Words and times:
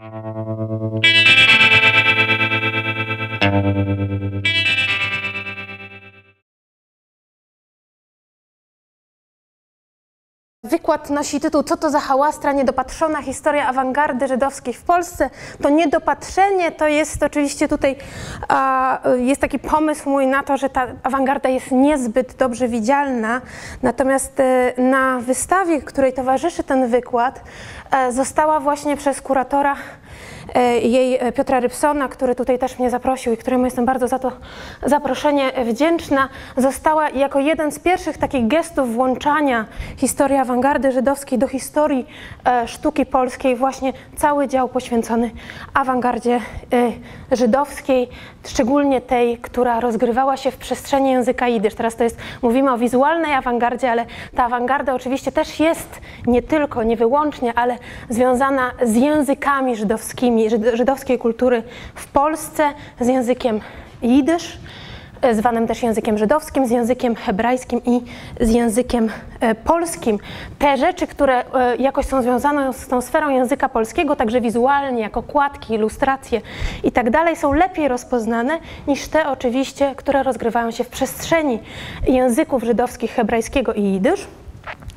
Mm-hmm. 0.00 0.49
Wykład 10.70 11.10
nosi 11.10 11.40
tytuł 11.40 11.62
Co 11.62 11.76
to 11.76 11.90
za 11.90 12.00
hałastra, 12.00 12.52
niedopatrzona 12.52 13.22
historia 13.22 13.66
awangardy 13.66 14.28
żydowskiej 14.28 14.74
w 14.74 14.82
Polsce. 14.82 15.30
To 15.62 15.68
niedopatrzenie 15.68 16.72
to 16.72 16.88
jest 16.88 17.22
oczywiście 17.22 17.68
tutaj, 17.68 17.96
jest 19.16 19.40
taki 19.40 19.58
pomysł 19.58 20.10
mój 20.10 20.26
na 20.26 20.42
to, 20.42 20.56
że 20.56 20.70
ta 20.70 20.86
awangarda 21.02 21.48
jest 21.48 21.70
niezbyt 21.70 22.34
dobrze 22.34 22.68
widzialna. 22.68 23.40
Natomiast 23.82 24.40
e, 24.40 24.72
na 24.78 25.20
wystawie, 25.20 25.82
której 25.82 26.12
towarzyszy 26.12 26.64
ten 26.64 26.88
wykład, 26.88 27.40
e, 27.90 28.12
została 28.12 28.60
właśnie 28.60 28.96
przez 28.96 29.20
kuratora 29.20 29.76
jej 30.82 31.18
e, 31.20 31.32
Piotra 31.32 31.60
Rybsona, 31.60 32.08
który 32.08 32.34
tutaj 32.34 32.58
też 32.58 32.78
mnie 32.78 32.90
zaprosił 32.90 33.32
i 33.32 33.36
któremu 33.36 33.64
jestem 33.64 33.86
bardzo 33.86 34.08
za 34.08 34.18
to 34.18 34.32
zaproszenie. 34.86 35.52
Wdzięczna, 35.64 36.28
została 36.56 37.10
jako 37.10 37.38
jeden 37.38 37.72
z 37.72 37.78
pierwszych 37.78 38.18
takich 38.18 38.46
gestów 38.46 38.94
włączania 38.94 39.66
historii 39.96 40.36
awangardy 40.36 40.92
żydowskiej 40.92 41.38
do 41.38 41.48
historii 41.48 42.06
e, 42.44 42.68
sztuki 42.68 43.06
polskiej. 43.06 43.56
Właśnie 43.56 43.92
cały 44.16 44.48
dział 44.48 44.68
poświęcony 44.68 45.30
awangardzie 45.74 46.40
żydowskiej, 47.32 48.08
szczególnie 48.46 49.00
tej, 49.00 49.38
która 49.38 49.80
rozgrywała 49.80 50.36
się 50.36 50.50
w 50.50 50.56
przestrzeni 50.56 51.10
języka 51.10 51.48
jidysz. 51.48 51.74
Teraz 51.74 51.96
to 51.96 52.04
jest, 52.04 52.18
mówimy 52.42 52.72
o 52.72 52.78
wizualnej 52.78 53.34
awangardzie, 53.34 53.90
ale 53.90 54.06
ta 54.34 54.44
awangarda 54.44 54.94
oczywiście 54.94 55.32
też 55.32 55.60
jest 55.60 56.00
nie 56.26 56.42
tylko, 56.42 56.82
nie 56.82 56.96
wyłącznie, 56.96 57.52
ale 57.54 57.78
związana 58.08 58.70
z 58.82 58.96
językami 58.96 59.76
żydowskimi, 59.76 60.29
żydowskiej 60.72 61.18
kultury 61.18 61.62
w 61.94 62.06
Polsce 62.06 62.68
z 63.00 63.08
językiem 63.08 63.60
jidysz, 64.02 64.58
e, 65.22 65.34
zwanym 65.34 65.66
też 65.66 65.82
językiem 65.82 66.18
żydowskim, 66.18 66.66
z 66.66 66.70
językiem 66.70 67.14
hebrajskim 67.14 67.80
i 67.84 68.00
z 68.40 68.50
językiem 68.50 69.08
e, 69.40 69.54
polskim. 69.54 70.18
Te 70.58 70.76
rzeczy, 70.76 71.06
które 71.06 71.44
e, 71.54 71.76
jakoś 71.76 72.06
są 72.06 72.22
związane 72.22 72.72
z 72.72 72.88
tą 72.88 73.00
sferą 73.00 73.30
języka 73.30 73.68
polskiego, 73.68 74.16
także 74.16 74.40
wizualnie, 74.40 75.00
jako 75.00 75.22
kładki, 75.22 75.74
ilustracje 75.74 76.40
i 76.84 76.92
tak 76.92 77.10
dalej, 77.10 77.36
są 77.36 77.52
lepiej 77.52 77.88
rozpoznane 77.88 78.58
niż 78.88 79.08
te 79.08 79.28
oczywiście, 79.28 79.94
które 79.96 80.22
rozgrywają 80.22 80.70
się 80.70 80.84
w 80.84 80.88
przestrzeni 80.88 81.58
języków 82.06 82.62
żydowskich, 82.62 83.10
hebrajskiego 83.10 83.72
i 83.72 83.82
jidysz. 83.82 84.26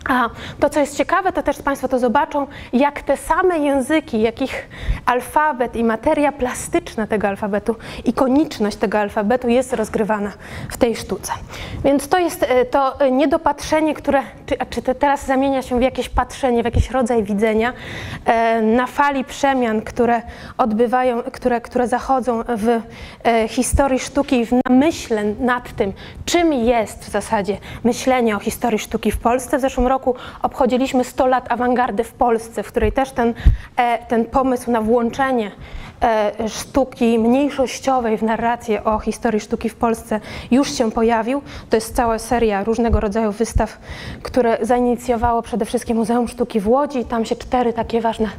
A 0.09 0.29
to, 0.59 0.69
co 0.69 0.79
jest 0.79 0.97
ciekawe, 0.97 1.31
to 1.31 1.43
też 1.43 1.61
Państwo 1.61 1.87
to 1.87 1.99
zobaczą, 1.99 2.47
jak 2.73 3.01
te 3.01 3.17
same 3.17 3.59
języki, 3.59 4.21
jakich 4.21 4.69
alfabet 5.05 5.75
i 5.75 5.83
materia 5.83 6.31
plastyczna 6.31 7.07
tego 7.07 7.27
alfabetu, 7.27 7.75
ikoniczność 8.05 8.77
tego 8.77 8.99
alfabetu 8.99 9.47
jest 9.47 9.73
rozgrywana 9.73 10.31
w 10.69 10.77
tej 10.77 10.95
sztuce. 10.95 11.31
Więc 11.83 12.07
to 12.07 12.19
jest 12.19 12.43
e, 12.43 12.65
to 12.65 12.97
niedopatrzenie, 13.11 13.93
które, 13.93 14.21
czy, 14.45 14.55
czy 14.69 14.81
teraz 14.95 15.25
zamienia 15.25 15.61
się 15.61 15.79
w 15.79 15.81
jakieś 15.81 16.09
patrzenie, 16.09 16.61
w 16.61 16.65
jakiś 16.65 16.91
rodzaj 16.91 17.23
widzenia 17.23 17.73
e, 18.25 18.61
na 18.61 18.87
fali 18.87 19.23
przemian, 19.23 19.81
które 19.81 20.21
odbywają, 20.57 21.23
które, 21.23 21.61
które 21.61 21.87
zachodzą 21.87 22.43
w 22.43 22.81
e, 23.23 23.47
historii 23.47 23.99
sztuki, 23.99 24.45
w 24.45 24.51
namyśle 24.69 25.23
nad 25.23 25.75
tym, 25.75 25.93
czym 26.25 26.53
jest 26.53 27.05
w 27.05 27.09
zasadzie 27.09 27.57
myślenie 27.83 28.35
o 28.35 28.39
historii 28.39 28.79
sztuki 28.79 29.11
w 29.11 29.17
Polsce. 29.17 29.59
Zeszłym 29.63 29.87
roku 29.87 30.15
obchodziliśmy 30.41 31.03
100 31.03 31.27
lat 31.27 31.51
awangardy 31.51 32.03
w 32.03 32.13
Polsce, 32.13 32.63
w 32.63 32.67
której 32.67 32.91
też 32.91 33.11
ten, 33.11 33.33
e, 33.77 34.05
ten 34.07 34.25
pomysł 34.25 34.71
na 34.71 34.81
włączenie 34.81 35.51
sztuki 36.47 37.19
mniejszościowej 37.19 38.17
w 38.17 38.23
narrację 38.23 38.83
o 38.83 38.99
historii 38.99 39.39
sztuki 39.39 39.69
w 39.69 39.75
Polsce 39.75 40.19
już 40.51 40.77
się 40.77 40.91
pojawił. 40.91 41.41
To 41.69 41.77
jest 41.77 41.95
cała 41.95 42.19
seria 42.19 42.63
różnego 42.63 42.99
rodzaju 42.99 43.31
wystaw, 43.31 43.77
które 44.23 44.57
zainicjowało 44.61 45.41
przede 45.41 45.65
wszystkim 45.65 45.97
Muzeum 45.97 46.27
Sztuki 46.27 46.59
w 46.59 46.67
Łodzi. 46.67 47.05
Tam 47.05 47.25
się 47.25 47.35
cztery 47.35 47.73
takie 47.73 48.01
ważne 48.01 48.29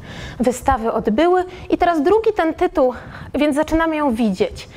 wystawy 0.41 0.93
odbyły. 0.93 1.45
I 1.71 1.79
teraz 1.79 2.03
drugi 2.03 2.33
ten 2.37 2.55
tytuł, 2.55 2.95
więc 3.35 3.57
zaczynamy 3.57 3.97
ją 3.97 4.15
widzieć. 4.15 4.69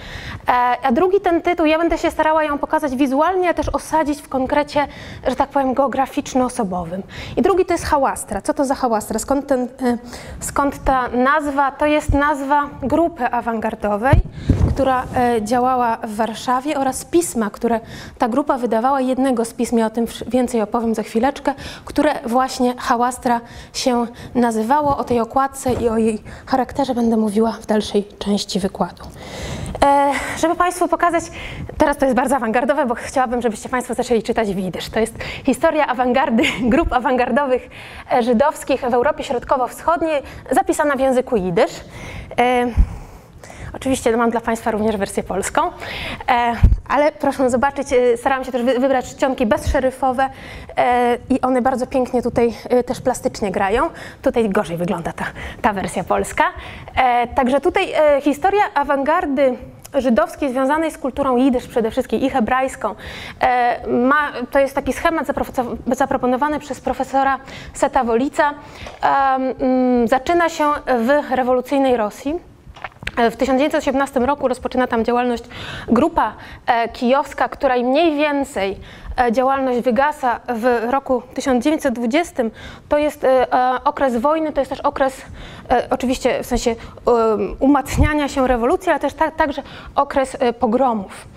E, 0.47 0.51
a 0.83 0.91
drugi 0.91 1.21
ten 1.21 1.41
tytuł, 1.41 1.65
ja 1.65 1.77
będę 1.77 1.97
się 1.97 2.11
starała 2.11 2.43
ją 2.43 2.57
pokazać 2.57 2.95
wizualnie, 2.95 3.49
a 3.49 3.53
też 3.53 3.69
osadzić 3.69 4.21
w 4.21 4.29
konkrecie, 4.29 4.87
że 5.27 5.35
tak 5.35 5.49
powiem, 5.49 5.73
geograficzno-osobowym. 5.73 7.01
I 7.37 7.41
drugi 7.41 7.65
to 7.65 7.73
jest 7.73 7.85
hałastra. 7.85 8.41
Co 8.41 8.53
to 8.53 8.65
za 8.65 8.75
hałastra? 8.75 9.19
Skąd, 9.19 9.47
ten, 9.47 9.61
e, 9.63 9.97
skąd 10.39 10.83
ta 10.83 11.07
nazwa? 11.07 11.71
To 11.71 11.85
jest 11.85 12.13
nazwa 12.13 12.69
grupy 12.83 13.25
awangardowej, 13.25 14.21
która 14.69 15.03
e, 15.15 15.41
działała 15.41 15.97
w 15.97 16.15
Warszawie 16.15 16.79
oraz 16.79 17.05
pisma, 17.05 17.49
które 17.49 17.79
ta 18.17 18.29
grupa 18.29 18.57
wydawała, 18.57 19.01
jednego 19.01 19.45
z 19.45 19.53
pism, 19.53 19.77
ja 19.77 19.85
o 19.85 19.89
tym 19.89 20.05
więcej 20.27 20.61
opowiem 20.61 20.95
za 20.95 21.03
chwileczkę, 21.03 21.53
które 21.85 22.13
właśnie 22.25 22.73
hałastra 22.77 23.41
się 23.73 24.07
nazywało. 24.35 24.97
O 24.97 25.03
tej 25.03 25.19
okładce 25.19 25.73
i 25.73 25.89
o 25.89 25.97
jej 25.97 26.23
charakterze 26.45 26.95
będę 26.95 27.17
mówiła 27.17 27.51
w 27.51 27.65
dalszej 27.65 28.07
części 28.19 28.59
wykładu. 28.59 29.03
E, 29.85 30.11
żeby 30.37 30.55
Państwu 30.55 30.87
pokazać, 30.87 31.23
teraz 31.77 31.97
to 31.97 32.05
jest 32.05 32.15
bardzo 32.15 32.35
awangardowe, 32.35 32.85
bo 32.85 32.95
chciałabym, 32.95 33.41
żebyście 33.41 33.69
Państwo 33.69 33.93
zaczęli 33.93 34.23
czytać 34.23 34.53
widysz. 34.53 34.89
To 34.89 34.99
jest 34.99 35.23
historia 35.45 35.87
awangardy, 35.87 36.43
grup 36.73 36.93
awangardowych 36.93 37.69
e, 38.11 38.23
żydowskich 38.23 38.81
w 38.81 38.93
Europie 38.93 39.23
Środkowo-Wschodniej, 39.23 40.23
zapisana 40.51 40.95
w 40.95 40.99
języku 40.99 41.35
jidysz. 41.35 41.71
E, 43.77 43.87
Oczywiście 43.87 44.17
mam 44.17 44.29
dla 44.29 44.41
Państwa 44.41 44.71
również 44.71 44.97
wersję 44.97 45.23
polską, 45.23 45.61
ale 46.89 47.11
proszę 47.11 47.49
zobaczyć, 47.49 47.87
starałam 48.15 48.45
się 48.45 48.51
też 48.51 48.63
wybrać 48.63 49.05
czcionki 49.05 49.45
bezszeryfowe 49.45 50.29
i 51.29 51.41
one 51.41 51.61
bardzo 51.61 51.87
pięknie 51.87 52.21
tutaj 52.21 52.53
też 52.85 53.01
plastycznie 53.01 53.51
grają. 53.51 53.89
Tutaj 54.21 54.49
gorzej 54.49 54.77
wygląda 54.77 55.13
ta, 55.13 55.25
ta 55.61 55.73
wersja 55.73 56.03
polska. 56.03 56.43
Także 57.35 57.61
tutaj 57.61 57.93
historia 58.21 58.61
awangardy 58.73 59.57
żydowskiej 59.93 60.49
związanej 60.49 60.91
z 60.91 60.97
kulturą 60.97 61.37
jidysz 61.37 61.67
przede 61.67 61.91
wszystkim 61.91 62.21
i 62.21 62.29
hebrajską. 62.29 62.95
E, 63.41 63.87
ma, 63.87 64.31
to 64.51 64.59
jest 64.59 64.75
taki 64.75 64.93
schemat 64.93 65.27
zaproponowany 65.91 66.59
przez 66.59 66.81
profesora 66.81 67.39
Seta 67.73 68.03
Wolica. 68.03 68.53
Zaczyna 70.05 70.49
się 70.49 70.65
w 70.85 71.31
rewolucyjnej 71.31 71.97
Rosji. 71.97 72.56
W 73.17 73.35
1917 73.35 74.19
roku 74.19 74.47
rozpoczyna 74.47 74.87
tam 74.87 75.05
działalność 75.05 75.43
grupa 75.87 76.33
e, 76.65 76.89
kijowska, 76.89 77.49
która 77.49 77.75
mniej 77.75 78.15
więcej 78.15 78.77
E, 79.17 79.31
działalność 79.31 79.79
wygasa 79.79 80.39
w 80.47 80.91
roku 80.91 81.21
1920, 81.33 82.43
to 82.89 82.97
jest 82.97 83.23
e, 83.23 83.47
okres 83.83 84.17
wojny, 84.17 84.53
to 84.53 84.61
jest 84.61 84.69
też 84.69 84.81
okres 84.81 85.21
oczywiście 85.89 86.43
w 86.43 86.45
sensie 86.45 86.75
umacniania 87.59 88.27
się 88.27 88.47
rewolucji, 88.47 88.89
ale 88.89 88.99
też 88.99 89.13
tak, 89.13 89.35
także 89.35 89.63
okres 89.95 90.37
pogromów. 90.59 91.27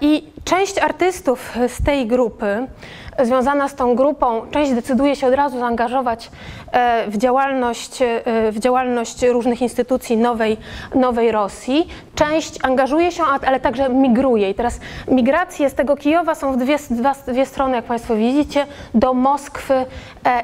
I 0.00 0.24
część 0.44 0.78
artystów 0.78 1.52
z 1.68 1.84
tej 1.84 2.06
grupy, 2.06 2.66
związana 3.22 3.68
z 3.68 3.74
tą 3.74 3.94
grupą, 3.94 4.42
część 4.50 4.72
decyduje 4.72 5.16
się 5.16 5.26
od 5.26 5.34
razu 5.34 5.58
zaangażować 5.58 6.30
w 7.08 7.16
działalność, 7.16 7.98
w 8.52 8.58
działalność 8.58 9.22
różnych 9.22 9.62
instytucji 9.62 10.16
nowej, 10.16 10.56
nowej 10.94 11.32
Rosji. 11.32 11.88
Część 12.14 12.58
angażuje 12.62 13.12
się, 13.12 13.22
ale 13.46 13.60
także 13.60 13.88
migruje. 13.88 14.50
I 14.50 14.54
teraz 14.54 14.80
migracje 15.08 15.70
z 15.70 15.74
tego 15.74 15.96
Kijowa 15.96 16.34
są 16.34 16.52
w 16.52 16.56
dwie, 16.56 16.76
dwa, 16.90 17.14
dwie 17.26 17.46
strony, 17.46 17.76
jak 17.76 17.84
Państwo 17.84 18.16
widzicie, 18.16 18.66
do 18.94 19.14
Moskwy 19.14 19.74
e, 19.74 19.84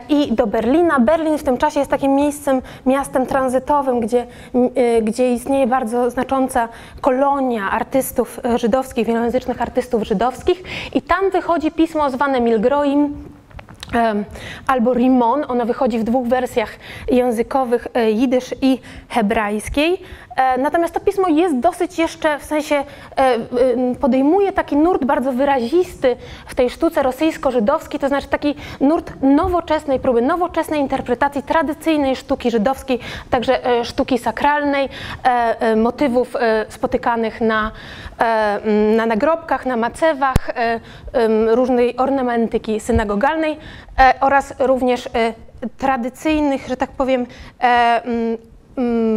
i 0.09 0.33
do 0.33 0.47
Berlina. 0.47 1.01
Berlin 1.01 1.39
w 1.39 1.43
tym 1.43 1.59
czasie 1.59 1.79
jest 1.79 1.91
takim 1.91 2.15
miejscem, 2.15 2.63
miastem 2.87 3.27
tranzytowym, 3.27 4.01
gdzie, 4.01 4.27
e, 4.75 5.03
gdzie 5.03 5.33
istnieje 5.33 5.67
bardzo 5.67 6.11
znacząca 6.11 6.69
kolonia 7.01 7.71
artystów 7.71 8.41
e, 8.45 8.59
żydowskich, 8.59 9.07
wielojęzycznych 9.07 9.63
artystów 9.63 10.03
żydowskich 10.03 10.63
i 10.95 11.03
tam 11.03 11.31
wychodzi 11.31 11.71
pismo 11.71 12.11
zwane 12.11 12.41
Milgroim, 12.63 13.15
albo 14.67 14.95
Rimon. 14.95 15.45
Ono 15.49 15.67
wychodzi 15.67 15.99
w 15.99 16.05
dwóch 16.05 16.27
wersjach 16.27 16.77
językowych, 17.11 17.89
jidysz 18.15 18.55
i 18.63 18.79
hebrajskiej. 19.09 19.99
E, 20.37 20.59
natomiast 20.59 20.95
to 20.95 21.01
pismo 21.01 21.29
jest 21.29 21.59
dosyć 21.59 21.99
jeszcze, 21.99 22.39
w 22.39 22.45
sensie 22.45 22.85
e, 23.17 23.95
podejmuje 24.01 24.53
taki 24.53 24.77
nurt 24.77 25.05
bardzo 25.05 25.33
wyrazisty 25.33 26.17
w 26.47 26.55
tej 26.55 26.71
sztuce 26.71 27.03
rosyjsko-żydowskiej, 27.03 28.01
to 28.01 28.09
znaczy 28.09 28.29
taki 28.29 28.55
nurt 28.81 29.13
nowoczesnej 29.23 30.01
próby, 30.01 30.23
nowoczesnej 30.23 30.81
interpretacji 30.81 31.43
tradycyjnej 31.43 32.17
sztuki 32.17 32.51
żydowskiej, 32.51 32.99
także 33.31 33.67
e, 33.67 33.85
sztuki 33.85 34.19
sakralnej, 34.19 34.89
motywów 35.77 36.35
spotykanych 36.69 37.41
na, 37.41 37.71
na 38.97 39.07
nagrobkach, 39.07 39.67
na 39.67 39.77
macewach, 39.77 40.51
różnej 41.49 41.97
ornamentyki 41.97 42.81
synagogalnej 42.81 43.59
oraz 44.21 44.55
również 44.59 45.09
tradycyjnych, 45.79 46.69
że 46.69 46.77
tak 46.77 46.91
powiem, 46.91 47.27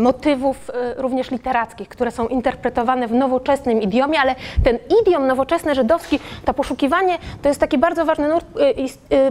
motywów 0.01 0.71
również 0.97 1.31
literackich, 1.31 1.89
które 1.89 2.11
są 2.11 2.27
interpretowane 2.27 3.07
w 3.07 3.11
nowoczesnym 3.11 3.81
idiomie, 3.81 4.19
ale 4.19 4.35
ten 4.63 4.77
idiom 5.01 5.27
nowoczesny 5.27 5.75
żydowski, 5.75 6.19
to 6.45 6.53
poszukiwanie, 6.53 7.17
to 7.41 7.49
jest 7.49 7.59
taki 7.59 7.77
bardzo 7.77 8.05
ważny 8.05 8.29
nurt, 8.29 8.45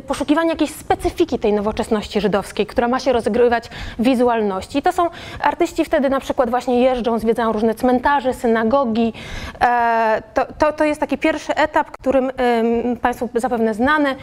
poszukiwanie 0.06 0.50
jakiejś 0.50 0.70
specyfiki 0.70 1.38
tej 1.38 1.52
nowoczesności 1.52 2.20
żydowskiej, 2.20 2.66
która 2.66 2.88
ma 2.88 3.00
się 3.00 3.12
rozgrywać 3.12 3.70
wizualności. 3.98 4.78
I 4.78 4.82
to 4.82 4.92
są 4.92 5.06
artyści 5.40 5.84
wtedy 5.84 6.10
na 6.10 6.20
przykład 6.20 6.50
właśnie 6.50 6.80
jeżdżą, 6.80 7.18
zwiedzają 7.18 7.52
różne 7.52 7.74
cmentarze, 7.74 8.34
synagogi. 8.34 9.12
To, 10.34 10.46
to, 10.58 10.72
to 10.72 10.84
jest 10.84 11.00
taki 11.00 11.18
pierwszy 11.18 11.54
etap, 11.54 11.90
którym 11.90 12.32
Państwu 13.02 13.28
zapewne 13.34 13.74
znany, 13.74 14.16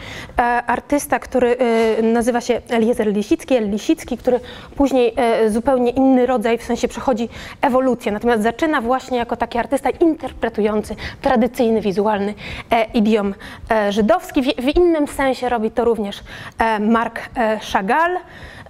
artysta, 0.66 1.18
który 1.18 1.56
nazywa 2.02 2.40
się 2.40 2.60
Eliezer 2.70 3.06
Lisicki, 3.06 3.54
El 3.54 3.70
Lisicki, 3.70 4.18
który 4.18 4.40
później 4.76 5.14
e, 5.16 5.50
zupełnie 5.50 5.91
inny 5.92 6.26
rodzaj, 6.26 6.58
w 6.58 6.62
sensie 6.62 6.88
przechodzi 6.88 7.28
ewolucję, 7.60 8.12
natomiast 8.12 8.42
zaczyna 8.42 8.80
właśnie 8.80 9.18
jako 9.18 9.36
taki 9.36 9.58
artysta 9.58 9.90
interpretujący 9.90 10.96
tradycyjny, 11.22 11.80
wizualny 11.80 12.34
e, 12.70 12.84
idiom 12.84 13.34
e, 13.70 13.92
żydowski. 13.92 14.42
W 14.42 14.76
innym 14.76 15.08
sensie 15.08 15.48
robi 15.48 15.70
to 15.70 15.84
również 15.84 16.20
Marc 16.80 17.14
Chagall. 17.72 18.18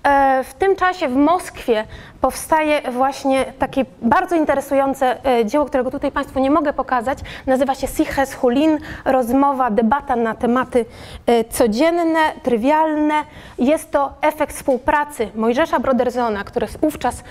E, 0.04 0.44
w 0.44 0.54
tym 0.54 0.76
czasie 0.76 1.08
w 1.08 1.16
Moskwie 1.16 1.84
powstaje 2.22 2.82
właśnie 2.90 3.44
takie 3.58 3.84
bardzo 4.02 4.36
interesujące 4.36 5.26
e, 5.26 5.46
dzieło, 5.46 5.64
którego 5.64 5.90
tutaj 5.90 6.12
Państwu 6.12 6.40
nie 6.40 6.50
mogę 6.50 6.72
pokazać. 6.72 7.19
Nazywa 7.46 7.74
się 7.74 7.86
Siches 7.86 8.34
Hulin, 8.34 8.78
rozmowa, 9.04 9.70
debata 9.70 10.16
na 10.16 10.34
tematy 10.34 10.84
e, 11.26 11.44
codzienne, 11.44 12.20
trywialne. 12.42 13.14
Jest 13.58 13.90
to 13.90 14.12
efekt 14.20 14.56
współpracy 14.56 15.28
Mojżesza 15.34 15.80
Brodersona, 15.80 16.44
który 16.44 16.66
wówczas 16.66 17.24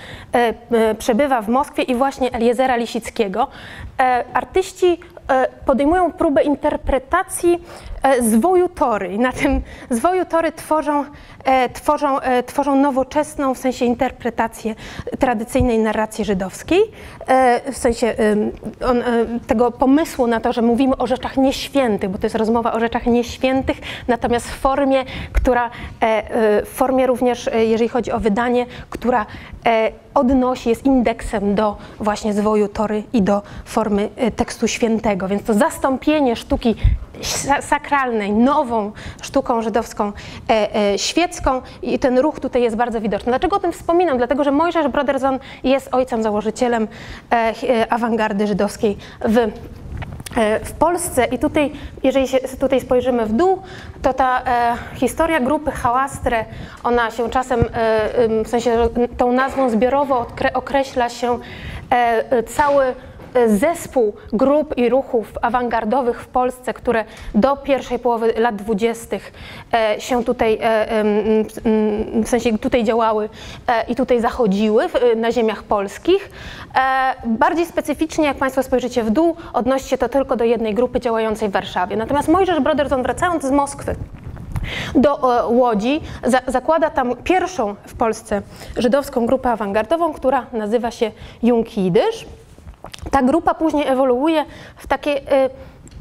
przebywa 0.98 1.42
w 1.42 1.48
Moskwie 1.48 1.82
i 1.82 1.94
właśnie 1.94 2.32
Eliezera 2.32 2.76
Lisickiego. 2.76 3.48
Artyści 4.34 5.00
podejmują 5.66 6.12
próbę 6.12 6.42
interpretacji 6.42 7.62
zwoju 8.20 8.68
Tory 8.68 9.12
i 9.12 9.18
na 9.18 9.32
tym 9.32 9.62
zwoju 9.90 10.24
Tory 10.24 10.52
tworzą 10.52 11.04
E, 11.44 11.68
tworzą, 11.68 12.20
e, 12.20 12.42
tworzą 12.42 12.76
nowoczesną 12.76 13.54
w 13.54 13.58
sensie 13.58 13.84
interpretację 13.84 14.74
tradycyjnej 15.18 15.78
narracji 15.78 16.24
żydowskiej, 16.24 16.80
e, 17.26 17.72
w 17.72 17.76
sensie 17.76 18.14
on, 18.86 19.02
tego 19.46 19.70
pomysłu 19.70 20.26
na 20.26 20.40
to, 20.40 20.52
że 20.52 20.62
mówimy 20.62 20.96
o 20.96 21.06
rzeczach 21.06 21.36
nieświętych, 21.36 22.10
bo 22.10 22.18
to 22.18 22.26
jest 22.26 22.36
rozmowa 22.36 22.72
o 22.72 22.80
rzeczach 22.80 23.06
nieświętych, 23.06 23.76
natomiast 24.08 24.50
w 24.50 24.58
formie, 24.58 25.04
która, 25.32 25.70
w 26.64 26.68
formie 26.74 27.06
również, 27.06 27.50
jeżeli 27.52 27.88
chodzi 27.88 28.12
o 28.12 28.20
wydanie, 28.20 28.66
która 28.90 29.26
odnosi, 30.14 30.68
jest 30.68 30.84
indeksem 30.84 31.54
do 31.54 31.76
właśnie 32.00 32.32
zwoju 32.32 32.68
Tory 32.68 33.02
i 33.12 33.22
do 33.22 33.42
formy 33.64 34.08
tekstu 34.36 34.68
świętego. 34.68 35.28
Więc 35.28 35.42
to 35.42 35.54
zastąpienie 35.54 36.36
sztuki 36.36 36.76
sakralnej, 37.60 38.32
nową 38.32 38.92
sztuką 39.22 39.62
żydowską, 39.62 40.12
e, 40.50 40.76
e, 40.92 40.98
świecką 40.98 41.62
i 41.82 41.98
ten 41.98 42.18
ruch 42.18 42.40
tutaj 42.40 42.62
jest 42.62 42.76
bardzo 42.76 43.00
widoczny. 43.00 43.32
Dlaczego 43.32 43.56
o 43.56 43.60
tym 43.60 43.72
wspominam? 43.72 44.18
Dlatego, 44.18 44.44
że 44.44 44.50
Mojżesz 44.50 44.88
Broderson 44.88 45.38
jest 45.64 45.88
ojcem, 45.94 46.22
założycielem 46.22 46.88
e, 47.32 47.92
awangardy 47.92 48.46
żydowskiej 48.46 48.96
w 49.24 49.52
w 50.64 50.72
Polsce 50.72 51.24
i 51.24 51.38
tutaj, 51.38 51.72
jeżeli 52.02 52.28
się 52.28 52.38
tutaj 52.38 52.80
spojrzymy 52.80 53.26
w 53.26 53.32
dół, 53.32 53.62
to 54.02 54.12
ta 54.12 54.42
e, 54.42 54.76
historia 54.94 55.40
grupy 55.40 55.70
Hałastre, 55.70 56.44
ona 56.84 57.10
się 57.10 57.30
czasem, 57.30 57.60
e, 57.60 58.44
w 58.44 58.48
sensie 58.48 58.88
tą 59.16 59.32
nazwą 59.32 59.70
zbiorowo 59.70 60.26
określa 60.54 61.08
się 61.08 61.38
e, 61.90 62.42
cały 62.42 62.84
zespół 63.46 64.12
grup 64.32 64.76
i 64.76 64.88
ruchów 64.88 65.32
awangardowych 65.42 66.22
w 66.22 66.26
Polsce, 66.26 66.74
które 66.74 67.04
do 67.34 67.56
pierwszej 67.56 67.98
połowy 67.98 68.32
lat 68.36 68.56
dwudziestych 68.56 69.32
e, 69.74 70.00
się 70.00 70.24
tutaj, 70.24 70.58
e, 70.62 71.04
w 72.24 72.28
sensie 72.28 72.58
tutaj 72.58 72.84
działały 72.84 73.28
e, 73.66 73.84
i 73.88 73.96
tutaj 73.96 74.20
zachodziły 74.20 74.84
na 75.16 75.32
ziemiach 75.32 75.62
polskich. 75.62 76.30
Bardziej 77.26 77.66
specyficznie, 77.66 78.24
jak 78.24 78.36
Państwo 78.36 78.62
spojrzycie 78.62 79.02
w 79.02 79.10
dół, 79.10 79.36
odnosi 79.52 79.88
się 79.88 79.98
to 79.98 80.08
tylko 80.08 80.36
do 80.36 80.44
jednej 80.44 80.74
grupy 80.74 81.00
działającej 81.00 81.48
w 81.48 81.52
Warszawie. 81.52 81.96
Natomiast 81.96 82.28
Mojżesz 82.28 82.60
Broderson, 82.60 83.02
wracając 83.02 83.44
z 83.44 83.50
Moskwy, 83.50 83.94
do 84.94 85.18
Łodzi, 85.50 86.00
za, 86.24 86.40
zakłada 86.46 86.90
tam 86.90 87.16
pierwszą 87.24 87.74
w 87.86 87.94
Polsce 87.94 88.42
żydowską 88.76 89.26
grupę 89.26 89.50
awangardową, 89.50 90.12
która 90.12 90.46
nazywa 90.52 90.90
się 90.90 91.10
Jung 91.42 91.76
Jidysz. 91.76 92.26
Ta 93.10 93.22
grupa 93.22 93.54
później 93.54 93.86
ewoluuje 93.88 94.44
w 94.76 94.86
takie, 94.86 95.16
y, 95.18 95.50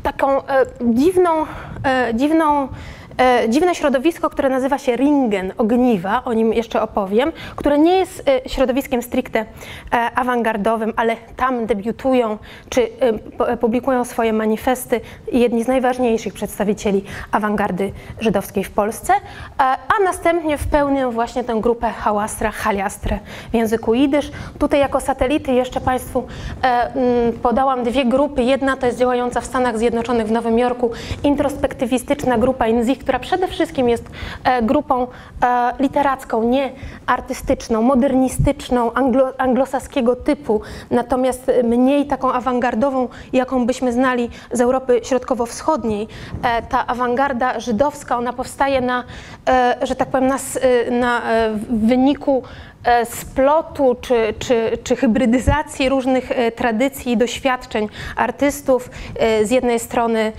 taką 0.04 0.40
y, 0.40 0.44
dziwną, 0.82 1.44
y, 1.44 2.14
dziwną 2.14 2.68
dziwne 3.50 3.76
środowisko, 3.76 4.30
które 4.30 4.50
nazywa 4.50 4.78
się 4.78 4.96
Ringen, 4.96 5.54
ogniwa, 5.58 6.24
o 6.26 6.34
nim 6.34 6.54
jeszcze 6.54 6.82
opowiem, 6.82 7.32
które 7.56 7.80
nie 7.80 7.98
jest 7.98 8.30
e, 8.30 8.50
środowiskiem 8.50 9.02
stricte 9.02 9.40
e, 9.40 9.46
awangardowym, 10.16 10.94
ale 10.96 11.16
tam 11.36 11.66
debiutują 11.66 12.38
czy 12.70 12.90
publikują 13.60 14.06
swoje 14.06 14.34
manifesty 14.34 15.02
jedni 15.32 15.64
z 15.64 15.68
najważniejszych 15.68 16.34
przedstawicieli 16.34 17.04
awangardy 17.32 17.92
żydowskiej 18.20 18.64
w 18.64 18.72
Polsce, 18.72 19.14
a 19.58 20.04
następnie 20.04 20.58
wpełnią 20.58 21.12
właśnie 21.12 21.44
tę 21.44 21.58
grupę 21.62 21.90
hałastra, 21.90 22.52
haliastrę 22.52 23.20
w 23.52 23.54
języku 23.54 23.94
jidysz. 23.94 24.32
Tutaj 24.60 24.80
jako 24.80 25.00
satelity 25.00 25.54
jeszcze 25.54 25.82
Państwu 25.82 26.24
podałam 27.44 27.84
dwie 27.84 28.06
grupy. 28.06 28.44
Jedna 28.44 28.78
to 28.78 28.86
jest 28.86 29.00
działająca 29.00 29.42
w 29.42 29.46
Stanach 29.46 29.78
Zjednoczonych 29.78 30.28
w 30.28 30.32
Nowym 30.32 30.60
Jorku, 30.60 30.92
introspektywistyczna 31.24 32.38
grupa 32.38 32.68
INZI, 32.68 33.01
która 33.02 33.20
przede 33.20 33.48
wszystkim 33.48 33.90
jest 33.90 34.04
e, 34.44 34.62
grupą 34.62 35.08
e, 35.44 35.74
literacką, 35.80 36.44
nie 36.44 36.72
artystyczną, 37.06 37.82
modernistyczną, 37.82 38.94
anglo, 38.94 39.34
anglosaskiego 39.38 40.16
typu, 40.16 40.62
natomiast 40.92 41.52
mniej 41.64 42.06
taką 42.06 42.34
awangardową, 42.34 43.08
jaką 43.34 43.66
byśmy 43.66 43.94
znali 43.94 44.30
z 44.52 44.62
Europy 44.62 45.02
Środkowo-Wschodniej. 45.04 46.08
E, 46.44 46.62
ta 46.62 46.88
awangarda 46.88 47.60
żydowska, 47.60 48.18
ona 48.18 48.34
powstaje 48.34 48.82
na, 48.82 49.04
że 49.82 49.96
tak 49.96 50.10
powiem, 50.10 50.28
na, 50.28 50.38
na 50.92 51.22
wyniku 51.70 52.44
splotu 53.06 53.96
czy, 54.02 54.34
czy, 54.40 54.78
czy 54.84 54.96
hybrydyzacji 54.96 55.90
różnych 55.90 56.32
e, 56.32 56.52
tradycji 56.52 57.12
i 57.12 57.18
doświadczeń 57.18 57.90
artystów. 58.16 58.90
E, 59.16 59.46
z 59.46 59.52
jednej 59.52 59.80
strony 59.80 60.32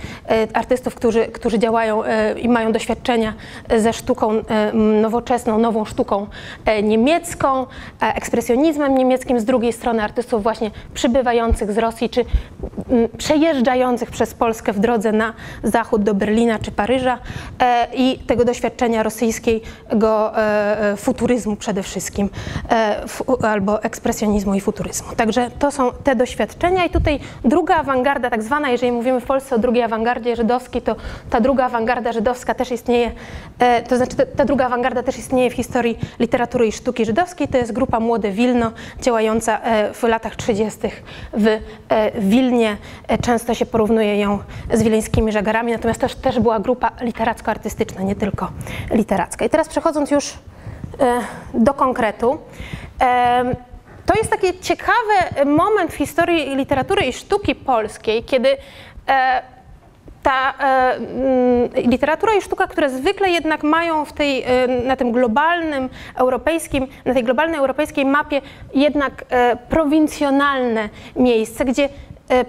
artystów, 0.53 0.95
którzy, 0.95 1.25
którzy 1.25 1.59
działają 1.59 2.03
i 2.37 2.49
mają 2.49 2.71
doświadczenia 2.71 3.33
ze 3.77 3.93
sztuką 3.93 4.41
nowoczesną, 5.01 5.57
nową 5.59 5.85
sztuką 5.85 6.27
niemiecką, 6.83 7.65
ekspresjonizmem 7.99 8.97
niemieckim, 8.97 9.39
z 9.39 9.45
drugiej 9.45 9.73
strony 9.73 10.03
artystów 10.03 10.43
właśnie 10.43 10.71
przybywających 10.93 11.71
z 11.71 11.77
Rosji 11.77 12.09
czy 12.09 12.25
przejeżdżających 13.17 14.11
przez 14.11 14.33
Polskę 14.33 14.73
w 14.73 14.79
drodze 14.79 15.11
na 15.11 15.33
zachód 15.63 16.03
do 16.03 16.13
Berlina 16.13 16.59
czy 16.59 16.71
Paryża 16.71 17.17
i 17.93 18.19
tego 18.27 18.45
doświadczenia 18.45 19.03
rosyjskiego 19.03 20.31
futuryzmu 20.97 21.55
przede 21.55 21.83
wszystkim. 21.83 22.29
E, 22.71 23.03
albo 23.47 23.83
ekspresjonizmu 23.83 24.55
i 24.55 24.61
futuryzmu. 24.61 25.07
Także 25.15 25.51
to 25.59 25.71
są 25.71 25.91
te 26.03 26.15
doświadczenia 26.15 26.85
i 26.85 26.89
tutaj 26.89 27.19
druga 27.43 27.75
awangarda, 27.75 28.29
tak 28.29 28.43
zwana, 28.43 28.69
jeżeli 28.69 28.91
mówimy 28.91 29.21
w 29.21 29.25
Polsce 29.25 29.55
o 29.55 29.59
drugiej 29.59 29.83
awangardzie 29.83 30.35
żydowskiej, 30.35 30.81
to 30.81 30.95
ta 31.29 31.41
druga 31.41 31.65
awangarda 31.65 32.11
żydowska 32.11 32.53
też 32.53 32.71
istnieje, 32.71 33.11
e, 33.59 33.81
to 33.81 33.97
znaczy 33.97 34.15
ta 34.35 34.45
druga 34.45 34.65
awangarda 34.65 35.03
też 35.03 35.17
istnieje 35.17 35.49
w 35.49 35.53
historii 35.53 35.99
literatury 36.19 36.67
i 36.67 36.71
sztuki 36.71 37.05
żydowskiej. 37.05 37.47
To 37.47 37.57
jest 37.57 37.71
grupa 37.71 37.99
Młode 37.99 38.31
Wilno, 38.31 38.71
działająca 39.01 39.61
e, 39.61 39.93
w 39.93 40.03
latach 40.03 40.35
30. 40.35 40.79
w 41.33 41.59
Wilnie. 42.19 42.77
Często 43.21 43.53
się 43.53 43.65
porównuje 43.65 44.19
ją 44.19 44.39
z 44.73 44.83
wileńskimi 44.83 45.31
żagarami, 45.31 45.71
natomiast 45.71 46.01
też, 46.01 46.15
też 46.15 46.39
była 46.39 46.59
grupa 46.59 46.91
literacko-artystyczna, 47.01 48.03
nie 48.03 48.15
tylko 48.15 48.51
literacka. 48.91 49.45
I 49.45 49.49
teraz 49.49 49.69
przechodząc 49.69 50.11
już 50.11 50.33
do 51.53 51.73
konkretu. 51.73 52.37
E, 53.01 53.55
to 54.05 54.13
jest 54.13 54.31
taki 54.31 54.59
ciekawy 54.59 55.45
moment 55.45 55.91
w 55.91 55.95
historii 55.95 56.55
literatury 56.55 57.05
i 57.05 57.13
sztuki 57.13 57.55
polskiej, 57.55 58.23
kiedy 58.23 58.49
e, 59.07 59.41
ta 60.23 60.53
literatura 61.75 62.33
i 62.33 62.41
sztuka, 62.41 62.67
które 62.67 62.89
zwykle 62.89 63.29
jednak 63.29 63.63
mają 63.63 64.05
w 64.05 64.13
tej, 64.13 64.45
na 64.85 64.95
tym 64.95 65.11
globalnym 65.11 65.89
europejskim, 66.15 66.87
na 67.05 67.13
tej 67.13 67.23
globalnej 67.23 67.59
europejskiej 67.59 68.05
mapie 68.05 68.41
jednak 68.73 69.25
prowincjonalne 69.69 70.89
miejsce, 71.15 71.65
gdzie 71.65 71.83
e, 71.83 71.89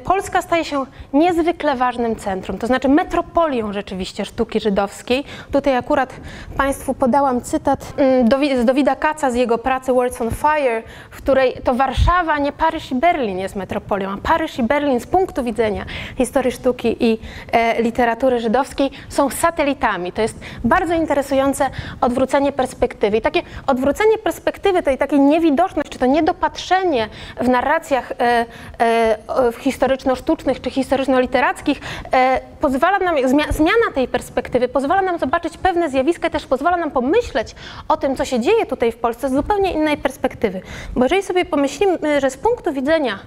Polska 0.05 0.43
staje 0.43 0.65
się 0.65 0.87
niezwykle 1.13 1.77
ważnym 1.77 2.17
centrum, 2.17 2.59
to 2.59 2.67
znaczy 2.67 2.89
metropolią 2.89 3.73
rzeczywiście 3.73 4.25
sztuki 4.25 4.61
żydowskiej. 4.61 5.25
Tutaj 5.53 5.77
akurat 5.77 6.15
Państwu 6.57 6.95
podałam 6.95 7.41
cytat 7.41 7.93
mm, 7.97 8.61
z 8.63 8.65
Dowida 8.65 8.97
Kaca 8.97 9.31
z 9.31 9.35
jego 9.35 9.59
pracy 9.59 9.93
Words 9.93 10.21
on 10.21 10.31
Fire, 10.31 10.83
w 11.11 11.17
której 11.17 11.55
to 11.65 11.75
Warszawa, 11.75 12.39
nie 12.39 12.53
Paryż 12.53 12.91
i 12.91 12.95
Berlin 12.95 13.39
jest 13.39 13.57
metropolią, 13.57 14.11
a 14.11 14.17
Paryż 14.17 14.59
i 14.59 14.63
Berlin 14.63 15.01
z 15.01 15.07
punktu 15.07 15.45
widzenia 15.45 15.85
historii 16.19 16.53
sztuki 16.53 16.97
i 17.01 17.19
e, 17.53 17.83
literatury 17.83 18.41
żydowskiej 18.41 18.91
są 19.09 19.31
satelitami. 19.31 20.13
To 20.13 20.23
jest 20.23 20.39
bardzo 20.65 20.95
interesujące 20.95 21.71
odwrócenie 22.01 22.53
perspektywy. 22.53 23.17
I 23.17 23.21
takie 23.21 23.43
odwrócenie 23.67 24.19
perspektywy, 24.19 24.83
tej 24.83 24.99
takiej 24.99 25.21
niewidoczność, 25.21 25.89
czy 25.89 25.99
to 25.99 26.07
niedopatrzenie 26.07 27.09
w 27.41 27.49
narracjach 27.49 28.13
e, 28.13 28.47
e, 28.79 29.53
historyczno-sztucznych 29.65 30.61
czy 30.61 30.71
historyczno-literackich 30.71 31.81
e, 32.13 32.41
pozwala 32.61 32.99
nam, 32.99 33.17
zmiana 33.51 33.93
tej 33.95 34.09
perspektywy 34.09 34.69
pozwala 34.69 35.03
nam 35.03 35.19
zobaczyć 35.19 35.57
pewne 35.57 35.91
zjawiska 35.91 36.31
też 36.31 36.47
pozwala 36.47 36.77
nam 36.77 36.91
pomyśleć 36.91 37.55
o 37.89 37.97
tym, 37.97 38.17
co 38.17 38.25
się 38.25 38.41
dzieje 38.41 38.67
tutaj 38.67 38.93
w 38.93 38.97
Polsce 38.97 39.29
z 39.29 39.33
zupełnie 39.33 39.73
innej 39.73 39.97
perspektywy. 39.97 40.61
Bo 40.97 41.05
jeżeli 41.05 41.23
sobie 41.23 41.45
pomyślimy, 41.45 42.21
że 42.21 42.31
z 42.31 42.37
punktu 42.37 42.73
widzenia 42.73 43.19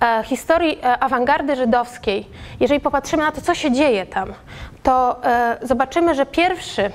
e, 0.00 0.22
historii 0.24 0.78
e, 0.82 0.98
awangardy 0.98 1.56
żydowskiej, 1.56 2.26
jeżeli 2.60 2.80
popatrzymy 2.80 3.22
na 3.22 3.32
to, 3.32 3.40
co 3.40 3.54
się 3.54 3.72
dzieje 3.72 4.06
tam, 4.06 4.32
to 4.82 5.20
zobaczymy, 5.62 6.14
że 6.14 6.26
pierwszy 6.26 6.90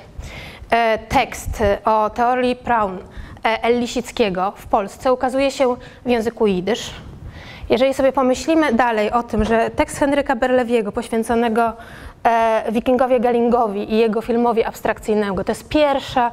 tekst 1.08 1.62
o 1.84 2.10
teorii 2.10 2.56
Braun 2.56 2.98
e, 3.44 3.62
El 3.62 3.80
Lisickiego 3.80 4.52
w 4.56 4.66
Polsce 4.66 5.12
ukazuje 5.12 5.50
się 5.50 5.76
w 6.04 6.08
języku 6.08 6.46
jidysz. 6.46 6.90
Jeżeli 7.70 7.94
sobie 7.94 8.12
pomyślimy 8.12 8.72
dalej 8.72 9.10
o 9.10 9.22
tym, 9.22 9.44
że 9.44 9.70
tekst 9.70 9.98
Henryka 9.98 10.36
Berlewiego 10.36 10.92
poświęconego 10.92 11.72
Wikingowie 12.72 13.20
Galingowi 13.20 13.92
i 13.92 13.96
jego 13.96 14.22
filmowi 14.22 14.64
abstrakcyjnego. 14.64 15.44
To 15.44 15.52
jest 15.52 15.68
pierwsza 15.68 16.32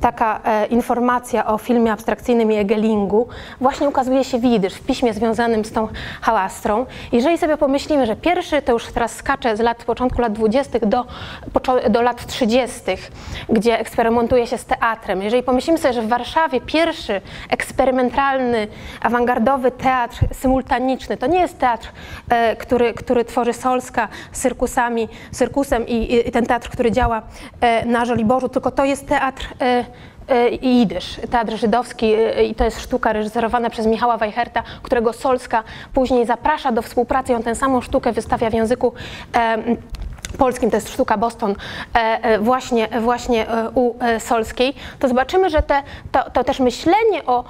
taka 0.00 0.40
e, 0.44 0.66
informacja 0.66 1.46
o 1.46 1.58
filmie 1.58 1.92
abstrakcyjnym 1.92 2.52
i 2.52 2.56
Egelingu. 2.56 3.28
Właśnie 3.60 3.88
ukazuje 3.88 4.24
się 4.24 4.38
widysz 4.38 4.74
w 4.74 4.86
piśmie 4.86 5.14
związanym 5.14 5.64
z 5.64 5.72
tą 5.72 5.88
hałastrą. 6.20 6.86
Jeżeli 7.12 7.38
sobie 7.38 7.56
pomyślimy, 7.56 8.06
że 8.06 8.16
pierwszy, 8.16 8.62
to 8.62 8.72
już 8.72 8.86
teraz 8.86 9.14
skacze 9.14 9.56
z 9.56 9.60
lat, 9.60 9.84
początku 9.84 10.20
lat 10.20 10.32
20. 10.32 10.78
do, 10.78 11.04
do 11.90 12.02
lat 12.02 12.26
30., 12.26 12.80
gdzie 13.48 13.78
eksperymentuje 13.78 14.46
się 14.46 14.58
z 14.58 14.64
teatrem. 14.64 15.22
Jeżeli 15.22 15.42
pomyślimy 15.42 15.78
sobie, 15.78 15.94
że 15.94 16.02
w 16.02 16.08
Warszawie 16.08 16.60
pierwszy 16.60 17.20
eksperymentalny, 17.50 18.68
awangardowy 19.00 19.70
teatr 19.70 20.18
symultaniczny, 20.32 21.16
to 21.16 21.26
nie 21.26 21.40
jest 21.40 21.58
teatr, 21.58 21.88
e, 22.28 22.56
który, 22.56 22.94
który 22.94 23.24
tworzy 23.24 23.52
Solska 23.52 24.08
z 24.32 24.40
cyrkusami, 24.40 25.08
cyrkusem 25.34 25.86
i, 25.86 26.28
i 26.28 26.32
ten 26.32 26.46
teatr, 26.46 26.68
który 26.68 26.92
działa 26.92 27.22
e, 27.60 27.86
na 27.86 28.04
Żoliborzu, 28.04 28.48
tylko 28.48 28.70
to 28.70 28.84
jest 28.84 29.08
teatr 29.08 29.46
e, 29.60 29.84
e, 30.28 30.48
jidysz, 30.50 31.20
teatr 31.30 31.56
żydowski 31.56 32.12
i 32.50 32.54
to 32.54 32.64
jest 32.64 32.80
sztuka 32.80 33.12
reżyserowana 33.12 33.70
przez 33.70 33.86
Michała 33.86 34.16
Weicherta, 34.16 34.62
którego 34.82 35.12
Solska 35.12 35.62
później 35.94 36.26
zaprasza 36.26 36.72
do 36.72 36.82
współpracy. 36.82 37.32
I 37.32 37.34
on 37.34 37.42
tę 37.42 37.54
samą 37.54 37.80
sztukę 37.80 38.12
wystawia 38.12 38.50
w 38.50 38.54
języku 38.54 38.92
polskim, 40.38 40.70
to 40.70 40.76
jest 40.76 40.92
sztuka 40.92 41.16
Boston, 41.16 41.54
właśnie, 42.40 42.88
właśnie 43.00 43.46
u 43.74 43.94
Solskiej, 44.18 44.74
to 44.98 45.08
zobaczymy, 45.08 45.50
że 45.50 45.62
te, 45.62 45.82
to, 46.12 46.30
to 46.30 46.44
też 46.44 46.60
myślenie 46.60 47.24
o 47.26 47.44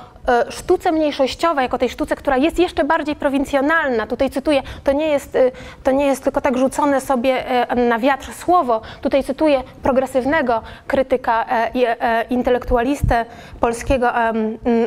sztuce 0.51 0.93
mniejszościowej, 0.93 1.63
jako 1.63 1.79
tej 1.79 1.89
sztuce, 1.89 2.17
która 2.17 2.37
jest 2.37 2.59
jeszcze 2.59 2.85
bardziej 2.85 3.17
prowincjonalna. 3.17 4.07
Tutaj 4.07 4.31
cytuję, 4.31 4.63
to 4.85 4.93
nie 4.93 5.07
jest, 5.07 5.37
e, 5.37 5.51
to 5.83 5.91
nie 5.91 6.07
jest 6.07 6.25
tylko 6.25 6.41
tak 6.41 6.59
rzucone 6.59 7.01
sobie 7.01 7.49
e, 7.71 7.75
na 7.75 7.99
wiatr 7.99 8.33
słowo. 8.33 8.81
Tutaj 9.01 9.25
cytuję 9.25 9.63
progresywnego 9.83 10.63
krytyka 10.87 11.47
i 11.75 11.85
intelektualistę 12.31 13.25
polskiego 13.61 14.13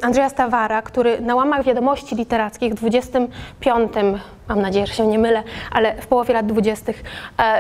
Andrzeja 0.02 0.30
Stawara, 0.30 0.82
który 0.82 1.22
na 1.22 1.36
łamach 1.36 1.64
wiadomości 1.64 2.16
literackich 2.16 2.74
w 2.74 2.76
25 2.76 3.94
mam 4.50 4.62
nadzieję, 4.62 4.88
że 4.88 4.94
się 4.94 5.08
nie 5.08 5.20
mylę, 5.20 5.44
ale 5.72 5.96
w 6.02 6.08
połowie 6.08 6.34
lat 6.34 6.46
20. 6.46 6.94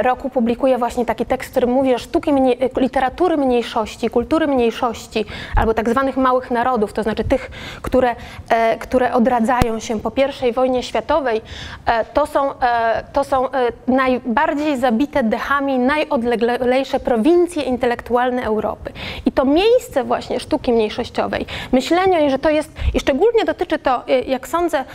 roku 0.01 0.29
publikuje 0.29 0.77
właśnie 0.77 1.05
taki 1.05 1.25
tekst, 1.25 1.51
który 1.51 1.67
mówi, 1.67 1.91
że 1.91 1.99
sztuki 1.99 2.31
literatury 2.77 3.37
mniejszości, 3.37 4.09
kultury 4.09 4.47
mniejszości, 4.47 5.25
albo 5.55 5.73
tak 5.73 5.89
zwanych 5.89 6.17
małych 6.17 6.51
narodów, 6.51 6.93
to 6.93 7.03
znaczy 7.03 7.23
tych 7.23 7.51
które, 7.81 8.15
e, 8.49 8.77
które 8.77 9.13
odradzają 9.13 9.79
się 9.79 9.99
po 9.99 10.11
I 10.49 10.53
wojnie 10.53 10.83
światowej, 10.83 11.41
e, 11.85 12.05
to 12.05 12.25
są, 12.25 12.59
e, 12.59 13.03
to 13.13 13.23
są 13.23 13.47
najbardziej 13.87 14.77
zabite 14.77 15.23
dechami 15.23 15.79
najodleglejsze 15.79 16.99
prowincje 16.99 17.63
intelektualne 17.63 18.43
Europy. 18.43 18.91
I 19.25 19.31
to 19.31 19.45
miejsce 19.45 20.03
właśnie 20.03 20.39
sztuki 20.39 20.73
mniejszościowej, 20.73 21.45
myślenie, 21.71 22.29
że 22.29 22.39
to 22.39 22.49
jest, 22.49 22.71
i 22.93 22.99
szczególnie 22.99 23.45
dotyczy 23.45 23.79
to, 23.79 24.03
jak 24.27 24.47
sądzę, 24.47 24.85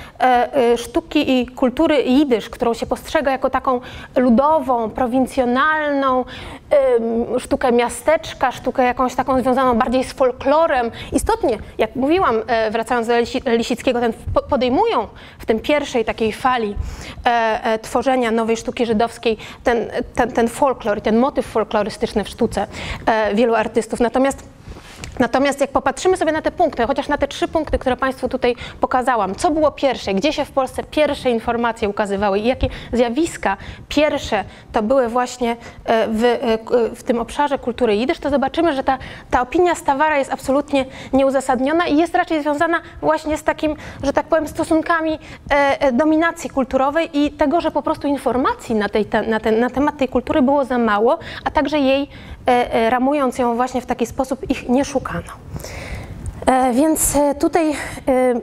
sztuki 0.77 1.41
i 1.41 1.47
kultury 1.47 1.82
jidysz, 1.91 2.51
którą 2.51 2.75
się 2.75 2.87
postrzega 2.87 3.31
jako 3.31 3.51
taką 3.51 3.81
ludową, 4.17 4.91
prowincjonalną, 4.91 6.25
sztukę 7.39 7.73
miasteczka, 7.73 8.53
sztukę 8.53 8.85
jakąś 8.85 9.15
taką 9.15 9.41
związaną 9.41 9.79
bardziej 9.79 10.05
z 10.05 10.13
folklorem. 10.13 10.91
Istotnie, 11.13 11.59
jak 11.79 11.97
mówiłam, 11.97 12.37
wracając 12.71 13.07
do 13.07 13.15
Lisickiego, 13.47 14.01
ten 14.01 14.13
podejmują 14.49 15.09
w 15.39 15.47
tym 15.47 15.61
pierwszej 15.61 16.05
takiej 16.05 16.33
fali 16.33 16.77
e, 17.27 17.65
e, 17.65 17.79
tworzenia 17.79 18.31
nowej 18.31 18.57
sztuki 18.57 18.87
żydowskiej 18.87 19.37
ten, 19.65 19.91
ten, 20.15 20.33
ten 20.33 20.49
folklor 20.49 20.99
i 20.99 21.03
ten 21.03 21.19
motyw 21.19 21.47
folklorystyczny 21.47 22.25
w 22.25 22.29
sztuce 22.29 22.67
e, 23.07 23.35
wielu 23.35 23.55
artystów. 23.55 24.01
Natomiast 24.01 24.45
Natomiast 25.23 25.61
jak 25.61 25.71
popatrzymy 25.71 26.17
sobie 26.17 26.33
na 26.33 26.43
te 26.43 26.51
punkty, 26.51 26.87
chociaż 26.87 27.09
na 27.09 27.19
te 27.19 27.29
trzy 27.29 27.49
punkty, 27.49 27.79
które 27.79 27.97
Państwu 27.97 28.29
tutaj 28.29 28.57
pokazałam, 28.81 29.35
co 29.35 29.51
było 29.51 29.71
pierwsze, 29.71 30.15
gdzie 30.15 30.33
się 30.33 30.45
w 30.45 30.51
Polsce 30.51 30.85
pierwsze 30.85 31.31
informacje 31.31 31.89
ukazywały 31.89 32.39
i 32.39 32.47
jakie 32.47 32.69
zjawiska 32.93 33.57
pierwsze 33.89 34.45
to 34.73 34.83
były 34.83 35.09
właśnie 35.09 35.57
e, 35.85 36.09
w, 36.09 36.25
e, 36.25 36.39
w 36.95 37.03
tym 37.03 37.21
obszarze 37.21 37.59
kultury 37.59 37.97
jidysz, 37.97 38.19
to 38.19 38.31
zobaczymy, 38.31 38.73
że 38.73 38.85
ta, 38.85 38.99
ta 39.31 39.43
opinia 39.43 39.75
Stawara 39.75 40.19
jest 40.19 40.33
absolutnie 40.33 40.85
nieuzasadniona 41.13 41.87
i 41.87 41.97
jest 41.97 42.15
raczej 42.15 42.43
związana 42.43 42.81
właśnie 43.01 43.39
z 43.39 43.43
takim, 43.43 43.77
że 44.03 44.13
tak 44.13 44.27
powiem, 44.27 44.49
stosunkami 44.49 45.19
e, 45.51 45.93
dominacji 45.93 46.51
kulturowej 46.51 47.19
i 47.19 47.31
tego, 47.31 47.61
że 47.61 47.71
po 47.71 47.83
prostu 47.83 48.09
informacji 48.09 48.75
na, 48.75 48.89
tej, 48.89 49.07
na, 49.27 49.41
ten, 49.41 49.61
na 49.61 49.71
temat 49.71 49.97
tej 49.97 50.09
kultury 50.09 50.43
było 50.43 50.65
za 50.65 50.79
mało, 50.79 51.19
a 51.45 51.51
także 51.51 51.79
jej 51.79 52.09
E, 52.47 52.75
e, 52.75 52.91
ramując 52.91 53.39
ją 53.39 53.57
właśnie 53.57 53.81
w 53.81 53.87
taki 53.87 54.07
sposób, 54.07 54.51
ich 54.51 54.69
nie 54.69 54.85
szukano. 54.85 55.12
E, 56.47 56.73
więc 56.73 57.19
tutaj 57.41 57.73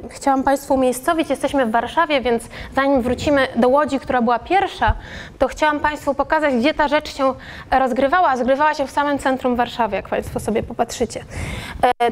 chciałam 0.09 0.43
Państwu 0.43 0.73
umiejscowić, 0.73 1.29
jesteśmy 1.29 1.65
w 1.65 1.71
Warszawie, 1.71 2.21
więc 2.21 2.43
zanim 2.75 3.01
wrócimy 3.01 3.47
do 3.55 3.69
Łodzi, 3.69 3.99
która 3.99 4.21
była 4.21 4.39
pierwsza, 4.39 4.93
to 5.39 5.47
chciałam 5.47 5.79
Państwu 5.79 6.13
pokazać, 6.13 6.53
gdzie 6.53 6.73
ta 6.73 6.87
rzecz 6.87 7.15
się 7.15 7.33
rozgrywała. 7.71 8.37
Zgrywała 8.37 8.73
się 8.73 8.87
w 8.87 8.91
samym 8.91 9.19
centrum 9.19 9.55
Warszawy, 9.55 9.95
jak 9.95 10.09
Państwo 10.09 10.39
sobie 10.39 10.63
popatrzycie. 10.63 11.23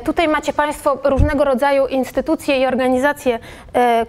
Tutaj 0.03 0.27
macie 0.27 0.53
Państwo 0.53 0.97
różnego 1.03 1.45
rodzaju 1.45 1.87
instytucje 1.87 2.59
i 2.59 2.65
organizacje 2.65 3.39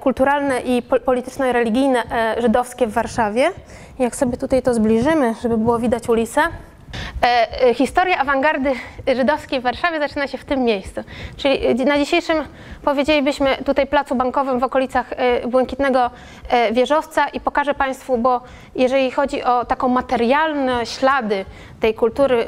kulturalne 0.01 0.61
i 0.61 0.83
polityczno-religijne 0.83 2.03
żydowskie 2.39 2.87
w 2.87 2.93
Warszawie. 2.93 3.51
Jak 3.99 4.17
sobie 4.17 4.37
tutaj 4.37 4.63
to 4.63 4.75
zbliżymy, 4.75 5.35
żeby 5.43 5.57
było 5.59 5.79
widać 5.79 6.09
ulicę. 6.09 6.41
E, 7.23 7.63
e, 7.63 7.75
historia 7.75 8.19
awangardy 8.19 8.73
żydowskiej 9.17 9.61
w 9.61 9.63
Warszawie 9.63 9.99
zaczyna 9.99 10.27
się 10.27 10.39
w 10.39 10.45
tym 10.45 10.65
miejscu. 10.65 11.01
Czyli 11.37 11.75
na 11.85 11.99
dzisiejszym, 11.99 12.37
powiedzielibyśmy, 12.83 13.57
tutaj 13.67 13.87
placu 13.87 14.15
bankowym 14.15 14.61
w 14.61 14.65
okolicach 14.65 15.13
e, 15.13 15.49
Błękitnego 15.49 16.11
Wieżowca 16.73 17.29
i 17.29 17.41
pokażę 17.41 17.75
Państwu, 17.75 18.19
bo 18.19 18.41
jeżeli 18.75 19.11
chodzi 19.11 19.43
o 19.45 19.65
taką 19.65 19.89
materialne 19.89 20.87
ślady 20.87 21.45
tej 21.81 21.95
kultury 21.95 22.37
y, 22.37 22.41
y, 22.43 22.47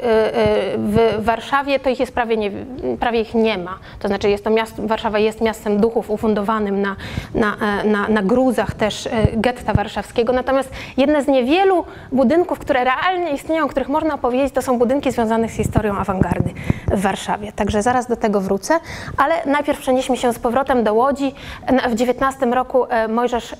w 0.77 1.15
Warszawie, 1.19 1.79
to 1.79 1.89
ich 1.89 1.99
jest 1.99 2.13
prawie, 2.13 2.37
nie, 2.37 2.51
prawie 2.99 3.21
ich 3.21 3.33
nie 3.33 3.57
ma. 3.57 3.79
To 3.99 4.07
znaczy 4.07 4.29
jest 4.29 4.43
to 4.43 4.49
miasto, 4.49 4.87
Warszawa 4.87 5.19
jest 5.19 5.41
miastem 5.41 5.79
duchów 5.79 6.09
ufundowanym 6.09 6.81
na, 6.81 6.95
na, 7.35 7.55
e, 7.55 7.87
na, 7.87 8.07
na 8.07 8.23
gruzach 8.23 8.73
też 8.73 9.07
e, 9.07 9.11
getta 9.33 9.73
warszawskiego. 9.73 10.33
Natomiast 10.33 10.71
jedne 10.97 11.23
z 11.23 11.27
niewielu 11.27 11.85
budynków, 12.11 12.59
które 12.59 12.83
realnie 12.83 13.31
istnieją, 13.31 13.65
o 13.65 13.67
których 13.67 13.89
można 13.89 14.13
opowiedzieć, 14.13 14.53
to 14.53 14.61
są 14.61 14.79
budynki 14.79 15.11
związane 15.11 15.49
z 15.49 15.51
historią 15.51 15.97
awangardy 15.97 16.50
w 16.87 17.01
Warszawie. 17.01 17.51
Także 17.51 17.81
zaraz 17.81 18.07
do 18.07 18.15
tego 18.15 18.41
wrócę, 18.41 18.79
ale 19.17 19.35
najpierw 19.45 19.79
przenieśmy 19.79 20.17
się 20.17 20.33
z 20.33 20.39
powrotem 20.39 20.83
do 20.83 20.93
Łodzi. 20.93 21.35
W 21.89 21.93
XIX 21.93 22.51
roku 22.51 22.85
e, 22.89 23.07
Mojżesz, 23.07 23.55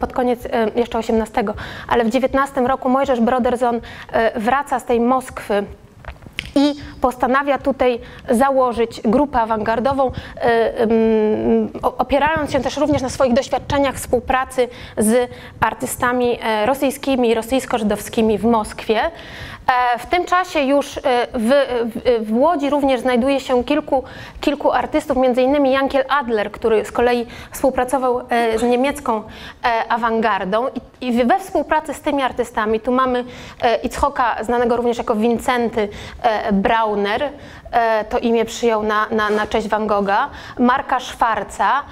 pod 0.00 0.12
koniec 0.12 0.40
jeszcze 0.76 0.98
XVIII, 0.98 1.48
ale 1.88 2.04
w 2.04 2.08
XIX 2.08 2.66
roku 2.66 2.88
Mojżesz 2.88 3.20
Broderson 3.20 3.80
wraca 4.36 4.78
z 4.78 4.84
tej 4.84 5.00
Moskwy 5.00 5.64
i 6.56 6.74
postanawia 7.00 7.58
tutaj 7.58 8.00
założyć 8.30 9.00
grupę 9.04 9.40
awangardową, 9.40 10.12
opierając 11.82 12.52
się 12.52 12.60
też 12.60 12.76
również 12.76 13.02
na 13.02 13.08
swoich 13.08 13.32
doświadczeniach 13.32 13.94
współpracy 13.94 14.68
z 14.98 15.30
artystami 15.60 16.38
rosyjskimi 16.66 17.28
i 17.28 17.34
rosyjsko-żydowskimi 17.34 18.38
w 18.38 18.44
Moskwie. 18.44 19.00
E, 19.66 19.98
w 19.98 20.06
tym 20.06 20.24
czasie 20.24 20.60
już 20.60 20.96
e, 20.96 21.00
w, 21.34 21.50
w, 21.94 22.26
w, 22.26 22.38
Łodzi 22.38 22.70
również 22.70 23.00
znajduje 23.00 23.40
się 23.40 23.64
kilku, 23.64 24.04
kilku 24.40 24.72
artystów, 24.72 25.16
innymi 25.36 25.72
Jankiel 25.72 26.04
Adler, 26.08 26.52
który 26.52 26.84
z 26.84 26.92
kolei 26.92 27.26
współpracował 27.50 28.20
e, 28.28 28.58
z 28.58 28.62
niemiecką 28.62 29.22
awangardą. 29.88 30.66
I, 31.00 31.06
i 31.06 31.24
we 31.24 31.38
współpracy 31.38 31.94
z 31.94 32.00
tymi 32.00 32.22
artystami, 32.22 32.80
tu 32.80 32.92
mamy 32.92 33.24
Itzhoka, 33.82 34.44
znanego 34.44 34.76
również 34.76 34.98
jako 34.98 35.16
Wincenty 35.16 35.88
Brauner, 36.52 37.30
to 38.08 38.18
imię 38.18 38.44
przyjął 38.44 38.82
na, 38.82 39.06
na, 39.10 39.30
na 39.30 39.46
cześć 39.46 39.68
Van 39.68 39.86
Gogha, 39.86 40.30
Marka 40.58 41.00
Szwarca, 41.00 41.82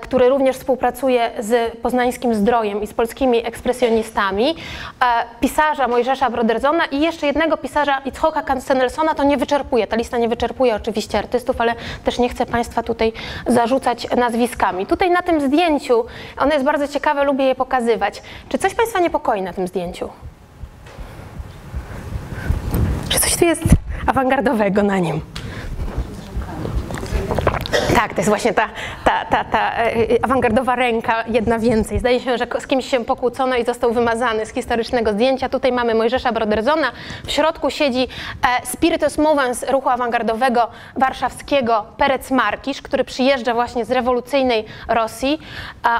który 0.00 0.28
również 0.28 0.56
współpracuje 0.56 1.30
z 1.38 1.76
poznańskim 1.76 2.34
Zdrojem 2.34 2.82
i 2.82 2.86
z 2.86 2.94
polskimi 2.94 3.46
ekspresjonistami, 3.46 4.50
e, 4.50 5.04
pisarza 5.40 5.88
Mojżesza 5.88 6.30
Broderzona 6.30 6.84
i 6.84 7.00
jeszcze 7.00 7.26
jednego 7.26 7.56
pisarza 7.56 7.98
Itzhoka 8.04 8.42
Kansenelsona, 8.42 9.14
to 9.14 9.24
nie 9.24 9.36
wyczerpuje, 9.36 9.86
ta 9.86 9.96
lista 9.96 10.18
nie 10.18 10.28
wyczerpuje 10.28 10.74
oczywiście 10.74 11.18
artystów, 11.18 11.60
ale 11.60 11.74
też 12.04 12.18
nie 12.18 12.28
chcę 12.28 12.46
Państwa 12.46 12.82
tutaj 12.82 13.12
zarzucać 13.46 14.06
nazwiskami. 14.16 14.86
Tutaj 14.86 15.10
na 15.10 15.22
tym 15.22 15.40
zdjęciu, 15.40 16.04
ono 16.38 16.52
jest 16.52 16.64
bardzo 16.64 16.88
ciekawe, 16.88 17.24
lubię 17.24 17.44
je 17.44 17.54
pokazywać. 17.54 18.22
Czy 18.48 18.58
coś 18.58 18.74
Państwa 18.74 19.00
niepokoi 19.00 19.42
na 19.42 19.52
tym 19.52 19.68
zdjęciu? 19.68 20.08
Czy 23.08 23.20
coś 23.20 23.36
tu 23.36 23.44
jest 23.44 23.62
awangardowego 24.06 24.82
na 24.82 24.98
nim? 24.98 25.20
Tak, 27.94 28.10
to 28.10 28.16
jest 28.16 28.28
właśnie 28.28 28.54
ta, 28.54 28.68
ta, 29.04 29.24
ta, 29.24 29.44
ta 29.44 29.72
e, 29.72 29.94
e, 29.94 30.24
awangardowa 30.24 30.76
ręka, 30.76 31.24
jedna 31.28 31.58
więcej. 31.58 31.98
Zdaje 31.98 32.20
się, 32.20 32.38
że 32.38 32.46
z 32.60 32.66
kimś 32.66 32.90
się 32.90 33.04
pokłócono 33.04 33.56
i 33.56 33.64
został 33.64 33.92
wymazany 33.92 34.46
z 34.46 34.52
historycznego 34.52 35.12
zdjęcia. 35.12 35.48
Tutaj 35.48 35.72
mamy 35.72 35.94
Mojżesza 35.94 36.32
Broderzona, 36.32 36.92
w 37.26 37.30
środku 37.30 37.70
siedzi 37.70 38.02
e, 38.02 38.66
Spiritus 38.66 39.18
Movens 39.18 39.64
ruchu 39.70 39.88
awangardowego 39.88 40.68
warszawskiego 40.96 41.84
Perec 41.96 42.30
Markisz, 42.30 42.82
który 42.82 43.04
przyjeżdża 43.04 43.54
właśnie 43.54 43.84
z 43.84 43.90
rewolucyjnej 43.90 44.64
Rosji. 44.88 45.38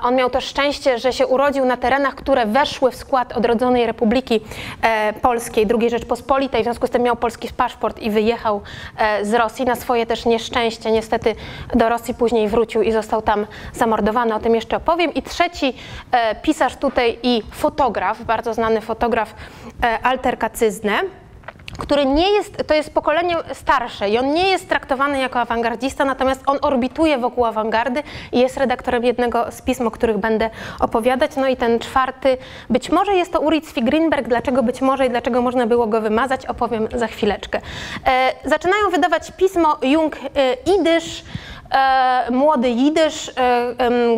On 0.03 0.15
miał 0.15 0.31
to 0.31 0.41
szczęście, 0.41 0.99
że 0.99 1.13
się 1.13 1.27
urodził 1.27 1.65
na 1.65 1.77
terenach, 1.77 2.15
które 2.15 2.47
weszły 2.47 2.91
w 2.91 2.97
skład 2.97 3.33
odrodzonej 3.33 3.87
Republiki 3.87 4.41
Polskiej, 5.23 5.67
II 5.81 5.91
Rzeczpospolitej, 5.91 6.61
w 6.61 6.65
związku 6.65 6.87
z 6.87 6.91
tym 6.91 7.03
miał 7.03 7.17
polski 7.17 7.49
paszport 7.57 7.99
i 7.99 8.11
wyjechał 8.11 8.61
z 9.23 9.35
Rosji 9.35 9.65
na 9.65 9.77
swoje 9.77 10.07
też 10.07 10.25
nieszczęście. 10.25 10.91
Niestety 10.91 11.35
do 11.75 11.89
Rosji 11.89 12.15
później 12.15 12.49
wrócił 12.49 12.83
i 12.83 12.93
został 12.93 13.23
tam 13.23 13.47
zamordowany, 13.73 14.35
o 14.35 14.41
tym 14.41 14.55
jeszcze 14.55 14.77
opowiem. 14.77 15.15
I 15.15 15.23
trzeci 15.23 15.75
e, 16.13 16.35
pisarz 16.35 16.77
tutaj 16.77 17.19
i 17.23 17.43
fotograf, 17.51 18.25
bardzo 18.25 18.55
znany 18.55 18.81
fotograf 18.81 19.35
e, 19.83 19.99
Alter 20.03 20.39
Kacyzny, 20.39 20.93
który 21.79 22.07
nie 22.07 22.31
jest, 22.31 22.67
to 22.67 22.75
jest 22.75 22.95
pokolenie 22.95 23.37
starsze 23.53 24.09
i 24.11 24.19
on 24.19 24.35
nie 24.35 24.49
jest 24.49 24.69
traktowany 24.69 25.19
jako 25.19 25.41
awangardista, 25.41 26.05
natomiast 26.05 26.43
on 26.47 26.59
orbituje 26.63 27.19
wokół 27.19 27.45
awangardy 27.45 28.03
i 28.33 28.41
jest 28.41 28.57
redaktorem 28.57 29.05
jednego 29.05 29.53
z 29.53 29.63
pism, 29.63 29.87
o 29.87 29.91
których 29.91 30.19
będę 30.19 30.51
opowiadać. 30.81 31.37
No 31.37 31.49
i 31.49 31.57
ten 31.57 31.79
czwarty, 31.79 32.37
być 32.71 32.91
może 32.91 33.15
jest 33.15 33.33
to 33.33 33.41
Uri 33.41 33.63
Greenberg, 33.77 34.29
dlaczego 34.29 34.63
być 34.63 34.81
może 34.81 35.07
i 35.07 35.11
dlaczego 35.11 35.43
można 35.43 35.67
było 35.67 35.87
go 35.87 36.01
wymazać, 36.01 36.47
opowiem 36.47 36.89
za 36.95 37.07
chwileczkę. 37.07 37.61
E, 38.07 38.33
zaczynają 38.45 38.91
wydawać 38.91 39.33
pismo 39.37 39.79
Jung 39.83 40.17
e, 40.17 40.55
Idysz, 40.79 41.25
e, 41.71 42.31
młody 42.31 42.69
Jidysz, 42.69 43.29
e, 43.29 43.75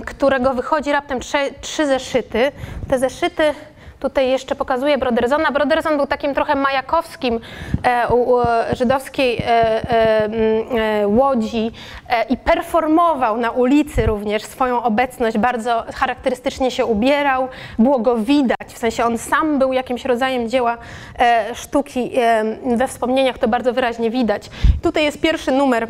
którego 0.06 0.54
wychodzi 0.54 0.92
raptem 0.92 1.20
trzy, 1.20 1.38
trzy 1.60 1.86
zeszyty. 1.86 2.52
Te 2.88 2.98
zeszyty 2.98 3.54
Tutaj 4.06 4.30
jeszcze 4.30 4.54
pokazuję 4.54 4.98
Brodersona. 4.98 5.50
Broderson 5.50 5.96
był 5.96 6.06
takim 6.06 6.34
trochę 6.34 6.54
majakowskim 6.54 7.40
e, 7.82 8.08
u, 8.08 8.38
żydowskiej 8.72 9.38
e, 9.38 9.46
e, 9.46 10.28
e 11.02 11.08
łodzi 11.08 11.72
i 12.30 12.36
performował 12.36 13.36
na 13.36 13.50
ulicy 13.50 14.06
również 14.06 14.42
swoją 14.42 14.82
obecność. 14.82 15.38
Bardzo 15.38 15.84
charakterystycznie 15.94 16.70
się 16.70 16.86
ubierał, 16.86 17.48
było 17.78 17.98
go 17.98 18.16
widać, 18.16 18.68
w 18.68 18.78
sensie 18.78 19.04
on 19.04 19.18
sam 19.18 19.58
był 19.58 19.72
jakimś 19.72 20.04
rodzajem 20.04 20.48
dzieła 20.48 20.78
sztuki. 21.54 22.10
we 22.76 22.88
wspomnieniach 22.88 23.38
to 23.38 23.48
bardzo 23.48 23.72
wyraźnie 23.72 24.10
widać. 24.10 24.50
Tutaj 24.82 25.04
jest 25.04 25.20
pierwszy 25.20 25.52
numer 25.52 25.88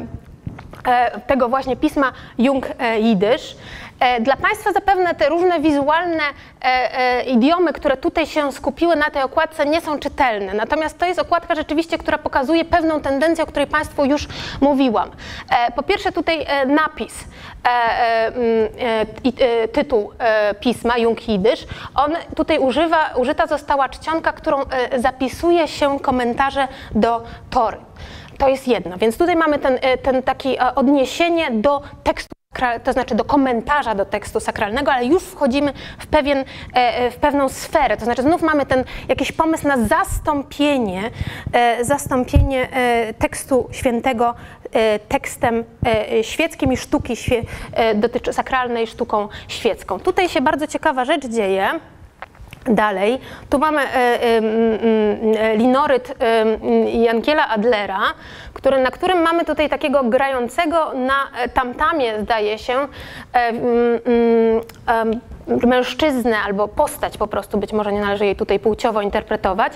tego 1.26 1.48
właśnie 1.48 1.76
pisma 1.76 2.12
Jung 2.38 2.68
Jidysz. 2.98 3.57
E, 4.00 4.20
dla 4.20 4.37
Państwa 4.37 4.72
zapewne 4.72 5.14
te 5.14 5.28
różne 5.28 5.61
wizualne 5.61 6.22
e, 6.22 6.64
e, 6.64 7.22
idiomy, 7.22 7.72
które 7.72 7.96
tutaj 7.96 8.26
się 8.26 8.52
skupiły 8.52 8.96
na 8.96 9.11
tej 9.11 9.22
okładce, 9.22 9.66
nie 9.66 9.80
są 9.80 9.98
czytelne. 9.98 10.54
Natomiast 10.54 10.98
to 10.98 11.06
jest 11.06 11.20
okładka 11.20 11.54
rzeczywiście, 11.54 11.98
która 11.98 12.18
pokazuje 12.18 12.64
pewną 12.64 13.00
tendencję, 13.00 13.44
o 13.44 13.46
której 13.46 13.66
Państwu 13.66 14.04
już 14.04 14.28
mówiłam. 14.61 15.11
Po 15.76 15.82
pierwsze 15.82 16.12
tutaj 16.12 16.46
napis 16.66 17.24
i 19.24 19.32
tytuł 19.72 20.12
pisma 20.61 20.98
Jung 20.98 21.28
Jidysz. 21.28 21.66
On 21.94 22.12
tutaj 22.37 22.59
używa, 22.59 23.11
użyta 23.16 23.46
została 23.46 23.88
czcionka, 23.88 24.32
którą 24.32 24.56
zapisuje 24.96 25.68
się 25.68 26.00
komentarze 26.00 26.68
do 26.94 27.22
Tory. 27.50 27.76
To 28.38 28.48
jest 28.48 28.68
jedno. 28.68 28.96
Więc 28.98 29.18
tutaj 29.18 29.37
mamy 29.37 29.59
ten, 29.59 29.78
ten 30.02 30.22
taki 30.22 30.59
odniesienie 30.59 31.50
do 31.50 31.82
tekstu 32.04 32.37
to 32.84 32.92
znaczy 32.92 33.14
do 33.14 33.24
komentarza 33.24 33.94
do 33.94 34.04
tekstu 34.04 34.40
sakralnego, 34.40 34.92
ale 34.92 35.06
już 35.06 35.22
wchodzimy 35.22 35.72
w, 35.98 36.06
pewien, 36.06 36.38
e, 36.38 36.44
e, 36.74 37.10
w 37.10 37.16
pewną 37.16 37.48
sferę, 37.48 37.96
to 37.96 38.04
znaczy 38.04 38.22
znów 38.22 38.42
mamy 38.42 38.66
ten 38.66 38.84
jakiś 39.08 39.32
pomysł 39.32 39.68
na 39.68 39.78
zastąpienie, 39.78 41.10
e, 41.52 41.84
zastąpienie 41.84 42.68
tekstu 43.18 43.68
świętego 43.72 44.34
tekstem 45.08 45.64
świeckim 46.22 46.72
i 46.72 46.76
sztuki 46.76 47.14
dotyczy 47.94 48.32
sakralnej 48.32 48.86
sztuką 48.86 49.28
świecką. 49.48 50.00
Tutaj 50.00 50.28
się 50.28 50.40
bardzo 50.40 50.66
ciekawa 50.66 51.04
rzecz 51.04 51.26
dzieje. 51.26 51.80
Dalej, 52.68 53.20
tu 53.50 53.59
mamy 53.59 53.83
e, 53.83 53.94
e, 53.94 54.40
e, 55.40 55.57
linoryt 55.57 56.14
Jankiela 56.92 57.48
Adlera, 57.48 58.00
który, 58.52 58.83
na 58.83 58.90
którym 58.90 59.22
mamy 59.22 59.44
tutaj 59.44 59.68
takiego 59.68 60.05
grającego 60.05 60.92
na 60.94 61.48
tamtamie, 61.55 62.20
zdaje 62.20 62.59
się, 62.59 62.88
mężczyznę 65.66 66.37
albo 66.46 66.68
postać 66.68 67.18
po 67.18 67.26
prostu, 67.26 67.59
być 67.59 67.72
może 67.72 67.92
nie 67.92 68.00
należy 68.00 68.24
jej 68.24 68.37
tutaj 68.37 68.59
płciowo 68.59 69.02
interpretować. 69.02 69.72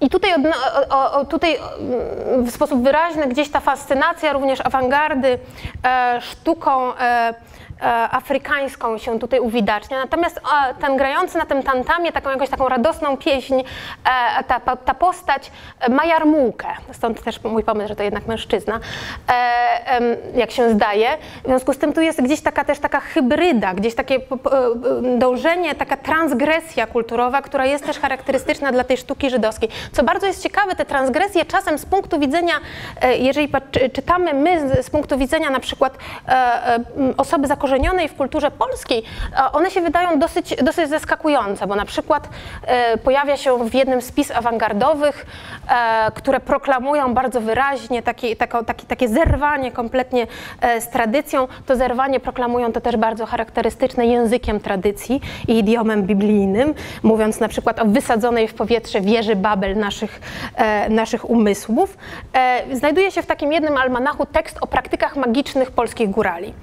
I 0.00 0.10
tutaj, 0.10 0.30
tutaj 1.28 1.56
w 2.44 2.50
sposób 2.50 2.82
wyraźny 2.82 3.26
gdzieś 3.26 3.50
ta 3.50 3.60
fascynacja 3.60 4.32
również 4.32 4.60
awangardy 4.60 5.38
sztuką 6.20 6.92
E, 6.94 7.34
afrykańską 8.10 8.98
się 8.98 9.18
tutaj 9.18 9.40
uwidacznia. 9.40 9.98
Natomiast 9.98 10.38
e, 10.38 10.74
ten 10.74 10.96
grający 10.96 11.38
na 11.38 11.46
tym 11.46 11.62
tantamie, 11.62 12.12
taką 12.12 12.30
jakąś 12.30 12.48
taką 12.48 12.68
radosną 12.68 13.16
pieśń, 13.16 13.54
e, 13.54 14.44
ta, 14.44 14.76
ta 14.76 14.94
postać 14.94 15.52
ma 15.88 16.04
jarmułkę. 16.04 16.68
Stąd 16.92 17.22
też 17.22 17.44
mój 17.44 17.64
pomysł, 17.64 17.88
że 17.88 17.96
to 17.96 18.02
jednak 18.02 18.26
mężczyzna, 18.26 18.80
jak 20.34 20.50
się 20.50 20.70
zdaje. 20.70 21.08
W 21.44 21.46
związku 21.46 21.72
z 21.72 21.78
tym 21.78 21.92
tu 21.92 22.00
jest 22.00 22.22
gdzieś 22.22 22.40
taka 22.40 22.64
też 22.64 22.78
taka 22.78 23.00
hybryda, 23.00 23.74
gdzieś 23.74 23.94
takie 23.94 24.20
dążenie, 25.18 25.74
taka 25.74 25.96
transgresja 25.96 26.86
kulturowa, 26.86 27.42
która 27.42 27.66
jest 27.66 27.86
też 27.86 27.98
charakterystyczna 27.98 28.72
dla 28.72 28.84
tej 28.84 28.96
sztuki 28.96 29.30
żydowskiej. 29.30 29.68
Co 29.92 30.04
bardzo 30.04 30.26
jest 30.26 30.42
ciekawe, 30.42 30.74
te 30.74 30.84
transgresje 30.84 31.44
czasem 31.44 31.78
z 31.78 31.86
punktu 31.86 32.18
widzenia, 32.18 32.54
jeżeli 33.18 33.48
czytamy 33.92 34.34
my 34.34 34.82
z 34.82 34.90
punktu 34.90 35.18
widzenia 35.18 35.50
na 35.50 35.60
przykład 35.60 35.98
osoby 37.16 37.46
zakorzenione, 37.46 37.67
zakorzenionej 37.68 38.08
w 38.08 38.14
kulturze 38.14 38.50
polskiej, 38.50 39.02
one 39.52 39.70
się 39.70 39.80
wydają 39.80 40.18
dosyć, 40.18 40.56
dosyć 40.62 40.88
zaskakujące, 40.88 41.66
bo 41.66 41.76
na 41.76 41.84
przykład 41.84 42.28
e, 42.66 42.98
pojawia 42.98 43.36
się 43.36 43.68
w 43.68 43.74
jednym 43.74 44.02
z 44.02 44.12
pism 44.12 44.32
awangardowych, 44.36 45.26
e, 45.68 46.12
które 46.14 46.40
proklamują 46.40 47.14
bardzo 47.14 47.40
wyraźnie 47.40 48.02
taki, 48.02 48.36
tako, 48.36 48.64
taki, 48.64 48.86
takie 48.86 49.08
zerwanie 49.08 49.72
kompletnie 49.72 50.26
e, 50.60 50.80
z 50.80 50.88
tradycją. 50.88 51.48
To 51.66 51.76
zerwanie 51.76 52.20
proklamują 52.20 52.72
to 52.72 52.80
też 52.80 52.96
bardzo 52.96 53.26
charakterystyczne 53.26 54.06
językiem 54.06 54.60
tradycji 54.60 55.20
i 55.48 55.58
idiomem 55.58 56.02
biblijnym, 56.02 56.74
mówiąc 57.02 57.40
na 57.40 57.48
przykład 57.48 57.78
o 57.78 57.84
wysadzonej 57.84 58.48
w 58.48 58.54
powietrze 58.54 59.00
wieży 59.00 59.36
Babel 59.36 59.76
naszych, 59.76 60.20
naszych 60.90 61.30
umysłów. 61.30 61.96
Znajduje 62.72 63.10
się 63.10 63.22
w 63.22 63.26
takim 63.26 63.52
jednym 63.52 63.76
almanachu 63.76 64.26
tekst 64.26 64.58
o 64.60 64.66
praktykach 64.66 65.16
magicznych 65.16 65.70
polskich 65.70 66.10
górali. 66.10 66.54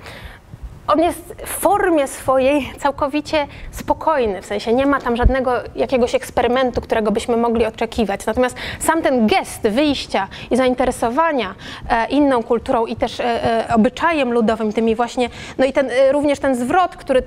On 0.88 1.04
jest 1.04 1.36
w 1.46 1.50
formie 1.50 2.08
swojej 2.08 2.72
całkowicie 2.80 3.48
spokojny, 3.72 4.42
w 4.42 4.46
sensie 4.46 4.74
nie 4.74 4.86
ma 4.86 5.02
tam 5.02 5.16
żadnego 5.16 5.52
jakiegoś 5.76 6.16
eksperymentu, 6.16 6.82
którego 6.82 7.12
byśmy 7.12 7.38
mogli 7.38 7.66
oczekiwać. 7.66 8.26
Natomiast 8.26 8.58
sam 8.80 9.02
ten 9.02 9.28
gest 9.28 9.62
wyjścia 9.62 10.28
i 10.52 10.58
zainteresowania 10.58 11.56
e, 11.90 12.08
inną 12.08 12.44
kulturą 12.44 12.86
i 12.86 12.96
też 12.96 13.20
e, 13.20 13.24
e, 13.24 13.76
obyczajem 13.76 14.34
ludowym, 14.34 14.74
tymi 14.74 14.96
właśnie, 14.96 15.30
no 15.58 15.66
i 15.66 15.74
ten, 15.74 15.90
również 16.12 16.40
ten 16.40 16.56
zwrot, 16.56 16.96
który 16.96 17.24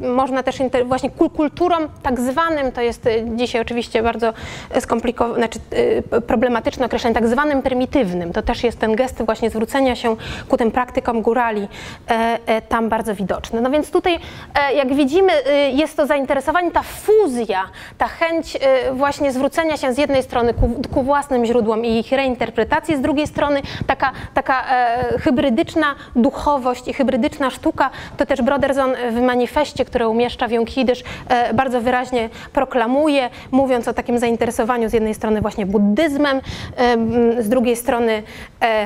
można 0.00 0.42
też 0.42 0.58
właśnie 0.84 1.10
kul- 1.10 1.30
kulturą 1.30 1.76
tak 2.02 2.20
zwanym, 2.20 2.72
to 2.72 2.80
jest 2.80 3.08
dzisiaj 3.34 3.60
oczywiście 3.60 4.02
bardzo 4.02 4.32
skomplikowane, 4.80 5.34
znaczy 5.34 5.58
problematyczne 6.26 6.86
określenie, 6.86 7.14
tak 7.14 7.28
zwanym 7.28 7.62
prymitywnym. 7.62 8.32
To 8.32 8.42
też 8.42 8.64
jest 8.64 8.78
ten 8.78 8.96
gest 8.96 9.22
właśnie 9.22 9.50
zwrócenia 9.50 9.96
się 9.96 10.16
ku 10.48 10.56
tym 10.56 10.70
praktykom 10.70 11.22
górali 11.22 11.68
tam 12.68 12.88
bardzo 12.94 13.14
widoczny. 13.14 13.60
No 13.60 13.70
więc 13.70 13.90
tutaj, 13.90 14.18
e, 14.54 14.74
jak 14.74 14.94
widzimy, 14.94 15.32
e, 15.32 15.70
jest 15.70 15.96
to 15.96 16.06
zainteresowanie, 16.06 16.70
ta 16.70 16.82
fuzja, 16.82 17.64
ta 17.98 18.06
chęć 18.06 18.56
e, 18.56 18.92
właśnie 18.92 19.32
zwrócenia 19.32 19.76
się 19.76 19.94
z 19.94 19.98
jednej 19.98 20.22
strony 20.22 20.54
ku, 20.54 20.82
ku 20.94 21.02
własnym 21.02 21.44
źródłom 21.44 21.84
i 21.84 21.98
ich 21.98 22.12
reinterpretacji, 22.12 22.96
z 22.96 23.00
drugiej 23.00 23.26
strony 23.26 23.62
taka, 23.86 24.12
taka 24.34 24.64
hybrydyczna 25.20 25.94
duchowość 26.16 26.88
i 26.88 26.92
hybrydyczna 26.92 27.50
sztuka, 27.50 27.90
to 28.16 28.26
też 28.26 28.42
Broderson 28.42 28.94
w 29.10 29.20
manifestie, 29.20 29.84
które 29.84 30.08
umieszcza 30.08 30.48
w 30.48 30.52
Jung 30.52 30.76
Jidysz, 30.76 31.04
e, 31.28 31.54
bardzo 31.54 31.80
wyraźnie 31.80 32.28
proklamuje, 32.52 33.30
mówiąc 33.50 33.88
o 33.88 33.92
takim 33.94 34.18
zainteresowaniu 34.18 34.88
z 34.88 34.92
jednej 34.92 35.14
strony 35.14 35.40
właśnie 35.40 35.66
buddyzmem, 35.66 36.40
em, 36.76 37.42
z 37.42 37.48
drugiej 37.48 37.76
strony 37.76 38.22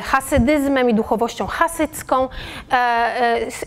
hasydyzmem 0.02 0.90
i 0.90 0.94
duchowością 0.94 1.46
hasycką 1.46 2.28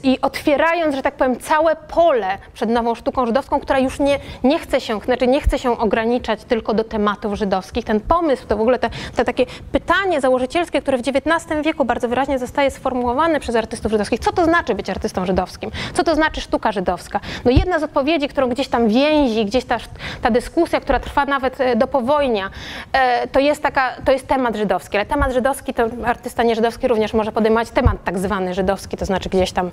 i 0.04 0.22
otwierając, 0.32 0.96
że 0.96 1.02
tak 1.02 1.16
powiem, 1.16 1.40
całe 1.40 1.76
pole 1.76 2.38
przed 2.54 2.70
nową 2.70 2.96
sztuką 2.96 3.26
żydowską, 3.26 3.60
która 3.60 3.80
już 3.80 4.00
nie, 4.00 4.20
nie 4.44 4.60
chce 4.60 4.82
się, 4.82 5.00
znaczy 5.00 5.28
nie 5.28 5.42
chce 5.42 5.60
się 5.60 5.78
ograniczać 5.78 6.44
tylko 6.44 6.74
do 6.74 6.84
tematów 6.84 7.34
żydowskich. 7.34 7.86
Ten 7.86 8.00
pomysł, 8.00 8.48
to 8.48 8.58
w 8.58 8.62
ogóle 8.62 8.80
te, 8.80 8.90
te 9.16 9.26
takie 9.26 9.46
pytanie 9.72 10.22
założycielskie, 10.22 10.82
które 10.82 10.98
w 10.98 11.02
XIX 11.02 11.62
wieku 11.64 11.86
bardzo 11.86 12.08
wyraźnie 12.08 12.40
zostaje 12.40 12.72
sformułowane 12.72 13.40
przez 13.40 13.56
artystów 13.56 13.92
żydowskich. 13.92 14.20
Co 14.20 14.32
to 14.32 14.46
znaczy 14.46 14.76
być 14.76 14.90
artystą 14.90 15.26
żydowskim? 15.26 15.72
Co 15.94 16.04
to 16.04 16.16
znaczy 16.16 16.42
sztuka 16.42 16.72
żydowska? 16.72 17.20
No 17.46 17.52
jedna 17.52 17.80
z 17.80 17.84
odpowiedzi, 17.84 18.28
którą 18.28 18.50
gdzieś 18.50 18.68
tam 18.68 18.88
więzi, 18.88 19.46
gdzieś 19.46 19.66
ta, 19.66 19.78
ta 20.22 20.32
dyskusja, 20.32 20.80
która 20.80 21.00
trwa 21.00 21.26
nawet 21.26 21.62
e, 21.62 21.76
do 21.76 21.88
powojnia, 21.88 22.50
e, 22.94 23.28
to 23.28 23.40
jest 23.40 23.64
taka, 23.64 23.96
to 24.06 24.12
jest 24.12 24.28
temat 24.28 24.56
żydowski, 24.56 24.98
ale 24.98 25.06
temat 25.06 25.34
żydowski 25.34 25.74
to 25.74 25.84
artysta 26.06 26.44
nieżydowski 26.44 26.88
również 26.88 27.14
może 27.14 27.32
podejmować 27.32 27.70
temat 27.70 28.04
tak 28.04 28.20
zwany 28.20 28.54
żydowski, 28.54 28.98
to 28.98 29.06
znaczy 29.06 29.30
gdzieś 29.30 29.52
tam 29.52 29.72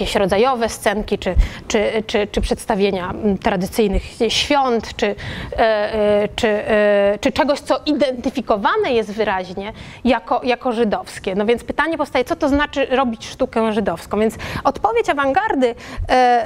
jakieś 0.00 0.14
rodzajowe 0.14 0.68
scenki, 0.68 1.18
czy, 1.18 1.34
czy, 1.68 2.02
czy, 2.06 2.26
czy 2.26 2.40
przedstawienia 2.40 3.10
mm, 3.10 3.38
tradycyjnych 3.38 4.02
świąt, 4.28 4.96
czy, 4.96 5.06
e, 5.06 5.58
e, 5.58 6.28
czy, 6.36 6.48
e, 6.48 7.18
czy 7.20 7.32
czegoś, 7.32 7.60
co 7.60 7.80
identyfikowane 7.86 8.92
jest 8.92 9.12
wyraźnie 9.12 9.72
jako, 10.04 10.40
jako 10.44 10.72
żydowskie. 10.72 11.34
No 11.34 11.46
więc 11.46 11.64
pytanie 11.64 11.98
powstaje, 11.98 12.24
co 12.24 12.36
to 12.36 12.48
znaczy 12.48 12.86
robić 12.86 13.26
sztukę 13.26 13.72
żydowską? 13.72 14.20
Więc 14.20 14.34
odpowiedź 14.64 15.08
awangardy, 15.08 15.74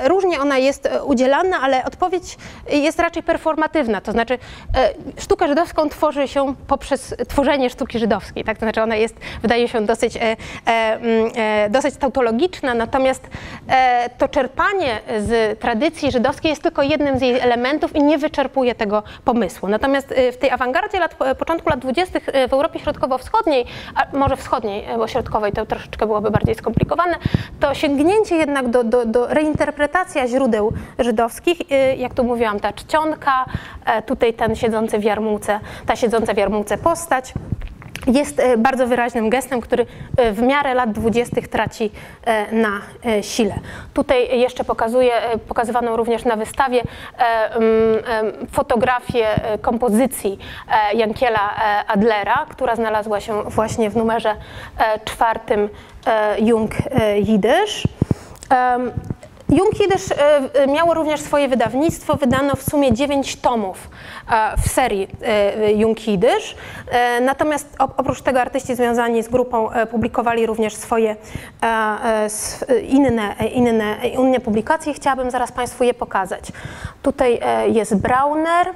różnie 0.04 0.40
ona 0.40 0.58
jest 0.58 0.88
udzielana, 1.04 1.60
ale 1.62 1.84
odpowiedź 1.84 2.36
jest 2.70 2.98
raczej 2.98 3.22
performatywna, 3.22 4.00
to 4.00 4.12
znaczy 4.12 4.38
sztukę 5.18 5.48
żydowską 5.48 5.88
tworzy 5.88 6.28
się 6.28 6.54
poprzez 6.66 7.14
tworzenie 7.28 7.70
sztuki 7.70 7.98
żydowskiej, 7.98 8.44
tak? 8.44 8.58
To 8.58 8.64
znaczy 8.64 8.82
ona 8.82 8.96
jest, 8.96 9.16
wydaje 9.42 9.68
się 9.68 9.86
dosyć, 9.86 10.16
mm, 10.16 11.30
dosyć 11.70 11.96
tautologiczna, 11.96 12.74
natomiast 12.74 13.30
to 14.18 14.28
czerpanie 14.28 15.00
z 15.18 15.58
tradycji 15.58 16.12
żydowskiej 16.12 16.50
jest 16.50 16.62
tylko 16.62 16.82
jednym 16.82 17.18
z 17.18 17.22
jej 17.22 17.40
elementów 17.40 17.96
i 17.96 18.02
nie 18.02 18.18
wyczerpuje 18.18 18.74
tego 18.74 19.02
pomysłu. 19.24 19.68
Natomiast 19.68 20.12
e, 20.12 20.32
w 20.32 20.36
tej 20.36 20.50
awangardzie 20.50 20.98
lat, 21.00 21.16
e, 21.20 21.34
początku 21.34 21.70
lat 21.70 21.80
20. 21.80 22.20
e, 22.26 22.48
w 22.48 22.52
Europie 22.52 22.78
Środkowo-Wschodniej, 22.78 23.66
a 23.94 24.16
może 24.16 24.36
wschodniej, 24.36 24.84
e, 24.84 24.98
bo 24.98 25.08
środkowej 25.08 25.52
to 25.52 25.66
troszeczkę 25.66 26.06
byłoby 26.06 26.30
bardziej 26.30 26.54
skomplikowane, 26.54 27.14
to 27.60 27.74
sięgnięcie 27.74 28.36
jednak 28.36 28.68
do, 28.68 28.84
do, 28.84 29.06
do 29.06 29.26
reinterpretacja 29.26 30.28
źródeł 30.28 30.72
żydowskich, 30.98 31.58
e, 31.70 31.96
jak 31.96 32.14
tu 32.14 32.24
mówiłam, 32.24 32.60
ta 32.60 32.72
czcionka, 32.72 33.44
e, 33.84 34.02
tutaj 34.02 34.34
ten 34.34 34.56
siedzący 34.56 34.98
w 34.98 35.04
jarmułce, 35.04 35.60
ta 35.86 35.96
siedząca 35.96 36.34
w 36.34 36.36
jarmułce 36.36 36.78
postać, 36.78 37.34
jest 38.06 38.40
e, 38.40 38.56
bardzo 38.56 38.86
wyraźnym 38.86 39.30
gestem, 39.30 39.60
który 39.60 39.86
e, 40.16 40.32
w 40.32 40.42
miarę 40.42 40.74
lat 40.74 40.92
dwudziestych 40.92 41.48
traci 41.48 41.90
e, 42.24 42.52
na 42.52 42.80
sile. 43.22 43.54
Tutaj 43.94 44.40
jeszcze 44.40 44.64
pokazuję, 44.64 45.12
pokazywaną 45.48 45.96
również 45.96 46.24
na 46.24 46.36
wystawie, 46.36 46.82
mm, 46.82 47.66
fotografię 48.52 49.26
kompozycji 49.62 50.38
Jankiela 50.94 51.54
Adlera, 51.86 52.46
która 52.50 52.76
znalazła 52.76 53.20
się 53.20 53.42
właśnie 53.42 53.90
w 53.90 53.96
numerze 53.96 54.36
czwartym 55.04 55.68
Jung 56.38 56.70
Jidysz. 57.16 57.88
Jung 59.52 59.80
Jidysz 59.80 60.10
e, 60.10 60.40
e, 60.54 60.66
miało 60.66 60.94
również 60.94 61.20
swoje 61.20 61.48
wydawnictwo, 61.48 62.16
wydano 62.16 62.56
w 62.56 62.62
sumie 62.62 62.92
9 62.92 63.36
tomów 63.36 63.90
e, 64.30 64.56
w 64.56 64.68
serii 64.68 65.08
Jung 65.76 66.00
Jidysz. 66.08 66.56
Natomiast 67.20 67.78
op- 67.78 67.90
oprócz 67.96 68.22
tego 68.22 68.40
artyści 68.40 68.74
związani 68.74 69.22
z 69.22 69.28
grupą 69.28 69.68
publikowali 69.90 70.46
również 70.46 70.74
swoje 70.74 71.16
inne, 72.88 73.34
inne, 73.52 73.96
inne 74.18 74.40
publikacje. 74.40 74.94
Chciałabym 74.94 75.30
zaraz 75.30 75.52
Państwu 75.52 75.84
je 75.84 75.94
pokazać. 75.94 76.44
Tutaj 77.02 77.40
jest 77.66 77.96
Brauner, 77.96 78.66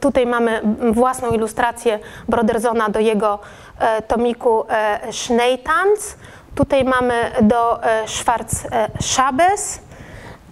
Tutaj 0.00 0.26
mamy 0.26 0.62
własną 0.92 1.30
ilustrację 1.30 1.98
Brodersona 2.28 2.88
do 2.88 3.00
jego 3.00 3.38
tomiku 4.08 4.64
Schneetanz. 5.10 6.16
Tutaj 6.58 6.84
mamy 6.84 7.14
do 7.42 7.82
e, 7.84 8.08
Schwarz 8.08 8.44
e, 8.72 8.88
Schabes, 9.00 9.80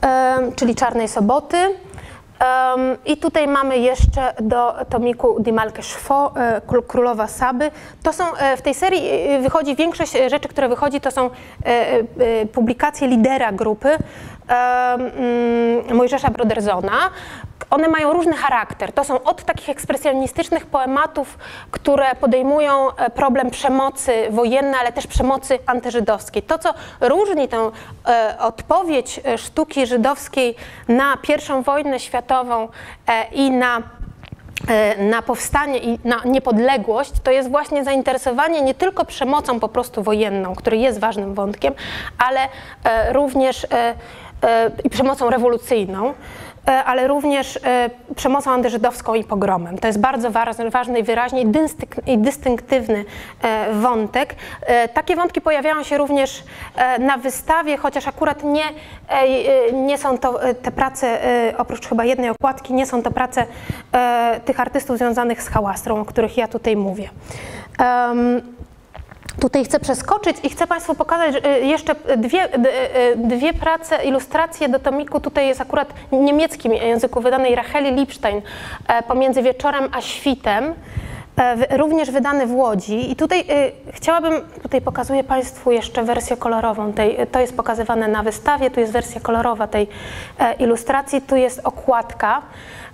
em, 0.01 0.53
czyli 0.55 0.75
Czarnej 0.75 1.09
Soboty. 1.09 1.57
I 3.07 3.17
tutaj 3.17 3.49
mamy 3.49 3.79
jeszcze 3.79 4.35
do 4.41 4.73
tomiku 4.91 5.37
Die 5.41 5.53
Malke 5.53 5.83
Schwo, 5.83 6.33
e, 6.37 6.61
Król- 6.67 6.87
Królowa 6.87 7.27
Saby. 7.27 7.71
To 8.03 8.13
są 8.13 8.25
e, 8.35 8.57
w 8.57 8.63
tej 8.63 8.75
serii 8.75 9.03
e, 9.11 9.39
wychodzi 9.41 9.77
większość 9.77 10.17
e, 10.17 10.31
rzeczy, 10.31 10.49
które 10.49 10.69
wychodzi, 10.69 11.01
to 11.01 11.11
są 11.11 11.31
e, 11.31 11.31
e, 11.63 12.47
publikacje 12.47 13.09
lidera 13.09 13.53
grupy 13.53 13.89
mm, 14.49 15.97
Mojżesza 15.97 16.31
Brodersona. 16.31 17.11
One 17.71 17.89
mają 17.89 18.13
różny 18.13 18.37
charakter. 18.37 18.93
To 18.93 19.05
są 19.05 19.23
od 19.23 19.45
takich 19.45 19.69
ekspresjonistycznych 19.69 20.67
poematów, 20.67 21.39
które 21.71 22.15
podejmują 22.15 22.97
e, 22.97 23.11
problem 23.11 23.51
przemocy 23.51 24.13
wojennej, 24.31 24.81
ale 24.81 24.93
też 24.93 25.07
przemocy 25.07 25.59
antyżydowskiej. 25.67 26.43
To, 26.43 26.59
co 26.59 26.75
różni 27.01 27.49
tę 27.49 27.71
e, 28.07 28.37
odpowiedź 28.39 29.21
e, 29.25 29.39
sztuki 29.39 29.87
żydowskiej 29.87 30.55
na 30.89 31.19
I 31.29 31.63
wojnę 31.63 32.01
światową 32.01 32.69
e, 33.07 33.25
i 33.33 33.51
na 33.51 33.83
e, 34.69 35.05
na 35.05 35.23
powstanie 35.23 35.79
i 35.79 35.99
na 36.05 36.21
niepodległość, 36.25 37.13
to 37.23 37.31
jest 37.31 37.51
właśnie 37.51 37.85
zainteresowanie 37.85 38.63
nie 38.63 38.75
tylko 38.75 39.05
przemocą 39.05 39.61
po 39.61 39.69
prostu 39.69 40.03
wojenną, 40.03 40.55
który 40.55 40.77
jest 40.77 41.01
ważnym 41.01 41.35
wątkiem, 41.35 41.75
ale 42.19 42.41
również 43.13 43.67
i 44.85 44.91
przemocą 44.91 45.31
rewolucyjną, 45.31 46.15
ale 46.67 47.09
również 47.09 47.59
e, 47.65 47.91
przemocą 48.17 48.51
antyżydowską 48.51 49.15
i 49.15 49.25
pogromem. 49.25 49.79
To 49.79 49.87
jest 49.87 50.01
bardzo 50.01 50.31
ważny, 50.31 50.71
ważny 50.71 51.01
i 52.07 52.19
dystynktywny 52.19 53.05
e, 53.43 53.73
wątek. 53.75 54.35
E, 54.63 54.89
Takie 54.89 55.17
wątki 55.17 55.41
pojawiają 55.41 55.83
się 55.83 55.99
również 55.99 56.43
e, 56.77 56.99
na 56.99 57.19
wystawie, 57.19 57.77
chociaż 57.77 58.09
akurat 58.09 58.45
nie, 58.45 58.65
e, 58.65 59.13
e, 59.13 59.73
nie 59.73 59.99
są 59.99 60.19
to 60.19 60.43
e, 60.43 60.55
te 60.55 60.71
prace, 60.71 61.25
e, 61.25 61.59
oprócz 61.59 61.89
chyba 61.89 62.05
jednej 62.05 62.31
okładki, 62.31 62.75
nie 62.75 62.87
są 62.87 63.03
to 63.03 63.11
prace 63.11 63.47
e, 63.93 64.41
tych 64.45 64.61
artystów 64.61 64.97
związanych 64.99 65.43
z 65.43 65.49
hałastrą, 65.49 66.01
o 66.01 66.05
których 66.05 66.37
ja 66.37 66.49
tutaj 66.49 66.77
mówię. 66.77 67.09
Tutaj 69.41 69.65
chcę 69.65 69.81
przeskoczyć 69.81 70.37
i 70.43 70.51
chcę 70.51 70.67
Państwu 70.67 70.95
pokazać 70.95 71.35
e, 71.45 71.61
jeszcze 71.61 71.95
dwie, 72.17 72.49
d- 72.59 72.71
e, 72.95 73.17
dwie 73.17 73.53
prace, 73.55 74.05
ilustracje 74.05 74.69
do 74.69 74.79
tomiku. 74.79 75.21
Tutaj 75.21 75.47
jest 75.49 75.61
akurat 75.61 75.89
w 76.13 76.17
niemieckim 76.17 76.73
języku 76.73 77.21
wydanej 77.21 77.55
Racheli 77.55 77.93
Lipstein 77.93 78.43
e, 78.89 79.03
pomiędzy 79.03 79.43
wieczorem 79.43 79.89
a 79.93 80.01
świtem. 80.01 80.75
e, 81.39 81.77
Również 81.77 82.11
wydany 82.11 82.47
w 82.47 82.55
Łodzi. 82.55 83.11
I 83.13 83.17
tutaj 83.17 83.45
chciałabym, 83.93 84.35
tutaj 84.63 84.81
pokazuję 84.81 85.25
Państwu 85.25 85.73
jeszcze 85.73 86.03
wersję 86.03 86.37
kolorową. 86.37 86.93
Tej, 86.93 87.17
to 87.33 87.41
jest 87.41 87.57
pokazywane 87.57 88.09
na 88.09 88.23
wystawie, 88.23 88.71
tu 88.71 88.81
jest 88.81 88.93
wersja 88.93 89.21
kolorowa 89.21 89.67
tej 89.67 89.89
e, 90.39 90.55
ilustracji, 90.55 91.23
tu 91.23 91.37
jest 91.37 91.61
okładka 91.65 92.43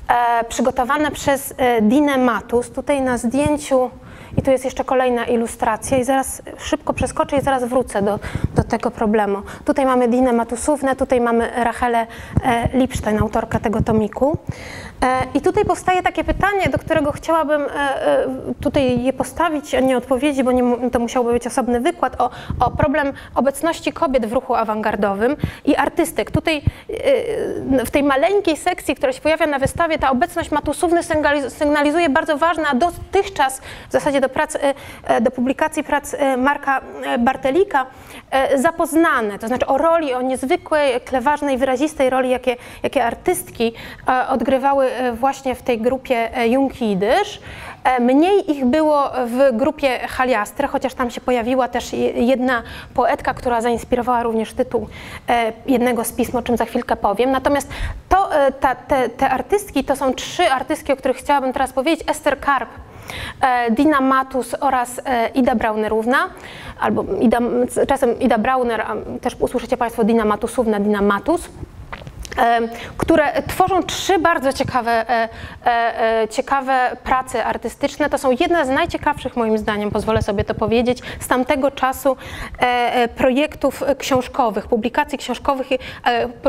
e, 0.09 0.45
przygotowana 0.45 1.11
przez 1.11 1.55
e, 1.57 1.83
Dinę 1.83 2.19
Matus. 2.19 2.71
Tutaj 2.71 3.01
na 3.03 3.19
zdjęciu 3.19 3.91
I 4.37 4.43
tu 4.43 4.51
jest 4.51 4.65
jeszcze 4.65 4.85
kolejna 4.85 5.25
ilustracja 5.25 5.99
i 5.99 6.05
zaraz 6.05 6.43
szybko 6.59 6.93
przeskoczę 6.93 7.37
i 7.37 7.41
zaraz 7.41 7.65
wrócę 7.65 8.03
do, 8.03 8.19
do 8.55 8.65
tego 8.65 8.91
problemu. 8.91 9.43
Tutaj 9.65 9.87
mamy 9.87 10.09
Dinę 10.09 10.33
Matusównę, 10.33 10.97
tutaj 10.97 11.21
mamy 11.21 11.51
Rachelę 11.65 12.07
e, 12.45 12.69
Lipstein, 12.79 13.19
autorkę 13.19 13.61
tego 13.61 13.83
tomiku. 13.83 14.39
E, 15.03 15.27
I 15.35 15.41
tutaj 15.41 15.65
powstaje 15.65 16.03
takie 16.03 16.25
pytanie, 16.25 16.69
do 16.69 16.79
którego 16.79 17.13
chciałabym 17.13 17.63
e, 17.63 17.67
e, 17.69 18.27
tutaj 18.61 19.03
je 19.03 19.13
postawić, 19.13 19.75
a 19.75 19.81
nie 19.81 19.97
odpowiedzi, 19.97 20.45
bo 20.45 20.53
nie, 20.53 20.91
to 20.91 20.99
musiałby 20.99 21.33
być 21.33 21.47
osobny 21.47 21.81
wykład, 21.81 22.21
o, 22.21 22.31
o 22.61 22.71
problem 22.71 23.13
obecności 23.35 23.93
kobiet 23.93 24.27
w 24.27 24.33
ruchu 24.33 24.55
awangardowym 24.55 25.37
i 25.65 25.77
artystek. 25.77 26.31
Tutaj 26.31 26.63
w 27.87 27.91
tej 27.91 28.03
maleńkiej 28.03 28.57
sekcji, 28.57 28.95
która 28.95 29.13
się 29.13 29.21
pojawia 29.21 29.47
na 29.47 29.59
wystawie, 29.59 29.99
ta 29.99 30.11
obecność 30.11 30.51
Matusówny 30.51 31.01
sygnalizuje 31.49 32.09
bardzo 32.09 32.39
ważne, 32.39 32.65
a 32.69 32.75
dotychczas 32.75 33.61
w 33.89 33.93
zasadzie 33.93 34.21
do, 34.21 34.29
prac, 34.29 34.57
do 35.21 35.31
publikacji 35.31 35.85
prac 35.85 36.17
Marka 36.39 36.81
Bartelika 37.19 37.87
zapoznane, 38.55 39.39
to 39.39 39.49
znaczy 39.49 39.67
o 39.67 39.79
roli, 39.79 40.15
o 40.15 40.23
niezwykłej, 40.23 41.01
kleważnej, 41.01 41.59
wyrazistej 41.59 42.11
roli, 42.11 42.31
jakie, 42.31 42.57
jakie 42.83 43.05
artystki 43.05 43.73
odgrywały 44.29 44.92
właśnie 45.15 45.55
w 45.55 45.63
tej 45.63 45.81
grupie 45.81 46.37
e, 46.37 46.49
Junkidysz. 46.49 47.41
E, 47.85 48.01
mniej 48.01 48.51
ich 48.51 48.65
było 48.65 49.11
w 49.27 49.57
grupie 49.57 49.99
Haliastra, 49.99 50.69
chociaż 50.69 50.95
tam 50.95 51.11
się 51.11 51.21
pojawiła 51.21 51.69
też 51.69 51.93
jedna 52.15 52.63
poetka, 52.95 53.35
która 53.35 53.61
zainspirowała 53.61 54.23
również 54.23 54.53
tytuł 54.53 54.89
jednego 55.67 56.05
z 56.05 56.13
pism, 56.13 56.37
o 56.37 56.43
czym 56.43 56.57
za 56.57 56.65
chwilkę 56.65 56.97
powiem. 56.97 57.31
Natomiast 57.31 57.69
to, 58.09 58.31
ta, 58.61 58.75
te, 58.75 59.09
te 59.09 59.31
artystki 59.31 59.85
to 59.85 59.97
są 59.97 60.15
trzy 60.15 60.51
artystki, 60.51 60.93
o 60.93 60.97
których 60.97 61.17
chciałabym 61.17 61.53
teraz 61.53 61.73
powiedzieć. 61.73 62.11
Esther 62.11 62.41
Karp, 62.41 62.69
Dina 63.71 64.01
Matus 64.01 64.55
oraz 64.61 65.01
Ida 65.35 65.55
Braunerówna, 65.55 66.19
albo 66.81 67.05
Ida, 67.21 67.39
czasem 67.89 68.21
Ida 68.21 68.39
Brauner, 68.39 68.81
a 68.81 68.95
też 69.21 69.37
usłyszycie 69.41 69.77
Państwo 69.77 70.05
Dina 70.05 70.25
Matusówna, 70.25 70.81
Dina 70.81 71.03
Matus 71.03 71.49
które 72.97 73.43
tworzą 73.43 73.83
trzy 73.83 74.19
bardzo 74.19 74.53
ciekawe, 74.53 75.11
e, 75.11 75.29
e, 75.67 76.23
e, 76.23 76.29
ciekawe 76.29 76.97
prace 77.05 77.45
artystyczne. 77.45 78.11
To 78.11 78.19
są 78.19 78.31
jedne 78.41 78.67
z 78.67 78.69
najciekawszych, 78.69 79.37
moim 79.37 79.59
zdaniem, 79.59 79.91
pozwolę 79.91 80.23
sobie 80.23 80.45
to 80.45 80.55
powiedzieć, 80.55 80.99
z 81.21 81.29
tamtego 81.29 81.71
czasu 81.71 82.17
projektów 83.17 83.85
książkowych, 83.99 84.67
publikacji 84.67 85.19
książkowych, 85.19 85.67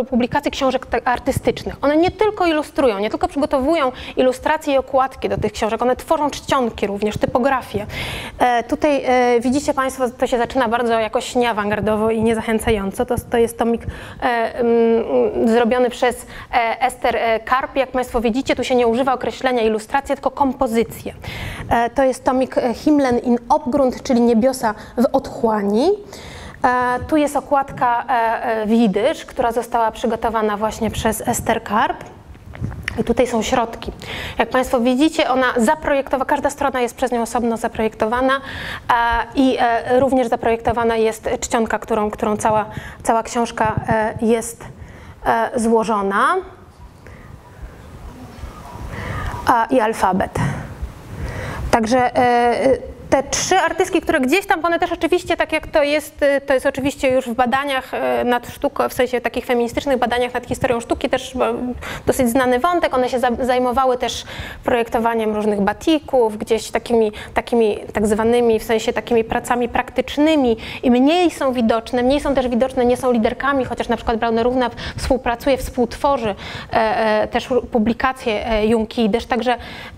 publikacji 0.09 0.51
książek 0.51 0.87
artystycznych. 1.05 1.75
One 1.81 1.97
nie 1.97 2.11
tylko 2.11 2.45
ilustrują, 2.45 2.99
nie 2.99 3.09
tylko 3.09 3.27
przygotowują 3.27 3.91
ilustracje 4.17 4.73
i 4.73 4.77
okładki 4.77 5.29
do 5.29 5.37
tych 5.37 5.51
książek, 5.51 5.81
one 5.81 5.95
tworzą 5.95 6.29
czcionki 6.29 6.87
również, 6.87 7.17
typografię. 7.17 7.85
Tutaj 8.67 9.05
widzicie 9.39 9.73
Państwo, 9.73 10.09
to 10.09 10.27
się 10.27 10.37
zaczyna 10.37 10.67
bardzo 10.67 10.99
jakoś 10.99 11.35
nieawangardowo 11.35 12.11
i 12.11 12.23
niezachęcająco. 12.23 13.05
To, 13.05 13.15
to 13.31 13.37
jest 13.37 13.57
tomik 13.57 13.81
zrobiony 15.45 15.72
zrobiony 15.73 15.89
przez 15.89 16.25
e, 16.53 16.81
Ester 16.81 17.15
e, 17.15 17.39
Karp. 17.39 17.75
Jak 17.75 17.91
Państwo 17.91 18.21
widzicie, 18.21 18.55
tu 18.55 18.63
się 18.63 18.75
nie 18.75 18.87
używa 18.87 19.13
określenia 19.13 19.61
ilustracje, 19.61 20.15
tylko 20.15 20.31
kompozycje. 20.31 21.13
E, 21.69 21.89
to 21.89 22.03
jest 22.03 22.23
tomik 22.23 22.55
Himlen 22.75 23.19
in 23.19 23.37
Obgrund, 23.49 24.03
czyli 24.03 24.21
niebiosa 24.21 24.73
w 24.97 25.05
otchłani. 25.11 25.89
Tu 27.07 27.17
jest 27.17 27.35
okładka 27.35 28.05
Widysz, 28.65 29.25
która 29.25 29.51
została 29.51 29.91
przygotowana 29.91 30.57
właśnie 30.57 30.91
przez 30.91 31.27
Ester 31.27 31.63
Karp. 31.63 32.03
I 32.99 33.03
tutaj 33.03 33.27
są 33.27 33.41
środki. 33.41 33.91
Jak 34.37 34.49
Państwo 34.49 34.79
widzicie, 34.79 35.29
ona 35.29 35.45
zaprojektowana, 35.57 36.25
każda 36.25 36.49
strona 36.49 36.81
jest 36.81 36.95
przez 36.95 37.11
nią 37.11 37.21
osobno 37.21 37.57
zaprojektowana 37.57 38.41
i 39.35 39.57
również 39.99 40.27
zaprojektowana 40.27 40.95
jest 40.95 41.29
czcionka, 41.39 41.79
którą, 41.79 42.11
którą 42.11 42.37
cała, 42.37 42.65
cała 43.03 43.23
książka 43.23 43.75
jest 44.21 44.65
złożona 45.55 46.35
i 49.69 49.79
alfabet. 49.79 50.39
Także 51.71 52.17
e, 52.17 52.92
te 53.13 53.23
trzy 53.23 53.57
artystki, 53.57 54.01
które 54.01 54.19
gdzieś 54.19 54.45
tam, 54.45 54.65
one 54.65 54.79
też 54.79 54.91
oczywiście, 54.91 55.37
tak 55.37 55.51
jak 55.51 55.67
to 55.67 55.83
jest, 55.83 56.23
y, 56.23 56.41
to 56.41 56.53
jest 56.53 56.65
oczywiście 56.65 57.09
już 57.09 57.25
w 57.25 57.33
badaniach 57.33 57.91
y, 57.93 58.25
nad 58.25 58.47
sztuką, 58.47 58.89
w 58.89 58.93
sensie 58.93 59.21
takich 59.21 59.45
feministycznych 59.45 59.97
badaniach 59.97 60.33
nad 60.33 60.45
historią 60.45 60.79
sztuki, 60.79 61.09
też 61.09 61.33
dosyć 62.05 62.29
znany 62.29 62.59
wątek. 62.59 62.93
One 62.93 63.09
się 63.09 63.19
zajmowały 63.39 63.97
też 63.97 64.23
projektowaniem 64.63 65.35
różnych 65.35 65.61
batików, 65.61 66.37
gdzieś 66.37 66.71
takimi, 66.71 67.11
takimi 67.33 67.79
tak 67.93 68.07
zwanymi, 68.07 68.59
w 68.59 68.63
sensie 68.63 68.93
takimi 68.93 69.23
pracami 69.23 69.69
praktycznymi 69.69 70.57
i 70.83 70.91
mniej 70.91 71.31
są 71.31 71.53
widoczne, 71.53 72.03
mniej 72.03 72.19
są 72.19 72.35
też 72.35 72.47
widoczne, 72.47 72.85
nie 72.85 72.97
są 72.97 73.11
liderkami, 73.11 73.65
chociaż 73.65 73.89
na 73.89 73.95
przykład 73.95 74.17
Brauner-Równa 74.17 74.69
współpracuje, 74.97 75.57
współtworzy 75.57 76.35
e, 76.73 76.75
e, 77.21 77.27
też 77.27 77.49
publikacje 77.71 78.47
e, 78.47 78.67
Junkidysz, 78.67 79.25
także 79.25 79.51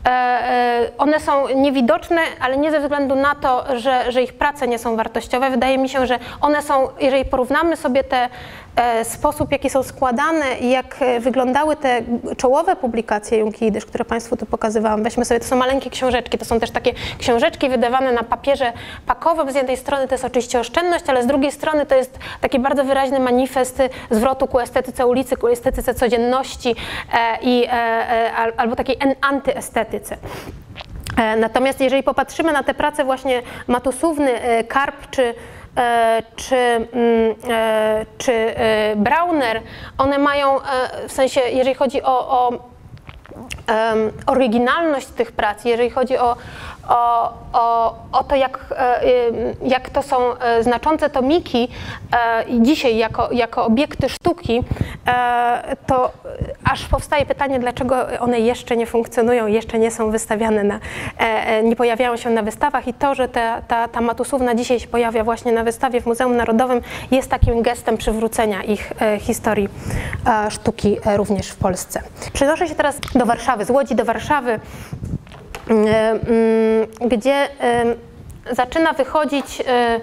e, 0.05 0.09
e, 0.09 0.89
one 0.97 1.19
są 1.19 1.47
niewidoczne, 1.47 2.21
ale 2.39 2.57
nie 2.57 2.71
ze 2.71 2.79
względu 2.79 3.04
względu 3.05 3.23
na 3.23 3.35
to, 3.35 3.77
że, 3.77 4.11
że 4.11 4.23
ich 4.23 4.33
prace 4.33 4.67
nie 4.67 4.79
są 4.79 4.95
wartościowe. 4.95 5.49
Wydaje 5.49 5.77
mi 5.77 5.89
się, 5.89 6.07
że 6.07 6.19
one 6.41 6.61
są, 6.61 6.87
jeżeli 6.99 7.25
porównamy 7.25 7.77
sobie 7.77 8.03
te 8.03 8.29
e, 8.75 9.05
sposób, 9.05 9.51
jaki 9.51 9.69
są 9.69 9.83
składane 9.83 10.45
i 10.61 10.69
jak 10.69 10.95
e, 10.99 11.19
wyglądały 11.19 11.75
te 11.75 12.01
czołowe 12.37 12.75
publikacje 12.75 13.37
Junkidysz, 13.37 13.85
które 13.85 14.05
Państwu 14.05 14.37
tu 14.37 14.45
pokazywałam. 14.45 15.03
Weźmy 15.03 15.25
sobie, 15.25 15.39
to 15.39 15.45
są 15.45 15.55
maleńkie 15.55 15.89
książeczki, 15.89 16.37
to 16.37 16.45
są 16.45 16.59
też 16.59 16.71
takie 16.71 16.93
książeczki 17.19 17.69
wydawane 17.69 18.11
na 18.11 18.23
papierze 18.23 18.73
pakowym. 19.05 19.51
Z 19.51 19.55
jednej 19.55 19.77
strony 19.77 20.07
to 20.07 20.13
jest 20.13 20.25
oczywiście 20.25 20.59
oszczędność, 20.59 21.05
ale 21.07 21.23
z 21.23 21.27
drugiej 21.27 21.51
strony 21.51 21.85
to 21.85 21.95
jest 21.95 22.19
taki 22.41 22.59
bardzo 22.59 22.83
wyraźny 22.83 23.19
manifest 23.19 23.81
zwrotu 24.11 24.47
ku 24.47 24.59
estetyce 24.59 25.07
ulicy, 25.07 25.37
ku 25.37 25.47
estetyce 25.47 25.93
codzienności 25.93 26.75
e, 27.13 27.37
i, 27.41 27.67
albo 28.57 28.75
takiej 28.75 28.97
antyestetyce. 29.21 30.17
E, 31.17 31.35
natomiast 31.35 31.81
jeżeli 31.81 32.03
popatrzymy 32.03 32.51
na 32.51 32.63
te 32.63 32.73
prace 32.73 33.03
właśnie 33.03 33.41
Matusówny, 33.67 34.41
e, 34.41 34.63
Karp 34.63 35.09
czy 35.11 35.33
e, 35.77 36.23
czy, 36.35 36.55
mm, 36.55 37.35
czy 38.17 38.55
Brauner, 38.95 39.61
one 39.97 40.17
mają, 40.17 40.59
w 41.07 41.11
sensie, 41.11 41.41
jeżeli 41.41 41.75
chodzi 41.75 42.03
o, 42.03 42.29
o 42.29 42.51
oryginalność 44.27 45.07
tych 45.07 45.31
prac, 45.31 45.65
jeżeli 45.65 45.89
chodzi 45.89 46.17
o, 46.17 46.35
o, 46.89 47.33
o, 47.53 47.95
o 48.11 48.23
to, 48.23 48.35
jak, 48.35 48.59
e, 48.77 49.01
jak 49.63 49.89
to 49.89 50.03
są 50.03 50.37
e, 50.37 50.63
znaczące 50.63 51.09
tomiki 51.09 51.67
e, 52.13 52.45
dzisiaj 52.61 52.97
jako, 52.97 53.29
jako 53.31 53.65
obiekty 53.65 54.09
sztuki, 54.09 54.63
to 55.87 56.11
aż 56.63 56.85
powstaje 56.85 57.25
pytanie, 57.25 57.59
dlaczego 57.59 57.95
one 58.19 58.39
jeszcze 58.39 58.77
nie 58.77 58.85
funkcjonują, 58.85 59.47
jeszcze 59.47 59.79
nie 59.79 59.91
są 59.91 60.11
wystawiane, 60.11 60.63
na, 60.63 60.79
nie 61.63 61.75
pojawiają 61.75 62.17
się 62.17 62.29
na 62.29 62.41
wystawach 62.41 62.87
i 62.87 62.93
to, 62.93 63.15
że 63.15 63.27
ta, 63.27 63.61
ta, 63.61 63.87
ta 63.87 64.01
matusówna 64.01 64.55
dzisiaj 64.55 64.79
się 64.79 64.87
pojawia 64.87 65.23
właśnie 65.23 65.51
na 65.51 65.63
wystawie 65.63 66.01
w 66.01 66.05
Muzeum 66.05 66.35
Narodowym 66.35 66.81
jest 67.11 67.29
takim 67.29 67.61
gestem 67.61 67.97
przywrócenia 67.97 68.63
ich 68.63 68.93
historii 69.19 69.69
sztuki 70.49 70.97
również 71.15 71.47
w 71.47 71.55
Polsce. 71.55 72.01
Przenoszę 72.33 72.67
się 72.67 72.75
teraz 72.75 72.99
do 73.15 73.25
Warszawy, 73.25 73.65
z 73.65 73.69
Łodzi 73.69 73.95
do 73.95 74.05
Warszawy. 74.05 74.59
E, 75.69 75.73
mm, 75.73 77.09
gdzie 77.09 77.47
zaczyna 78.51 78.93
wychodzić 78.93 79.63
e, 79.67 79.99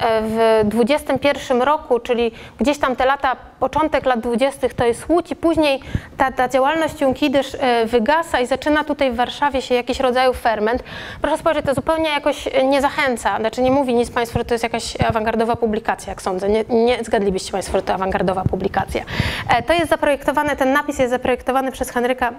w 0.00 0.60
21 0.64 1.62
roku, 1.62 2.00
czyli 2.00 2.32
gdzieś 2.58 2.78
tam 2.78 2.96
te 2.96 3.06
lata, 3.06 3.36
początek 3.60 4.06
lat 4.06 4.20
20. 4.20 4.68
to 4.76 4.84
jest 4.84 5.08
Łódź 5.08 5.30
i 5.30 5.36
później 5.36 5.80
ta, 6.16 6.32
ta 6.32 6.48
działalność 6.48 7.00
Junkidysz 7.00 7.54
e, 7.54 7.86
wygasa 7.86 8.40
i 8.40 8.46
zaczyna 8.46 8.84
tutaj 8.84 9.12
w 9.12 9.16
Warszawie 9.16 9.62
się 9.62 9.74
jakiś 9.74 10.00
rodzaju 10.00 10.32
ferment. 10.34 10.82
Proszę 11.22 11.38
spojrzeć, 11.38 11.66
to 11.66 11.74
zupełnie 11.74 12.10
jakoś 12.10 12.48
nie 12.64 12.80
zachęca, 12.80 13.38
znaczy 13.38 13.62
nie 13.62 13.70
mówi 13.70 13.94
nic 13.94 14.10
Państwu, 14.10 14.38
że 14.38 14.44
to 14.44 14.54
jest 14.54 14.64
jakaś 14.64 15.00
awangardowa 15.00 15.56
publikacja, 15.56 16.10
jak 16.10 16.22
sądzę. 16.22 16.48
Nie, 16.48 16.64
nie 16.68 17.04
zgadlibyście 17.04 17.52
Państwo, 17.52 17.78
że 17.78 17.82
to 17.82 17.94
awangardowa 17.94 18.42
publikacja. 18.42 19.02
E, 19.48 19.62
to 19.62 19.72
jest 19.72 19.88
zaprojektowane, 19.88 20.56
ten 20.56 20.72
napis 20.72 20.98
jest 20.98 21.10
zaprojektowany 21.10 21.72
przez 21.72 21.90
Henryka 21.90 22.32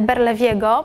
Berlewiego. 0.00 0.84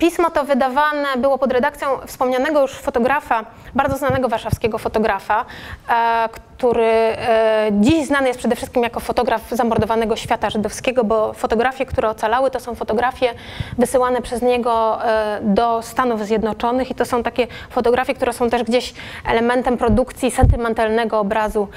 Pismo 0.00 0.30
to 0.30 0.44
wydawane 0.44 1.08
było 1.16 1.38
pod 1.38 1.52
redakcją 1.52 1.88
wspomnianego 2.06 2.60
już 2.60 2.72
fotografa, 2.72 3.44
bardzo 3.74 3.96
znanego 3.96 4.28
warszawskiego 4.28 4.78
fotografa, 4.78 5.44
e, 5.88 6.28
który 6.28 6.84
e, 6.84 7.68
dziś 7.72 8.06
znany 8.06 8.28
jest 8.28 8.38
przede 8.38 8.56
wszystkim 8.56 8.82
jako 8.82 9.00
fotograf 9.00 9.50
zamordowanego 9.50 10.16
świata 10.16 10.50
żydowskiego, 10.50 11.04
bo 11.04 11.32
fotografie, 11.32 11.86
które 11.86 12.08
ocalały, 12.08 12.50
to 12.50 12.60
są 12.60 12.74
fotografie 12.74 13.34
wysyłane 13.78 14.22
przez 14.22 14.42
niego 14.42 15.04
e, 15.04 15.40
do 15.42 15.82
Stanów 15.82 16.26
Zjednoczonych 16.26 16.90
i 16.90 16.94
to 16.94 17.04
są 17.04 17.22
takie 17.22 17.46
fotografie, 17.70 18.14
które 18.14 18.32
są 18.32 18.50
też 18.50 18.62
gdzieś 18.62 18.94
elementem 19.26 19.76
produkcji 19.76 20.30
sentymentalnego 20.30 21.20
obrazu 21.20 21.68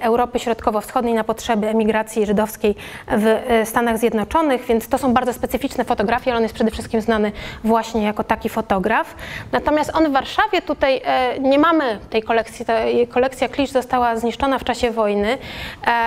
Europy 0.00 0.38
Środkowo-Wschodniej 0.38 1.14
na 1.14 1.24
potrzeby 1.24 1.68
emigracji 1.68 2.26
żydowskiej 2.26 2.74
w 3.08 3.40
Stanach 3.64 3.98
Zjednoczonych, 3.98 4.64
więc 4.64 4.88
to 4.88 4.98
są 4.98 5.14
bardzo 5.14 5.32
specyficzne 5.32 5.84
fotografie, 5.84 6.30
ale 6.30 6.36
on 6.36 6.42
jest 6.42 6.54
przede 6.54 6.70
wszystkim 6.70 7.00
znany 7.00 7.12
znany 7.12 7.32
właśnie 7.64 8.02
jako 8.02 8.24
taki 8.24 8.48
fotograf. 8.48 9.14
Natomiast 9.52 9.90
on 9.94 10.08
w 10.08 10.12
Warszawie 10.12 10.62
tutaj 10.62 10.91
nie 11.40 11.58
mamy 11.58 11.98
tej 12.10 12.22
kolekcji, 12.22 12.66
kolekcja 13.10 13.48
klisz 13.48 13.70
została 13.70 14.16
zniszczona 14.16 14.58
w 14.58 14.64
czasie 14.64 14.90
wojny. 14.90 15.38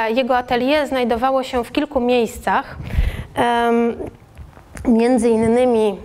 Jego 0.09 0.37
atelier 0.37 0.87
znajdowało 0.87 1.43
się 1.43 1.63
w 1.63 1.71
kilku 1.71 1.99
miejscach. 1.99 2.77
Między 4.87 5.29
innymi 5.29 5.97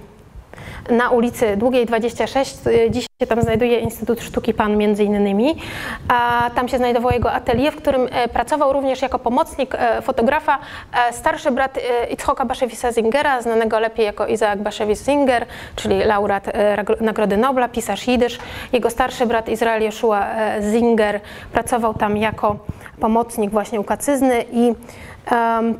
na 0.90 1.11
ulicy 1.11 1.57
Długiej 1.57 1.87
26. 1.87 2.57
Dziś 2.90 3.07
się 3.21 3.27
tam 3.27 3.43
znajduje 3.43 3.79
Instytut 3.79 4.23
Sztuki 4.23 4.55
Pan 4.55 4.77
między 4.77 5.05
innymi. 5.05 5.57
A 6.09 6.51
tam 6.55 6.69
się 6.69 6.79
znajdował 6.79 7.11
jego 7.12 7.33
atelier, 7.33 7.73
w 7.73 7.77
którym 7.77 8.09
e, 8.11 8.29
pracował 8.29 8.73
również 8.73 9.03
jako 9.03 9.19
pomocnik 9.19 9.75
e, 9.75 10.03
fotografa 10.03 10.59
e, 11.09 11.12
starszy 11.12 11.51
brat 11.51 11.79
Itzhoka 12.11 12.45
Baszewisa 12.45 12.93
Zingera, 12.93 13.43
znanego 13.43 13.79
lepiej 13.79 14.07
jako 14.07 14.27
Izaak 14.27 14.62
Baszewis 14.62 15.05
Zinger, 15.05 15.47
czyli 15.77 15.99
laureat 16.05 16.47
Nagrody 17.01 17.37
Nobla, 17.37 17.69
pisarz 17.69 18.09
jidysz. 18.09 18.38
Jego 18.73 18.90
starszy 18.90 19.27
brat 19.27 19.49
Izrael 19.49 19.83
Joshua 19.83 20.27
Zinger 20.61 21.21
pracował 21.53 21.95
tam 21.95 22.16
jako 22.16 22.57
pomocnik 23.01 23.51
właśnie 23.51 23.81
u 23.81 23.85
Kacyzny 23.85 24.45
i 24.53 24.75
um, 25.33 25.75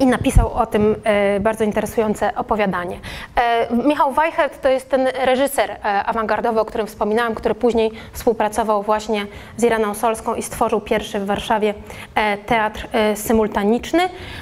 i 0.00 0.06
napisał 0.06 0.52
o 0.52 0.66
tym 0.66 0.96
e, 1.04 1.40
bardzo 1.40 1.64
interesujące 1.64 2.34
opowiadanie. 2.34 2.98
E, 3.36 3.76
Michał 3.76 4.12
Weichert 4.12 4.62
to 4.62 4.68
jest 4.68 4.90
ten 4.90 5.08
reżyser 5.24 5.70
e, 5.70 6.04
awangardowy, 6.04 6.60
o 6.60 6.64
którym 6.64 6.86
wspominałam, 6.86 7.34
który 7.34 7.54
później 7.54 7.90
współpracował 8.12 8.82
właśnie 8.82 9.26
z 9.56 9.64
Iraną 9.64 9.94
Solską 9.94 10.34
i 10.34 10.42
stworzył 10.42 10.80
pierwszy 10.80 11.20
w 11.20 11.26
Warszawie 11.26 11.74
teatr 12.46 12.88
symultaniczny. 13.14 14.00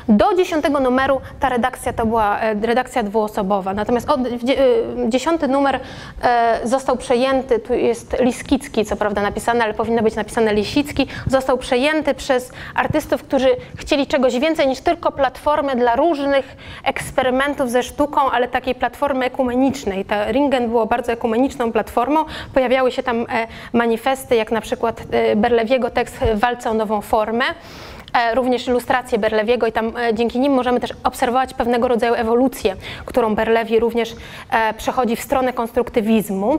Do 0.09 0.35
dziesiątego 0.37 0.81
numeru 0.81 1.21
ta 1.41 1.49
redakcja 1.49 1.93
to 1.93 2.07
była 2.07 2.39
redakcja 2.63 3.03
dwuosobowa, 3.03 3.75
natomiast 3.75 4.11
od, 4.11 4.21
dziesiąty 5.09 5.49
numer 5.49 5.81
został 6.65 6.97
przejęty, 6.97 7.59
tu 7.59 7.75
jest 7.75 8.17
Liskicki, 8.21 8.85
co 8.85 8.97
prawda 8.97 9.23
napisane, 9.23 9.65
ale 9.65 9.75
powinno 9.75 10.03
być 10.03 10.15
napisane 10.15 10.55
Lisicki, 10.55 11.07
został 11.27 11.59
przejęty 11.59 12.15
przez 12.15 12.53
artystów, 12.75 13.23
którzy 13.23 13.49
chcieli 13.77 14.07
czegoś 14.07 14.39
więcej 14.39 14.69
niż 14.69 14.81
tylko 14.81 14.89
tylko 14.90 15.12
platformę 15.12 15.76
dla 15.76 15.96
różnych 15.96 16.57
eksperymentów 16.85 17.70
ze 17.70 17.83
sztuką, 17.83 18.31
ale 18.31 18.48
takiej 18.48 18.74
platformy 18.74 19.24
ekumenicznej. 19.24 20.05
Ta 20.05 20.33
Ringen 20.33 20.68
było 20.68 20.87
bardzo 20.87 21.12
ekumeniczną 21.12 21.72
platformą. 21.72 22.24
Pojawiały 22.55 22.92
się 22.92 23.03
tam 23.03 23.16
e, 23.20 23.46
manifesty, 23.72 24.37
jak 24.37 24.53
na 24.53 24.61
przykład 24.61 25.03
e, 25.11 25.37
Berlewiego 25.37 25.90
tekst 25.90 26.18
Walca 26.35 26.70
o 26.70 26.74
nową 26.74 27.00
formę. 27.00 27.44
E, 28.12 28.35
również 28.35 28.68
ilustracje 28.68 29.18
Berlewiego 29.18 29.66
i 29.66 29.73
tam 29.73 29.96
e, 29.96 30.14
dzięki 30.14 30.40
nim 30.40 30.53
możemy 30.53 30.81
też 30.81 30.90
obserwować 31.05 31.55
pewnego 31.55 31.88
rodzaju 31.88 32.14
ewolucję, 32.14 32.77
którą 33.05 33.35
Berlewi 33.35 33.81
również 33.81 34.14
e, 34.51 34.75
przechodzi 34.75 35.16
w 35.16 35.20
stronę 35.20 35.53
konstruktywizmu. 35.53 36.59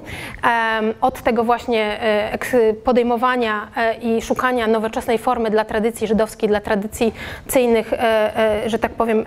Od 1.02 1.22
tego 1.22 1.44
właśnie 1.44 2.00
podejmowania 2.84 3.68
i 4.02 4.22
szukania 4.22 4.68
nowoczesnej 4.68 5.18
formy 5.18 5.50
dla 5.50 5.66
tradycji 5.66 6.08
żydowskiej, 6.08 6.50
dla 6.50 6.62
tradycyjnych, 6.62 7.94
że 8.66 8.80
tak 8.80 8.92
powiem, 8.92 9.26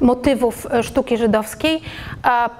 motywów 0.00 0.66
sztuki 0.82 1.16
żydowskiej, 1.16 1.80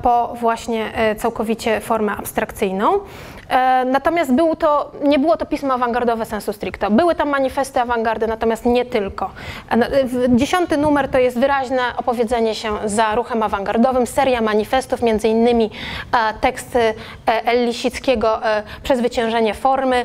po 0.02 0.34
właśnie 0.40 0.92
całkowicie 1.16 1.80
formę 1.80 2.12
abstrakcyjną. 2.12 3.00
E, 3.48 3.84
natomiast 3.84 4.32
był 4.32 4.56
to, 4.56 4.92
nie 5.02 5.18
było 5.18 5.36
to 5.36 5.46
pismo 5.46 5.74
awangardowe 5.74 6.24
sensu 6.24 6.52
stricto. 6.52 6.90
Były 6.90 7.14
tam 7.14 7.28
manifesty 7.28 7.80
awangardy, 7.80 8.26
natomiast 8.26 8.66
nie 8.66 8.84
tylko. 8.84 9.30
E, 9.70 9.88
dziesiąty 10.28 10.76
numer 10.76 11.08
to 11.08 11.18
jest 11.18 11.38
wyraźne 11.38 11.80
opowiedzenie 11.96 12.54
się 12.54 12.72
za 12.84 13.14
ruchem 13.14 13.42
awangardowym, 13.42 14.06
seria 14.06 14.40
manifestów, 14.40 15.02
między 15.02 15.28
innymi 15.28 15.70
e, 16.12 16.34
teksty 16.40 16.94
El 17.26 17.66
Lisickiego 17.66 18.40
Przezwyciężenie 18.82 19.54
formy, 19.54 20.04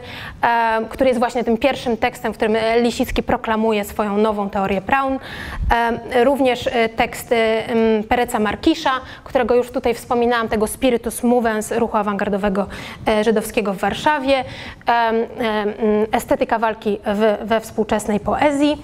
który 0.89 1.10
jest 1.10 1.19
właśnie 1.19 1.43
tym 1.43 1.58
pierwszym 1.58 1.97
tekstem, 1.97 2.34
w 2.34 2.36
którym 2.36 2.58
Lisicki 2.82 3.23
proklamuje 3.23 3.84
swoją 3.84 4.17
nową 4.17 4.49
teorię 4.49 4.82
Braun. 4.82 5.19
Również 6.23 6.69
teksty 6.95 7.36
Pereca 8.10 8.39
Markisza, 8.39 8.91
którego 9.23 9.56
już 9.56 9.71
tutaj 9.71 9.93
wspominałam, 9.93 10.49
tego 10.49 10.67
spiritus 10.67 11.23
movens 11.23 11.71
ruchu 11.71 11.97
awangardowego, 11.97 12.67
że 13.21 13.33
żydowskiego 13.34 13.74
w 13.74 13.78
Warszawie, 13.78 14.43
estetyka 16.12 16.60
walki 16.60 17.00
w, 17.06 17.48
we 17.48 17.62
współczesnej 17.62 18.19
poezji. 18.19 18.82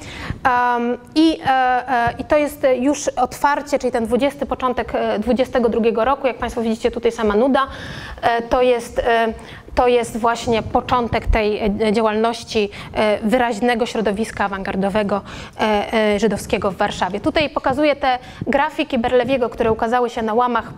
I, 1.15 1.39
e, 1.45 1.49
e, 1.49 2.13
I 2.19 2.23
to 2.23 2.38
jest 2.38 2.67
już 2.79 3.07
otwarcie, 3.07 3.79
czyli 3.79 3.91
ten 3.91 4.05
20 4.05 4.45
początek 4.45 4.93
22 5.19 6.01
e, 6.01 6.05
roku, 6.05 6.27
jak 6.27 6.38
Państwo 6.38 6.62
widzicie 6.62 6.91
tutaj 6.91 7.12
sama 7.12 7.35
nuda, 7.35 7.67
to 8.49 8.62
jest 8.62 9.01
to 9.75 9.88
jest 9.88 10.17
właśnie 10.17 10.63
początek 10.63 11.27
tej 11.27 11.62
działalności 11.91 12.69
wyraźnego 13.23 13.85
środowiska 13.85 14.45
awangardowego 14.45 15.21
żydowskiego 16.17 16.71
w 16.71 16.75
Warszawie. 16.75 17.19
Tutaj 17.19 17.49
pokazuję 17.49 17.95
te 17.95 18.19
grafiki 18.47 18.97
Berlewiego, 18.97 19.49
które 19.49 19.71
ukazały 19.71 20.09
się 20.09 20.21
na 20.21 20.33
łamach 20.33 20.73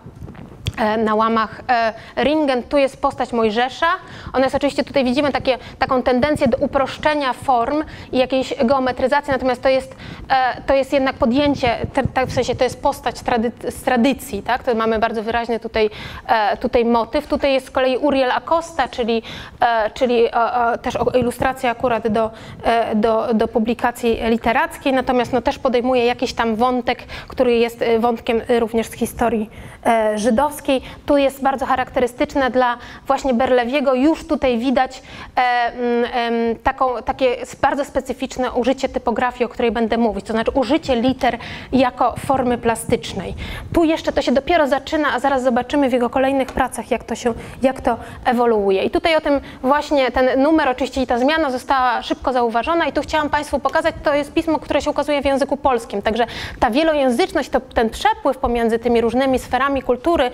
na 0.98 1.16
łamach 1.16 1.62
e, 1.70 1.94
Ringen. 2.24 2.64
Tu 2.64 2.78
jest 2.78 3.02
postać 3.02 3.34
Mojżesza. 3.34 3.88
Ona 4.34 4.44
jest 4.44 4.56
oczywiście, 4.56 4.84
tutaj 4.84 5.04
widzimy 5.04 5.32
takie, 5.32 5.58
taką 5.80 6.04
tendencję 6.04 6.48
do 6.48 6.58
uproszczenia 6.58 7.34
form 7.34 7.84
i 8.12 8.18
jakiejś 8.18 8.54
geometryzacji, 8.64 9.32
natomiast 9.32 9.62
to 9.62 9.70
jest, 9.70 9.96
e, 10.30 10.62
to 10.62 10.74
jest 10.74 10.94
jednak 10.94 11.16
podjęcie, 11.16 11.78
tak 12.14 12.28
w 12.28 12.34
sensie 12.34 12.56
to 12.56 12.64
jest 12.64 12.82
postać 12.82 13.16
z 13.70 13.84
tradycji, 13.84 14.44
tak? 14.44 14.64
To 14.64 14.76
mamy 14.76 15.00
bardzo 15.00 15.24
wyraźny 15.24 15.60
tutaj, 15.60 15.90
tutaj 16.60 16.86
motyw. 16.86 17.28
Tutaj 17.28 17.54
jest 17.54 17.68
z 17.68 17.72
kolei 17.72 17.98
Uriel 17.98 18.32
Acosta, 18.32 18.88
czyli, 18.88 19.24
czyli 19.94 20.24
też 20.82 20.98
ilustracja 21.20 21.72
akurat 21.72 22.08
do, 22.08 22.32
do, 22.96 23.28
do 23.34 23.48
publikacji 23.48 24.20
literackiej, 24.24 24.94
natomiast 24.94 25.34
no, 25.34 25.42
też 25.42 25.60
podejmuje 25.60 26.06
jakiś 26.06 26.34
tam 26.34 26.56
wątek, 26.56 27.04
który 27.28 27.58
jest 27.58 27.84
wątkiem 28.00 28.42
również 28.60 28.88
z 28.88 28.94
historii 28.94 29.50
żydowskiej. 30.16 30.61
Tu 31.06 31.18
jest 31.18 31.44
bardzo 31.44 31.66
charakterystyczne 31.66 32.50
dla 32.50 32.78
właśnie 33.08 33.34
Berlewiego. 33.34 33.94
Już 33.94 34.28
tutaj 34.28 34.58
widać 34.58 35.02
e, 35.38 35.42
e, 35.42 36.56
taką, 36.64 36.90
takie 37.06 37.38
bardzo 37.62 37.86
specyficzne 37.86 38.52
użycie 38.52 38.90
typografii, 38.90 39.46
o 39.46 39.50
której 39.50 39.72
będę 39.72 39.98
mówić, 39.98 40.26
to 40.26 40.34
znaczy 40.34 40.52
użycie 40.52 40.96
liter 40.96 41.38
jako 41.72 42.16
formy 42.26 42.58
plastycznej. 42.58 43.36
Tu 43.74 43.84
jeszcze 43.84 44.12
to 44.12 44.22
się 44.22 44.32
dopiero 44.32 44.68
zaczyna, 44.68 45.14
a 45.14 45.20
zaraz 45.20 45.44
zobaczymy 45.44 45.90
w 45.90 45.94
jego 45.94 46.10
kolejnych 46.10 46.48
pracach, 46.48 46.92
jak 46.92 47.04
to 47.04 47.16
się, 47.16 47.34
jak 47.62 47.82
to 47.82 47.98
ewoluuje. 48.26 48.84
I 48.84 48.90
tutaj 48.90 49.16
o 49.16 49.22
tym 49.22 49.42
właśnie 49.64 50.12
ten 50.12 50.42
numer, 50.44 50.70
oczywiście 50.70 51.02
i 51.02 51.08
ta 51.08 51.20
zmiana 51.20 51.52
została 51.52 52.02
szybko 52.02 52.34
zauważona 52.34 52.86
i 52.86 52.94
tu 52.94 53.02
chciałam 53.02 53.30
Państwu 53.30 53.60
pokazać, 53.60 53.96
to 54.04 54.14
jest 54.14 54.34
pismo, 54.34 54.60
które 54.60 54.82
się 54.82 54.90
ukazuje 54.90 55.22
w 55.22 55.26
języku 55.26 55.58
polskim, 55.58 56.02
także 56.02 56.26
ta 56.60 56.72
wielojęzyczność, 56.72 57.50
to 57.50 57.60
ten 57.60 57.90
przepływ 57.90 58.38
pomiędzy 58.38 58.80
tymi 58.80 59.02
różnymi 59.02 59.40
sferami 59.40 59.82
kultury 59.82 60.32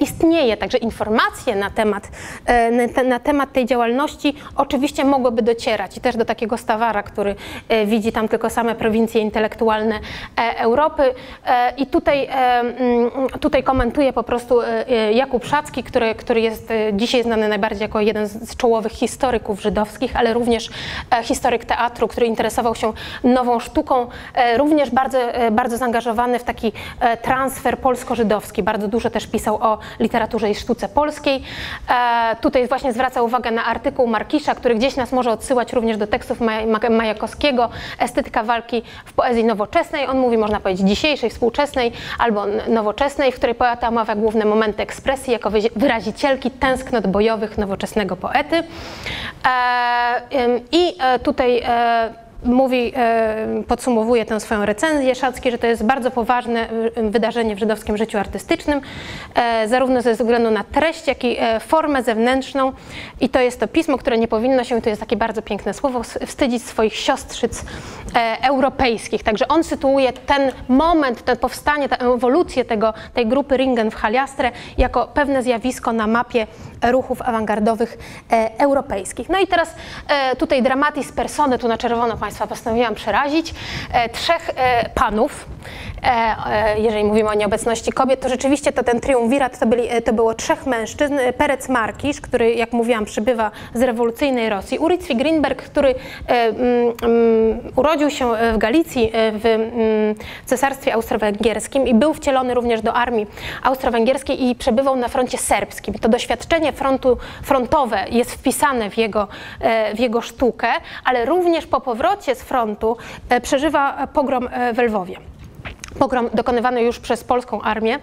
istnieje. 0.00 0.56
Także 0.56 0.78
informacje 0.78 1.56
na 1.56 1.70
temat, 1.70 2.08
e, 2.46 3.04
na 3.04 3.18
temat 3.18 3.52
tej 3.52 3.66
działalności 3.66 4.34
oczywiście 4.56 5.04
mogłyby 5.04 5.42
docierać 5.42 5.96
i 5.96 6.00
też 6.00 6.16
do 6.16 6.24
takiego 6.24 6.58
Stawara, 6.58 7.02
który 7.02 7.34
e, 7.68 7.86
widzi 7.86 8.12
tam 8.12 8.28
tylko 8.28 8.50
same 8.50 8.74
prowincje 8.74 9.20
intelektualne 9.20 10.00
Europy. 10.56 11.14
I 11.76 11.86
tutaj, 11.86 12.28
mm, 12.30 13.10
tutaj 13.40 13.62
komentuje 13.62 14.12
po 14.12 14.22
prostu 14.22 14.58
Jakub 15.12 15.44
Szacki, 15.44 15.82
który, 15.82 16.14
który 16.14 16.40
jest 16.40 16.72
dzisiaj 16.92 17.22
znany 17.22 17.48
najbardziej 17.48 17.80
jako 17.80 18.00
jeden 18.00 18.26
z 18.26 18.56
czołowych 18.56 18.92
historyków 18.92 19.62
żydowskich, 19.62 20.16
ale 20.16 20.34
również 20.34 20.70
historyk 21.22 21.64
teatru, 21.64 22.08
który 22.08 22.26
interesował 22.26 22.74
się 22.74 22.92
nową 23.24 23.60
sztuką, 23.60 24.06
również 24.56 24.90
bardzo, 24.90 25.18
bardzo 25.50 25.76
zaangażowany 25.76 26.38
w 26.38 26.44
taki 26.44 26.72
transfer 27.22 27.78
polsko-żydowski. 27.78 28.62
Bardzo 28.62 28.88
dużo 28.88 29.10
też 29.10 29.26
pisał 29.26 29.55
o 29.60 29.78
literaturze 30.00 30.50
i 30.50 30.54
sztuce 30.54 30.88
polskiej. 30.88 31.42
E, 31.90 32.36
tutaj 32.40 32.68
właśnie 32.68 32.92
zwraca 32.92 33.22
uwagę 33.22 33.50
na 33.50 33.64
artykuł 33.64 34.06
Markisza, 34.06 34.54
który 34.54 34.74
gdzieś 34.74 34.96
nas 34.96 35.12
może 35.12 35.30
odsyłać 35.30 35.72
również 35.72 35.96
do 35.96 36.06
tekstów 36.06 36.38
Majakowskiego, 36.90 37.68
Estetyka 37.98 38.42
walki 38.42 38.82
w 39.04 39.12
poezji 39.12 39.44
nowoczesnej. 39.44 40.06
On 40.06 40.18
mówi, 40.18 40.38
można 40.38 40.60
powiedzieć, 40.60 40.88
dzisiejszej, 40.88 41.30
współczesnej 41.30 41.92
albo 42.18 42.46
nowoczesnej, 42.68 43.32
w 43.32 43.36
której 43.36 43.54
poeta 43.54 43.88
omawia 43.88 44.14
główne 44.14 44.44
momenty 44.44 44.82
ekspresji 44.82 45.32
jako 45.32 45.50
wyrazicielki 45.76 46.50
tęsknot 46.50 47.06
bojowych 47.06 47.58
nowoczesnego 47.58 48.16
poety. 48.16 48.62
E, 49.46 50.60
I 50.72 50.94
e, 51.00 51.18
tutaj 51.18 51.62
mówi, 52.46 52.92
podsumowuje 53.68 54.24
tę 54.24 54.40
swoją 54.40 54.66
recenzję 54.66 55.14
Szacki, 55.14 55.50
że 55.50 55.58
to 55.58 55.66
jest 55.66 55.84
bardzo 55.84 56.10
poważne 56.10 56.68
wydarzenie 56.96 57.56
w 57.56 57.58
żydowskim 57.58 57.96
życiu 57.96 58.18
artystycznym, 58.18 58.80
zarówno 59.66 60.02
ze 60.02 60.14
względu 60.14 60.50
na 60.50 60.64
treść, 60.64 61.06
jak 61.08 61.24
i 61.24 61.36
formę 61.60 62.02
zewnętrzną. 62.02 62.72
I 63.20 63.28
to 63.28 63.40
jest 63.40 63.60
to 63.60 63.68
pismo, 63.68 63.98
które 63.98 64.18
nie 64.18 64.28
powinno 64.28 64.64
się, 64.64 64.82
to 64.82 64.88
jest 64.88 65.00
takie 65.00 65.16
bardzo 65.16 65.42
piękne 65.42 65.74
słowo, 65.74 66.02
wstydzić 66.26 66.62
swoich 66.62 66.96
siostrzyc 66.96 67.64
europejskich. 68.42 69.22
Także 69.22 69.48
on 69.48 69.64
sytuuje 69.64 70.12
ten 70.12 70.52
moment, 70.68 71.24
to 71.24 71.36
powstanie, 71.36 71.88
tę 71.88 71.98
ewolucję 71.98 72.64
tego, 72.64 72.94
tej 73.14 73.26
grupy 73.26 73.56
Ringen 73.56 73.90
w 73.90 73.94
Haliastre 73.94 74.50
jako 74.78 75.06
pewne 75.06 75.42
zjawisko 75.42 75.92
na 75.92 76.06
mapie 76.06 76.46
ruchów 76.82 77.22
awangardowych 77.22 77.98
e, 78.32 78.50
europejskich. 78.58 79.28
No 79.28 79.38
i 79.38 79.46
teraz 79.46 79.74
e, 80.08 80.36
tutaj 80.36 80.62
dramatis 80.62 81.12
persony, 81.12 81.58
tu 81.58 81.68
na 81.68 81.78
czerwono 81.78 82.16
Państwa 82.36 82.54
postanowiłam 82.54 82.94
przerazić, 82.94 83.54
e, 83.92 84.08
trzech 84.08 84.50
e, 84.56 84.88
panów, 84.94 85.46
jeżeli 86.76 87.04
mówimy 87.04 87.28
o 87.28 87.34
nieobecności 87.34 87.92
kobiet, 87.92 88.20
to 88.20 88.28
rzeczywiście 88.28 88.72
to 88.72 88.82
ten 88.82 89.00
triumvirat 89.00 89.58
to, 89.58 89.66
byli, 89.66 89.88
to 90.04 90.12
było 90.12 90.34
trzech 90.34 90.66
mężczyzn, 90.66 91.14
Perec 91.38 91.68
Markisz, 91.68 92.20
który 92.20 92.54
jak 92.54 92.72
mówiłam 92.72 93.04
przybywa 93.04 93.50
z 93.74 93.82
rewolucyjnej 93.82 94.48
Rosji, 94.48 94.78
Urycwi 94.78 95.16
Greenberg, 95.16 95.62
który 95.62 95.94
mm, 96.26 96.92
mm, 97.02 97.58
urodził 97.76 98.10
się 98.10 98.32
w 98.54 98.58
Galicji 98.58 99.12
w 99.12 99.46
mm, 99.46 100.14
Cesarstwie 100.46 100.94
Austro-Węgierskim 100.94 101.86
i 101.86 101.94
był 101.94 102.14
wcielony 102.14 102.54
również 102.54 102.82
do 102.82 102.94
armii 102.94 103.26
austro-węgierskiej 103.62 104.48
i 104.48 104.54
przebywał 104.54 104.96
na 104.96 105.08
froncie 105.08 105.38
serbskim. 105.38 105.94
To 105.94 106.08
doświadczenie 106.08 106.72
frontu, 106.72 107.18
frontowe 107.42 108.04
jest 108.10 108.32
wpisane 108.32 108.90
w 108.90 108.98
jego, 108.98 109.28
e, 109.60 109.94
w 109.94 110.00
jego 110.00 110.20
sztukę, 110.20 110.68
ale 111.04 111.24
również 111.24 111.66
po 111.66 111.80
powrocie 111.80 112.34
z 112.34 112.42
frontu 112.42 112.96
e, 113.28 113.40
przeżywa 113.40 114.06
pogrom 114.06 114.48
e, 114.52 114.72
w 114.72 114.78
Lwowie. 114.78 115.35
Pogrom 115.98 116.30
dokonywany 116.34 116.82
już 116.82 117.00
przez 117.00 117.24
polską 117.24 117.62
armię 117.62 117.98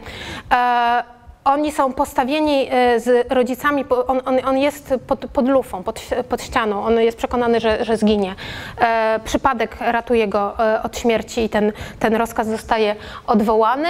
oni 1.46 1.72
są 1.72 1.94
postawieni 1.94 2.70
z 2.98 3.32
rodzicami, 3.32 3.86
on, 4.08 4.22
on, 4.26 4.40
on 4.46 4.58
jest 4.58 4.94
pod, 5.08 5.26
pod, 5.34 5.50
lufą, 5.50 5.84
pod, 5.84 6.02
pod, 6.30 6.42
ścianą, 6.42 6.84
on 6.84 7.00
jest 7.00 7.18
przekonany, 7.18 7.60
że, 7.60 7.86
że 7.86 7.98
zginie. 7.98 8.36
E, 8.78 9.20
przypadek 9.24 9.78
ratuje 9.80 10.28
go 10.28 10.54
od 10.84 10.98
śmierci 10.98 11.42
i 11.42 11.50
ten, 11.50 11.72
ten 12.00 12.16
rozkaz 12.16 12.48
zostaje 12.48 12.96
odwołany. 13.28 13.90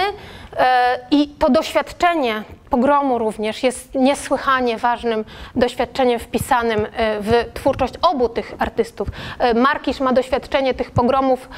E, 0.58 0.98
I 1.10 1.28
to 1.28 1.50
doświadczenie 1.50 2.42
pogromu 2.70 3.18
również 3.18 3.62
jest 3.62 3.94
niesłychanie 3.94 4.78
ważnym 4.78 5.24
doświadczeniem 5.56 6.18
wpisanym 6.18 6.86
e, 6.96 7.20
w 7.20 7.44
twórczość 7.54 7.94
obu 8.02 8.28
tych 8.28 8.54
artystów. 8.58 9.08
E, 9.38 9.54
Markisz 9.54 10.00
ma 10.00 10.12
doświadczenie 10.12 10.74
tych 10.74 10.90
pogromów 10.90 11.48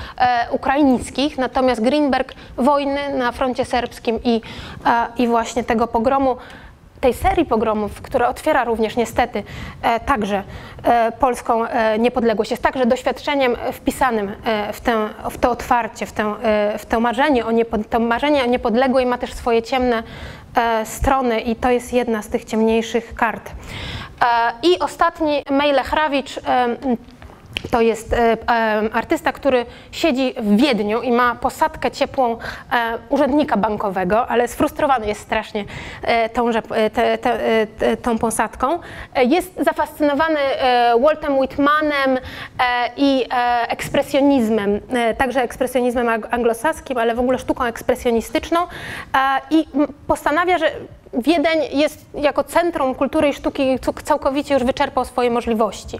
ukraińskich, 0.51 1.38
natomiast 1.38 1.82
Greenberg 1.82 2.34
wojny 2.57 3.18
na 3.18 3.32
froncie 3.32 3.64
serbskim 3.64 4.20
i, 4.24 4.40
i 5.16 5.26
właśnie 5.26 5.64
tego 5.64 5.86
pogromu 5.86 6.36
tej 7.01 7.14
serii 7.14 7.44
pogromów, 7.44 8.03
która 8.03 8.28
otwiera 8.28 8.64
również 8.64 8.97
niestety 8.97 9.42
e, 9.82 10.01
także 10.01 10.42
e, 10.82 11.12
polską 11.12 11.66
e, 11.66 11.99
niepodległość, 11.99 12.51
jest 12.51 12.62
także 12.62 12.86
doświadczeniem 12.86 13.57
wpisanym 13.72 14.32
w, 14.72 14.80
tę, 14.80 15.09
w 15.30 15.38
to 15.38 15.51
otwarcie, 15.51 16.07
w, 16.07 16.12
tę, 16.12 16.34
w 16.78 16.86
to, 16.86 17.01
marzenie 17.01 17.47
o 17.47 17.51
niepod, 17.51 17.88
to 17.90 18.01
marzenie 18.01 18.42
o 18.42 18.47
niepodległej 18.47 19.07
ma 19.07 19.18
też 19.18 19.32
swoje 19.32 19.62
ciemne 19.62 20.03
strony 20.84 21.40
i 21.40 21.57
to 21.57 21.70
jest 21.70 21.92
jedna 21.92 22.22
z 22.22 22.28
tych 22.28 22.44
ciemniejszych 22.44 23.14
kart. 23.14 23.51
I 24.62 24.78
ostatni, 24.78 25.42
Mejle 25.51 25.82
Hrawicz, 25.82 26.40
to 27.70 27.80
jest 27.80 28.12
e, 28.12 28.18
e, 28.18 28.36
artysta, 28.92 29.32
który 29.32 29.66
siedzi 29.92 30.34
w 30.38 30.57
Wiedniu 30.57 31.02
i 31.02 31.12
ma 31.12 31.34
posadkę 31.34 31.90
ciepłą 31.90 32.32
e, 32.32 32.38
urzędnika 33.09 33.57
bankowego, 33.57 34.28
ale 34.28 34.48
sfrustrowany 34.48 35.07
jest 35.07 35.20
strasznie 35.20 35.64
tą, 36.32 36.50
te, 36.92 37.18
te, 37.18 37.96
tą 37.96 38.18
posadką. 38.18 38.78
Jest 39.16 39.64
zafascynowany 39.64 40.40
Waltem 41.00 41.38
Whitmanem 41.38 42.18
i 42.96 43.24
ekspresjonizmem, 43.68 44.80
także 45.18 45.42
ekspresjonizmem 45.42 46.09
anglosaskim, 46.30 46.98
ale 46.98 47.14
w 47.14 47.20
ogóle 47.20 47.38
sztuką 47.38 47.64
ekspresjonistyczną 47.64 48.61
i 49.50 49.64
postanawia, 50.07 50.59
że 50.59 50.70
Wiedeń 51.17 51.61
jest 51.73 52.07
jako 52.14 52.45
centrum 52.45 52.95
kultury 52.95 53.29
i 53.29 53.33
sztuki 53.33 53.79
całkowicie 54.05 54.55
już 54.55 54.64
wyczerpał 54.64 55.05
swoje 55.05 55.31
możliwości. 55.31 55.99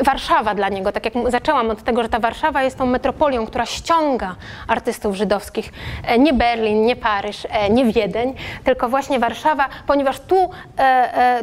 E, 0.00 0.04
Warszawa 0.04 0.54
dla 0.54 0.68
niego, 0.68 0.92
tak 0.92 1.04
jak 1.04 1.30
zaczęłam 1.30 1.70
od 1.70 1.82
tego, 1.82 2.02
że 2.02 2.08
ta 2.08 2.18
Warszawa 2.18 2.62
jest 2.62 2.78
tą 2.78 2.86
metropolią, 2.86 3.46
która 3.46 3.66
ściąga 3.66 4.36
artystów 4.68 5.16
żydowskich. 5.16 5.72
E, 6.04 6.18
nie 6.18 6.32
Berlin, 6.32 6.86
nie 6.86 6.96
Paryż, 6.96 7.46
e, 7.50 7.70
nie 7.70 7.84
Wiedeń, 7.84 8.34
tylko 8.64 8.88
właśnie 8.88 9.18
Warszawa, 9.18 9.68
ponieważ 9.86 10.20
tu, 10.20 10.50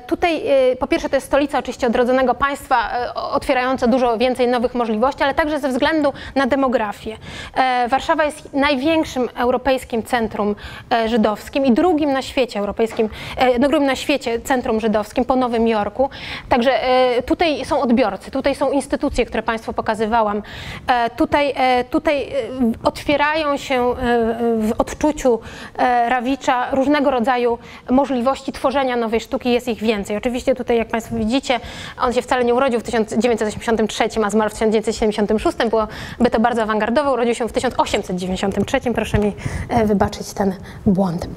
tutaj 0.07 0.43
po 0.79 0.87
pierwsze 0.87 1.09
to 1.09 1.15
jest 1.15 1.27
stolica 1.27 1.59
oczywiście 1.59 1.87
odrodzonego 1.87 2.35
państwa, 2.35 2.89
otwierająca 3.15 3.87
dużo 3.87 4.17
więcej 4.17 4.47
nowych 4.47 4.75
możliwości, 4.75 5.23
ale 5.23 5.33
także 5.33 5.59
ze 5.59 5.69
względu 5.69 6.13
na 6.35 6.47
demografię. 6.47 7.17
Warszawa 7.89 8.23
jest 8.23 8.53
największym 8.53 9.29
europejskim 9.35 10.03
centrum 10.03 10.55
żydowskim 11.05 11.65
i 11.65 11.71
drugim 11.71 12.13
na 12.13 12.21
świecie 12.21 12.59
europejskim 12.59 12.98
żydowskim, 12.99 13.09
e, 13.37 13.59
drugim 13.59 13.85
na 13.85 13.95
świecie 13.95 14.39
centrum 14.39 14.79
żydowskim 14.79 15.25
po 15.25 15.35
Nowym 15.35 15.67
Jorku. 15.67 16.09
Także 16.49 16.83
e, 16.83 17.21
tutaj 17.23 17.65
są 17.65 17.81
odbiorcy, 17.81 18.31
tutaj 18.31 18.55
są 18.55 18.71
instytucje, 18.71 19.25
które 19.25 19.43
Państwu 19.43 19.73
pokazywałam. 19.73 20.43
E, 20.87 21.09
tutaj, 21.09 21.53
tutaj 21.89 22.27
otwierają 22.83 23.57
się 23.57 23.93
w 24.57 24.71
odczuciu 24.77 25.39
Rawicza 26.07 26.71
różnego 26.71 27.11
rodzaju 27.11 27.57
możliwości 27.89 28.51
tworzenia 28.51 28.95
nowej 28.95 29.21
sztuki, 29.21 29.51
jest 29.51 29.67
ich 29.67 29.79
więcej. 29.79 30.17
Oczywiście 30.17 30.55
tutaj, 30.55 30.77
jak 30.77 30.87
Państwo 30.87 31.15
widzicie, 31.15 31.59
on 32.01 32.13
się 32.13 32.21
wcale 32.21 32.43
nie 32.43 32.53
urodził 32.53 32.79
w 32.79 32.83
1983, 32.83 34.03
a 34.25 34.29
zmarł 34.29 34.49
w 34.49 34.53
1976, 34.53 35.57
byłoby 35.69 36.29
to 36.31 36.39
bardzo 36.39 36.61
awangardowo, 36.61 37.13
urodził 37.13 37.35
się 37.35 37.47
w 37.47 37.51
1893, 37.51 38.93
proszę 38.93 39.19
mi 39.19 39.33
wybaczyć 39.85 40.33
ten 40.33 40.55
błąd. 40.85 41.27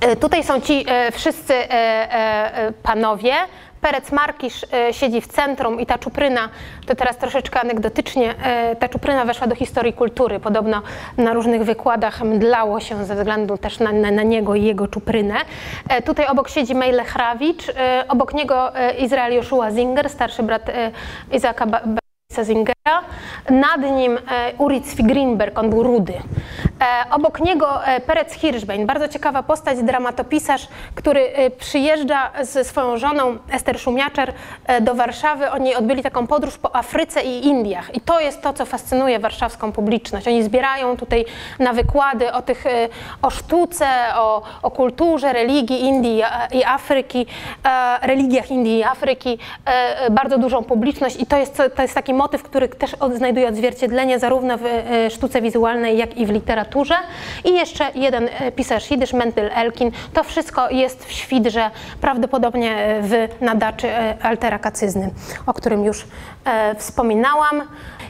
E, 0.00 0.16
tutaj 0.16 0.44
są 0.44 0.60
ci 0.60 0.84
e, 0.88 1.12
wszyscy 1.12 1.54
e, 1.54 2.72
panowie. 2.82 3.32
Perec 3.80 4.12
Markisz 4.12 4.66
siedzi 4.90 5.20
w 5.20 5.26
centrum 5.26 5.80
i 5.80 5.86
ta 5.86 5.98
czupryna, 5.98 6.48
to 6.86 6.94
teraz 6.94 7.16
troszeczkę 7.16 7.60
anegdotycznie, 7.60 8.34
ta 8.78 8.88
czupryna 8.88 9.24
weszła 9.24 9.46
do 9.46 9.54
historii 9.54 9.92
kultury. 9.92 10.40
Podobno 10.40 10.82
na 11.16 11.32
różnych 11.32 11.64
wykładach 11.64 12.20
mdlało 12.20 12.80
się 12.80 13.04
ze 13.04 13.16
względu 13.16 13.58
też 13.58 13.78
na, 13.78 13.92
na, 13.92 14.10
na 14.10 14.22
niego 14.22 14.54
i 14.54 14.62
jego 14.62 14.88
czuprynę. 14.88 15.34
Tutaj 16.04 16.26
obok 16.26 16.48
siedzi 16.48 16.74
Mejle 16.74 17.04
Hrawicz, 17.04 17.66
obok 18.08 18.34
niego 18.34 18.72
Izrael 18.98 19.34
Joshua 19.34 19.70
Zinger, 19.70 20.10
starszy 20.10 20.42
brat 20.42 20.70
Izaka 21.32 21.66
Zingera. 22.40 23.02
Nad 23.50 23.80
nim 23.80 24.18
Uritz 24.58 24.94
Greenberg, 24.94 25.58
on 25.58 25.70
był 25.70 25.82
rudy. 25.82 26.14
E, 26.82 27.10
obok 27.10 27.40
niego 27.40 27.86
e, 27.86 28.00
Perec 28.00 28.32
Hirschbein, 28.32 28.86
bardzo 28.86 29.08
ciekawa 29.08 29.42
postać, 29.42 29.82
dramatopisarz, 29.82 30.68
który 30.94 31.20
e, 31.20 31.50
przyjeżdża 31.50 32.30
ze 32.40 32.64
swoją 32.64 32.96
żoną 32.96 33.38
Ester 33.50 33.80
Szumiaczer 33.80 34.32
do 34.80 34.94
Warszawy. 34.94 35.50
Oni 35.50 35.74
odbyli 35.74 36.02
taką 36.02 36.26
podróż 36.26 36.58
po 36.58 36.76
Afryce 36.76 37.22
i 37.22 37.46
Indiach. 37.46 37.94
I 37.94 38.00
to 38.00 38.20
jest 38.20 38.42
to, 38.42 38.52
co 38.52 38.66
fascynuje 38.66 39.18
warszawską 39.18 39.72
publiczność. 39.72 40.28
Oni 40.28 40.42
zbierają 40.42 40.96
tutaj 40.96 41.24
na 41.58 41.72
wykłady 41.72 42.32
o, 42.32 42.42
tych, 42.42 42.64
o 43.22 43.30
sztuce, 43.30 43.86
o, 44.14 44.42
o 44.62 44.70
kulturze, 44.70 45.32
religii 45.32 45.80
Indii 45.80 46.22
i 46.52 46.64
Afryki, 46.64 47.26
religiach 48.02 48.50
Indii 48.50 48.78
i 48.78 48.84
Afryki, 48.84 49.38
bardzo 50.10 50.38
dużą 50.38 50.64
publiczność 50.64 51.20
i 51.20 51.26
to 51.26 51.36
jest, 51.36 51.62
to 51.76 51.82
jest 51.82 51.94
taki 51.94 52.14
motyw, 52.22 52.42
który 52.42 52.68
też 52.68 52.96
znajduje 53.14 53.48
odzwierciedlenie 53.48 54.18
zarówno 54.18 54.58
w 54.58 54.62
sztuce 55.10 55.42
wizualnej, 55.42 55.98
jak 55.98 56.16
i 56.16 56.26
w 56.26 56.30
literaturze 56.30 56.94
i 57.44 57.54
jeszcze 57.54 57.90
jeden 57.94 58.28
e, 58.38 58.52
pisarz 58.52 58.90
jidysz, 58.90 59.12
Mentyl 59.12 59.50
Elkin. 59.54 59.90
To 60.12 60.24
wszystko 60.24 60.70
jest 60.70 61.04
w 61.04 61.12
świdrze, 61.12 61.70
prawdopodobnie 62.00 62.76
e, 62.76 63.02
w 63.02 63.40
nadaczy 63.40 63.88
e, 63.88 64.16
Altera 64.22 64.58
Kacyzny, 64.58 65.10
o 65.46 65.54
którym 65.54 65.84
już 65.84 66.06
wspominałam. 66.78 67.62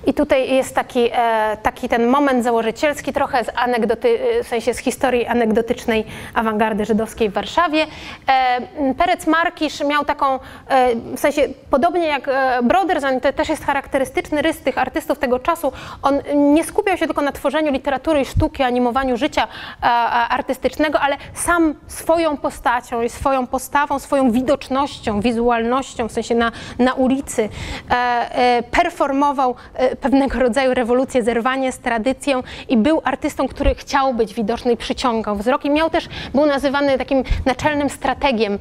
I 0.06 0.14
tutaj 0.14 0.54
jest 0.54 0.74
taki, 0.74 1.10
taki 1.62 1.88
ten 1.88 2.06
moment 2.06 2.44
założycielski, 2.44 3.12
trochę 3.12 3.44
z 3.44 3.48
anegdoty, 3.54 4.18
w 4.44 4.48
sensie 4.48 4.74
z 4.74 4.78
historii 4.78 5.26
anegdotycznej 5.26 6.04
awangardy 6.34 6.84
żydowskiej 6.84 7.30
w 7.30 7.32
Warszawie. 7.32 7.86
Perec 8.98 9.26
Markisz 9.26 9.80
miał 9.80 10.04
taką, 10.04 10.38
w 11.16 11.20
sensie 11.20 11.42
podobnie 11.70 12.06
jak 12.06 12.30
Broders, 12.62 13.04
on 13.04 13.20
to 13.20 13.32
też 13.32 13.48
jest 13.48 13.64
charakterystyczny 14.03 14.42
rys 14.42 14.59
tych 14.59 14.78
artystów 14.78 15.18
tego 15.18 15.38
czasu, 15.38 15.72
on 16.03 16.20
nie 16.34 16.64
skupiał 16.64 16.96
się 16.96 17.07
tylko 17.07 17.22
na 17.22 17.32
tworzeniu 17.32 17.72
literatury 17.72 18.20
i 18.20 18.24
sztuki, 18.24 18.62
animowaniu 18.62 19.16
życia 19.16 19.48
artystycznego, 20.28 21.00
ale 21.00 21.16
sam 21.34 21.74
swoją 21.86 22.36
postacią 22.36 23.03
i 23.03 23.09
swoją 23.09 23.46
postawą, 23.46 23.98
swoją 23.98 24.30
widocznością, 24.30 25.20
wizualnością, 25.20 26.09
w 26.09 26.12
sensie 26.12 26.34
na, 26.34 26.53
na 26.78 26.94
ulicy, 26.94 27.48
performował 28.70 29.55
pewnego 30.00 30.38
rodzaju 30.38 30.74
rewolucję, 30.74 31.22
zerwanie 31.22 31.72
z 31.72 31.78
tradycją 31.78 32.42
i 32.68 32.76
był 32.76 33.00
artystą, 33.05 33.48
który 33.48 33.74
chciał 33.74 34.14
być 34.14 34.34
widoczny 34.34 34.72
i 34.72 34.76
przyciągał 34.76 35.36
wzrok. 35.36 35.64
I 35.64 35.70
miał 35.70 35.90
też, 35.90 36.09
był 36.34 36.46
nazywany 36.46 36.98
takim 36.98 37.24
naczelnym 37.46 37.90
strategiem 37.90 38.59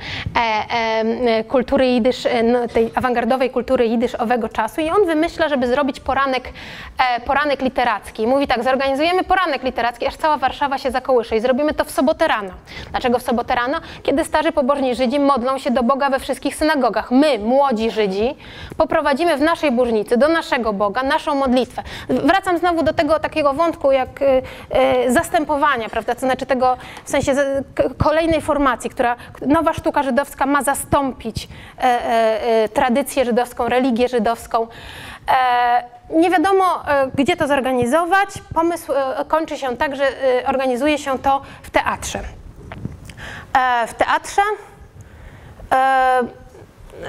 kultury 1.48 1.88
jidysz, 1.88 2.28
no, 2.44 2.68
tej 2.68 2.92
awangardowej 2.96 3.50
kultury 3.50 3.88
jidysz 3.88 4.16
owego 4.16 4.50
czasu. 4.50 4.82
I 4.82 4.89
on 4.89 5.06
wymyśla, 5.32 5.50
żeby 5.50 5.68
zrobić 5.68 6.00
poranek, 6.00 6.50
e, 6.98 7.22
poranek 7.22 7.62
literacki. 7.62 8.28
Mówi 8.28 8.48
tak, 8.48 8.64
zorganizujemy 8.64 9.24
poranek 9.24 9.64
literacki, 9.64 10.08
aż 10.08 10.16
cała 10.16 10.38
Warszawa 10.38 10.78
się 10.78 10.92
zakołysze 10.92 11.36
i 11.38 11.40
zrobimy 11.40 11.74
to 11.74 11.86
w 11.86 11.92
sobotę 11.92 12.28
rano. 12.28 12.54
Dlaczego 12.92 13.20
w 13.20 13.22
sobotę 13.22 13.56
rano? 13.56 13.78
Kiedy 14.04 14.26
starzy 14.26 14.52
pobożni 14.52 14.96
Żydzi 14.96 15.20
modlą 15.20 15.58
się 15.58 15.72
do 15.72 15.84
Boga 15.84 16.10
we 16.10 16.20
wszystkich 16.20 16.56
synagogach. 16.56 17.12
My, 17.12 17.40
młodzi 17.40 17.92
Żydzi, 17.92 18.36
poprowadzimy 18.78 19.38
w 19.38 19.42
naszej 19.42 19.72
burznicy 19.72 20.18
do 20.18 20.28
naszego 20.28 20.74
Boga 20.74 21.04
naszą 21.04 21.36
modlitwę. 21.36 21.84
Wracam 22.10 22.58
znowu 22.58 22.84
do 22.84 22.94
tego 22.94 23.20
takiego 23.20 23.54
wątku 23.54 23.92
jak 23.92 24.22
y, 24.22 24.26
y, 25.06 25.12
zastępowania, 25.12 25.90
prawda, 25.90 26.16
to 26.16 26.20
znaczy 26.22 26.46
tego 26.46 26.78
w 27.04 27.10
sensie 27.10 27.34
kolejnej 27.98 28.42
formacji, 28.42 28.90
która, 28.90 29.16
nowa 29.48 29.74
sztuka 29.74 30.04
żydowska 30.04 30.46
ma 30.46 30.64
zastąpić 30.64 31.48
e, 31.78 31.84
e, 31.84 32.70
tradycję 32.70 33.26
żydowską, 33.26 33.70
religię 33.70 34.08
żydowską. 34.08 34.68
E, 35.28 35.84
nie 36.09 36.30
wiadomo, 36.30 36.84
gdzie 37.15 37.38
to 37.38 37.47
zorganizować. 37.47 38.30
Pomysł 38.53 38.91
kończy 39.28 39.57
się 39.57 39.78
tak, 39.78 39.95
że 39.95 40.03
organizuje 40.45 40.97
się 40.97 41.19
to 41.19 41.41
w 41.61 41.69
teatrze. 41.69 42.19
W 43.88 43.93
teatrze 43.93 44.41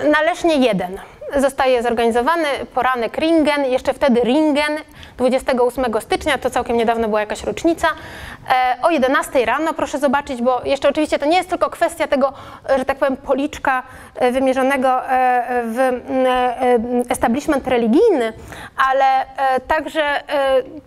należnie 0.04 0.56
jeden 0.56 0.98
zostaje 1.36 1.82
zorganizowany 1.82 2.48
poranek 2.74 3.18
Ringen, 3.18 3.64
jeszcze 3.64 3.94
wtedy 3.94 4.20
Ringen, 4.20 4.78
28 5.16 5.84
stycznia, 6.00 6.38
to 6.38 6.50
całkiem 6.50 6.76
niedawno 6.76 7.08
była 7.08 7.20
jakaś 7.20 7.44
rocznica, 7.44 7.88
e, 7.88 8.41
o 8.82 8.90
11 8.90 9.46
rano, 9.46 9.74
proszę 9.74 9.98
zobaczyć, 9.98 10.42
bo 10.42 10.60
jeszcze 10.64 10.88
oczywiście 10.88 11.18
to 11.18 11.26
nie 11.26 11.36
jest 11.36 11.48
tylko 11.48 11.70
kwestia 11.70 12.06
tego, 12.06 12.32
że 12.78 12.84
tak 12.84 12.98
powiem, 12.98 13.16
policzka 13.16 13.82
e, 14.14 14.32
wymierzonego 14.32 15.08
e, 15.08 15.62
w 15.64 16.02
establishment 17.10 17.68
religijny, 17.68 18.32
ale 18.90 19.26
także 19.68 20.22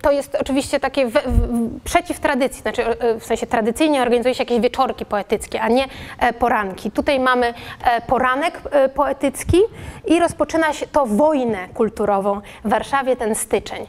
to 0.02 0.10
jest 0.10 0.34
oczywiście 0.34 0.80
takie 0.80 1.06
w, 1.06 1.12
w, 1.12 1.80
przeciw 1.84 2.20
tradycji, 2.20 2.62
znaczy 2.62 2.84
w 3.20 3.24
sensie 3.24 3.46
tradycyjnie 3.46 4.02
organizuje 4.02 4.34
się 4.34 4.42
jakieś 4.42 4.60
wieczorki 4.60 5.04
poetyckie, 5.04 5.60
a 5.60 5.68
nie 5.68 5.84
poranki. 6.38 6.90
Tutaj 6.90 7.20
mamy 7.20 7.54
poranek 8.06 8.60
poetycki 8.94 9.58
i 10.06 10.20
rozpoczyna 10.20 10.72
się 10.72 10.86
to 10.86 11.06
wojnę 11.06 11.68
kulturową 11.74 12.40
w 12.64 12.70
Warszawie, 12.70 13.16
ten 13.16 13.34
styczeń. 13.34 13.86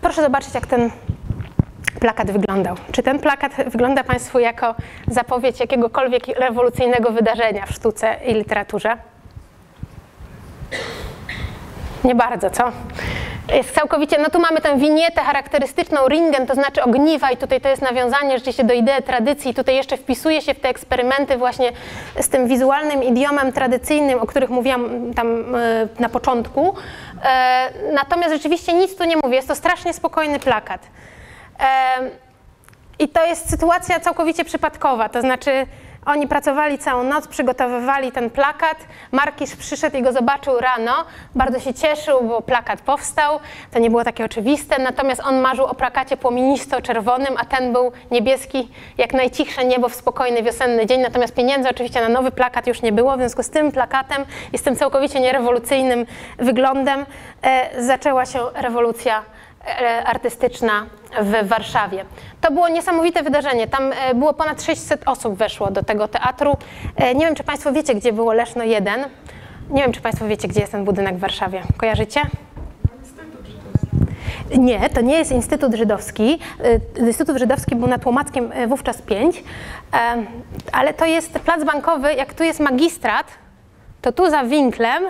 Proszę 0.00 0.22
zobaczyć, 0.22 0.54
jak 0.54 0.66
ten 0.66 0.90
plakat 2.00 2.30
wyglądał. 2.30 2.76
Czy 2.92 3.02
ten 3.02 3.18
plakat 3.18 3.52
wygląda 3.66 4.04
Państwu 4.04 4.38
jako 4.38 4.74
zapowiedź 5.08 5.60
jakiegokolwiek 5.60 6.26
rewolucyjnego 6.26 7.10
wydarzenia 7.10 7.66
w 7.66 7.70
sztuce 7.70 8.16
i 8.26 8.34
literaturze? 8.34 8.96
Nie 12.04 12.14
bardzo, 12.14 12.50
co? 12.50 12.72
Jest 13.52 13.74
całkowicie, 13.74 14.18
no 14.18 14.30
tu 14.30 14.40
mamy 14.40 14.60
tę 14.60 14.78
winietę 14.78 15.20
charakterystyczną, 15.20 16.08
ringen, 16.08 16.46
to 16.46 16.54
znaczy 16.54 16.82
ogniwa 16.82 17.30
i 17.30 17.36
tutaj 17.36 17.60
to 17.60 17.68
jest 17.68 17.82
nawiązanie 17.82 18.38
rzeczywiście 18.38 18.64
do 18.64 18.74
idei 18.74 19.02
tradycji. 19.02 19.54
Tutaj 19.54 19.76
jeszcze 19.76 19.96
wpisuje 19.96 20.42
się 20.42 20.54
w 20.54 20.60
te 20.60 20.68
eksperymenty 20.68 21.36
właśnie 21.36 21.72
z 22.20 22.28
tym 22.28 22.48
wizualnym 22.48 23.02
idiomem 23.02 23.52
tradycyjnym, 23.52 24.20
o 24.20 24.26
których 24.26 24.50
mówiłam 24.50 25.14
tam 25.14 25.54
e, 25.54 25.88
na 25.98 26.08
początku. 26.08 26.74
E, 27.24 27.70
natomiast 27.92 28.34
rzeczywiście 28.34 28.72
nic 28.72 28.96
tu 28.96 29.04
nie 29.04 29.16
mówię, 29.16 29.36
jest 29.36 29.48
to 29.48 29.54
strasznie 29.54 29.92
spokojny 29.92 30.38
plakat. 30.38 30.80
I 32.98 33.08
to 33.08 33.26
jest 33.26 33.50
sytuacja 33.50 34.00
całkowicie 34.00 34.44
przypadkowa, 34.44 35.08
to 35.08 35.20
znaczy 35.20 35.66
oni 36.06 36.28
pracowali 36.28 36.78
całą 36.78 37.04
noc, 37.04 37.28
przygotowywali 37.28 38.12
ten 38.12 38.30
plakat. 38.30 38.76
Markisz 39.12 39.56
przyszedł 39.56 39.96
i 39.96 40.02
go 40.02 40.12
zobaczył 40.12 40.58
rano. 40.58 40.92
Bardzo 41.34 41.60
się 41.60 41.74
cieszył, 41.74 42.22
bo 42.22 42.42
plakat 42.42 42.80
powstał. 42.80 43.40
To 43.72 43.78
nie 43.78 43.90
było 43.90 44.04
takie 44.04 44.24
oczywiste. 44.24 44.82
Natomiast 44.82 45.22
on 45.24 45.40
marzył 45.40 45.64
o 45.64 45.74
plakacie 45.74 46.16
płomienisto-czerwonym, 46.16 47.34
a 47.38 47.44
ten 47.44 47.72
był 47.72 47.92
niebieski, 48.10 48.68
jak 48.98 49.14
najcichsze 49.14 49.64
niebo 49.64 49.88
w 49.88 49.94
spokojny 49.94 50.42
wiosenny 50.42 50.86
dzień. 50.86 51.00
Natomiast 51.00 51.34
pieniędzy 51.34 51.70
oczywiście 51.70 52.00
na 52.00 52.08
nowy 52.08 52.30
plakat 52.30 52.66
już 52.66 52.82
nie 52.82 52.92
było. 52.92 53.16
W 53.16 53.18
związku 53.18 53.42
z 53.42 53.50
tym 53.50 53.72
plakatem 53.72 54.24
i 54.52 54.58
z 54.58 54.62
tym 54.62 54.76
całkowicie 54.76 55.20
nierewolucyjnym 55.20 56.06
wyglądem 56.38 57.06
e, 57.42 57.82
zaczęła 57.82 58.26
się 58.26 58.40
rewolucja 58.54 59.22
artystyczna 60.04 60.86
w 61.22 61.48
Warszawie. 61.48 62.04
To 62.40 62.50
było 62.52 62.68
niesamowite 62.68 63.22
wydarzenie. 63.22 63.66
Tam 63.68 63.92
e, 63.92 64.14
było 64.14 64.34
ponad 64.34 64.62
600 64.62 65.08
osób 65.08 65.34
weszło 65.34 65.70
do 65.70 65.82
tego 65.82 66.08
teatru. 66.08 66.56
E, 66.96 67.14
nie 67.14 67.26
wiem, 67.26 67.34
czy 67.34 67.44
Państwo 67.44 67.72
wiecie, 67.72 67.94
gdzie 67.94 68.12
było 68.12 68.32
Leszno 68.32 68.64
1. 68.64 69.04
Nie 69.70 69.82
wiem, 69.82 69.92
czy 69.92 70.00
Państwo 70.00 70.26
wiecie, 70.26 70.48
gdzie 70.48 70.60
jest 70.60 70.72
ten 70.72 70.84
budynek 70.84 71.16
w 71.16 71.20
Warszawie. 71.20 71.62
Kojarzycie? 71.76 72.20
Nie, 74.58 74.90
to 74.90 75.00
nie 75.00 75.18
jest 75.18 75.32
Instytut 75.32 75.74
Żydowski. 75.74 76.38
Instytut 76.98 77.38
Żydowski 77.38 77.76
był 77.76 77.88
na 77.88 77.98
Tłomackiem 77.98 78.50
wówczas 78.68 79.02
5, 79.02 79.44
ale 80.72 80.94
to 80.94 81.04
jest 81.04 81.32
plac 81.32 81.64
bankowy. 81.64 82.14
Jak 82.14 82.34
tu 82.34 82.44
jest 82.44 82.60
magistrat, 82.60 83.26
to 84.02 84.12
tu 84.12 84.30
za 84.30 84.44
winklem 84.44 85.04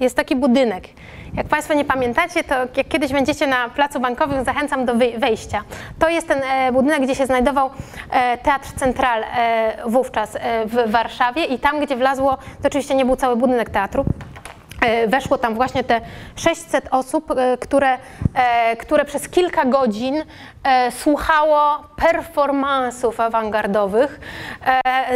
jest 0.00 0.16
taki 0.16 0.36
budynek. 0.36 0.88
Jak 1.34 1.48
Państwo 1.48 1.74
nie 1.74 1.84
pamiętacie, 1.84 2.44
to 2.44 2.54
jak 2.76 2.88
kiedyś 2.88 3.12
będziecie 3.12 3.46
na 3.46 3.68
placu 3.68 4.00
bankowym, 4.00 4.44
zachęcam 4.44 4.84
do 4.84 4.94
wejścia. 5.18 5.62
To 5.98 6.08
jest 6.08 6.28
ten 6.28 6.42
e, 6.42 6.72
budynek, 6.72 7.02
gdzie 7.02 7.14
się 7.14 7.26
znajdował 7.26 7.70
e, 8.10 8.38
Teatr 8.38 8.72
Central 8.72 9.22
e, 9.22 9.76
wówczas 9.86 10.36
w 10.66 10.90
Warszawie 10.90 11.44
i 11.44 11.58
tam, 11.58 11.80
gdzie 11.80 11.96
wlazło, 11.96 12.38
to 12.62 12.68
oczywiście 12.68 12.94
nie 12.94 13.04
był 13.04 13.16
cały 13.16 13.36
budynek 13.36 13.70
teatru, 13.70 14.04
weszło 15.06 15.38
tam 15.38 15.54
właśnie 15.54 15.84
te 15.84 16.00
600 16.36 16.88
osób, 16.90 17.34
które, 17.60 17.98
które 18.78 19.04
przez 19.04 19.28
kilka 19.28 19.64
godzin 19.64 20.24
słuchało 20.90 21.84
performansów 21.96 23.20
awangardowych 23.20 24.20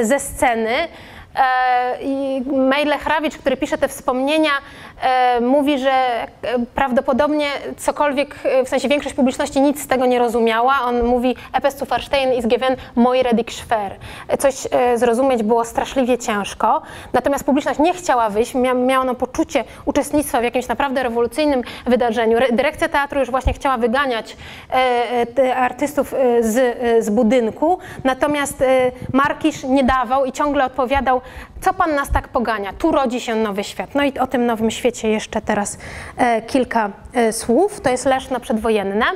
ze 0.02 0.20
sceny. 0.20 0.88
I 2.00 2.42
Mejle 2.46 2.98
Hrawicz, 2.98 3.38
który 3.38 3.56
pisze 3.56 3.78
te 3.78 3.88
wspomnienia, 3.88 4.50
mówi, 5.40 5.78
że 5.78 5.90
e, 5.90 6.26
prawdopodobnie 6.74 7.46
cokolwiek, 7.76 8.34
e, 8.44 8.64
w 8.64 8.68
sensie 8.68 8.88
większość 8.88 9.14
publiczności 9.14 9.60
nic 9.60 9.82
z 9.82 9.86
tego 9.86 10.06
nie 10.06 10.18
rozumiała. 10.18 10.74
On 10.84 11.04
mówi, 11.04 11.36
Epes 11.52 11.78
zu 11.78 11.86
verstehen 11.86 12.32
ist 12.32 12.48
given 12.48 12.76
moiredig 12.96 13.52
schwer. 13.52 13.96
Coś 14.38 14.54
zrozumieć 14.96 15.42
było 15.42 15.64
straszliwie 15.64 16.18
ciężko, 16.18 16.82
natomiast 17.12 17.44
publiczność 17.44 17.78
nie 17.78 17.94
chciała 17.94 18.30
wyjść, 18.30 18.54
mia, 18.54 18.74
miała 18.74 19.02
ono 19.02 19.14
poczucie 19.14 19.64
uczestnictwa 19.84 20.40
w 20.40 20.44
jakimś 20.44 20.68
naprawdę 20.68 21.02
rewolucyjnym 21.02 21.62
wydarzeniu. 21.86 22.38
Dyrekcja 22.52 22.88
teatru 22.88 23.20
już 23.20 23.30
właśnie 23.30 23.52
chciała 23.52 23.76
wyganiać 23.76 24.36
artystów 25.56 26.14
z, 26.40 26.78
z 27.04 27.10
budynku, 27.10 27.78
natomiast 28.04 28.64
Markisz 29.12 29.64
nie 29.64 29.84
dawał 29.84 30.24
i 30.24 30.32
ciągle 30.32 30.64
odpowiadał, 30.64 31.20
co 31.60 31.74
pan 31.74 31.94
nas 31.94 32.10
tak 32.10 32.28
pogania? 32.28 32.72
Tu 32.72 32.92
rodzi 32.92 33.20
się 33.20 33.34
nowy 33.34 33.64
świat. 33.64 33.94
No 33.94 34.04
i 34.04 34.18
o 34.18 34.26
tym 34.26 34.46
nowym 34.46 34.70
świecie 34.70 35.08
jeszcze 35.08 35.40
teraz 35.40 35.78
e, 36.16 36.42
kilka 36.42 36.90
e, 37.12 37.32
słów. 37.32 37.80
To 37.80 37.90
jest 37.90 38.04
Leszno 38.06 38.40
przedwojenne. 38.40 39.06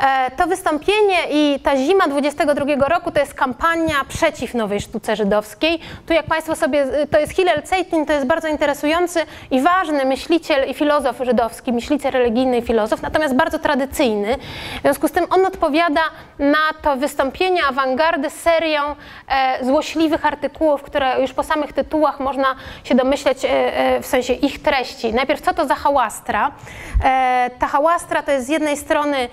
E, 0.00 0.30
to 0.30 0.46
wystąpienie 0.46 1.16
i 1.30 1.60
ta 1.60 1.76
zima 1.76 2.08
22 2.08 2.88
roku 2.88 3.10
to 3.10 3.20
jest 3.20 3.34
kampania 3.34 3.94
przeciw 4.08 4.54
nowej 4.54 4.80
sztuce 4.80 5.16
żydowskiej. 5.16 5.80
Tu 6.06 6.12
jak 6.12 6.26
Państwo 6.26 6.56
sobie, 6.56 6.86
to 7.10 7.18
jest 7.18 7.32
Hillel 7.32 7.62
Zeitlin, 7.64 8.06
to 8.06 8.12
jest 8.12 8.26
bardzo 8.26 8.48
interesujący 8.48 9.20
i 9.50 9.60
ważny 9.60 10.04
myśliciel 10.04 10.70
i 10.70 10.74
filozof 10.74 11.16
żydowski, 11.24 11.72
myśliciel 11.72 12.12
religijny 12.12 12.58
i 12.58 12.62
filozof, 12.62 13.02
natomiast 13.02 13.34
bardzo 13.34 13.58
tradycyjny. 13.58 14.36
W 14.78 14.82
związku 14.82 15.08
z 15.08 15.12
tym 15.12 15.26
on 15.30 15.46
odpowiada 15.46 16.00
na 16.38 16.82
to 16.82 16.96
wystąpienie 16.96 17.60
awangardy 17.68 18.30
serią 18.30 18.82
e, 19.28 19.64
złośliwych 19.64 20.26
artykułów, 20.26 20.82
które 20.82 21.20
już 21.20 21.32
po 21.32 21.42
samych 21.42 21.72
tytułach 21.72 22.20
można 22.20 22.54
się 22.84 22.94
domyśleć 22.94 23.38
e, 23.44 24.00
w 24.00 24.06
sensie 24.06 24.32
ich 24.32 24.62
treści. 24.62 25.14
Najpierw 25.14 25.40
co 25.40 25.54
to 25.54 25.66
za 25.66 25.74
hałastra? 25.74 26.52
Ta 27.58 27.66
hałastra 27.66 28.22
to 28.22 28.30
jest 28.30 28.46
z 28.46 28.48
jednej 28.48 28.76
strony 28.76 29.28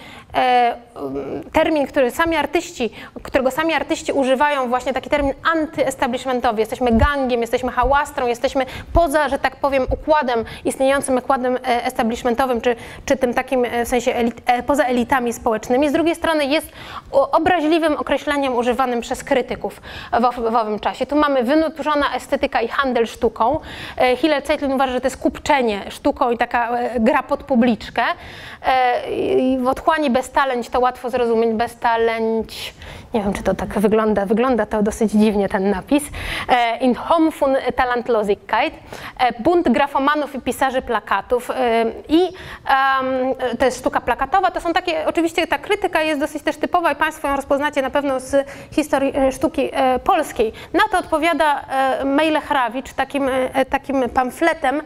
termin, 1.54 1.88
który 1.88 2.12
sami 2.12 2.36
artyści, 2.36 2.90
którego 3.24 3.52
sami 3.52 3.74
artyści 3.74 4.12
używają, 4.12 4.70
właśnie 4.70 4.94
taki 4.94 5.10
termin 5.10 5.34
antyestablishmentowy. 5.54 6.60
Jesteśmy 6.60 6.92
gangiem, 6.92 7.42
jesteśmy 7.42 7.72
hałastrą, 7.72 8.28
jesteśmy 8.28 8.66
poza, 8.94 9.30
że 9.30 9.40
tak 9.40 9.56
powiem, 9.56 9.86
układem, 9.90 10.46
istniejącym 10.66 11.18
układem 11.18 11.58
establishmentowym, 11.64 12.62
czy, 12.62 12.76
czy 13.06 13.18
tym 13.18 13.34
takim 13.34 13.66
w 13.86 13.88
sensie 13.88 14.14
elit, 14.14 14.42
poza 14.68 14.84
elitami 14.84 15.34
społecznymi. 15.34 15.90
Z 15.90 15.92
drugiej 15.92 16.16
strony 16.16 16.46
jest 16.46 16.72
obraźliwym 17.12 17.98
określeniem 17.98 18.56
używanym 18.56 19.02
przez 19.02 19.24
krytyków 19.24 19.82
w, 20.12 20.52
w 20.52 20.56
owym 20.56 20.80
czasie. 20.80 21.06
Tu 21.06 21.16
mamy 21.16 21.44
wynurzona 21.44 22.16
estetyka 22.16 22.62
i 22.62 22.68
handel 22.68 23.08
sztuką. 23.08 23.60
Hillel 24.18 24.42
Zeitlin 24.46 24.74
uważa, 24.74 24.94
że 24.94 25.02
to 25.02 25.08
jest 25.08 25.18
kupczenie 25.18 25.82
sztuką 25.90 26.32
i 26.32 26.38
taka 26.38 26.70
gra 27.00 27.24
pod 27.24 27.44
publiczkę. 27.44 28.04
W 29.60 29.68
otchłani 29.68 30.10
beztalent 30.28 30.70
to 30.70 30.80
łatwo 30.80 31.10
zrozumieć, 31.10 31.54
beztalent, 31.54 32.52
nie 33.14 33.22
wiem 33.22 33.34
czy 33.34 33.44
to 33.44 33.54
tak 33.54 33.80
wygląda, 33.80 34.26
wygląda 34.26 34.66
to 34.66 34.84
dosyć 34.84 35.12
dziwnie 35.12 35.50
ten 35.50 35.70
napis. 35.70 36.04
In 36.82 36.96
hom 36.96 37.32
von 37.32 37.56
Talentlosigkeit, 37.76 38.74
bunt 39.40 39.70
grafomanów 39.70 40.36
i 40.36 40.42
pisarzy 40.42 40.82
plakatów 40.82 41.52
i 42.10 42.20
to 43.60 43.66
jest 43.66 43.80
sztuka 43.80 44.02
plakatowa, 44.02 44.52
to 44.52 44.62
są 44.62 44.74
takie, 44.74 45.06
oczywiście 45.08 45.48
ta 45.48 45.58
krytyka 45.58 46.02
jest 46.02 46.20
dosyć 46.20 46.44
też 46.44 46.58
typowa 46.58 46.92
i 46.92 46.96
Państwo 46.96 47.28
ją 47.28 47.36
rozpoznacie 47.36 47.82
na 47.82 47.90
pewno 47.90 48.20
z 48.20 48.50
historii 48.72 49.14
sztuki 49.32 49.70
polskiej. 50.04 50.54
Na 50.74 50.84
to 50.92 51.00
odpowiada 51.00 51.66
Mejle 52.06 52.42
Hrawicz 52.42 52.94
takim, 52.94 53.30
takim 53.70 54.10
pamfletem 54.10 54.82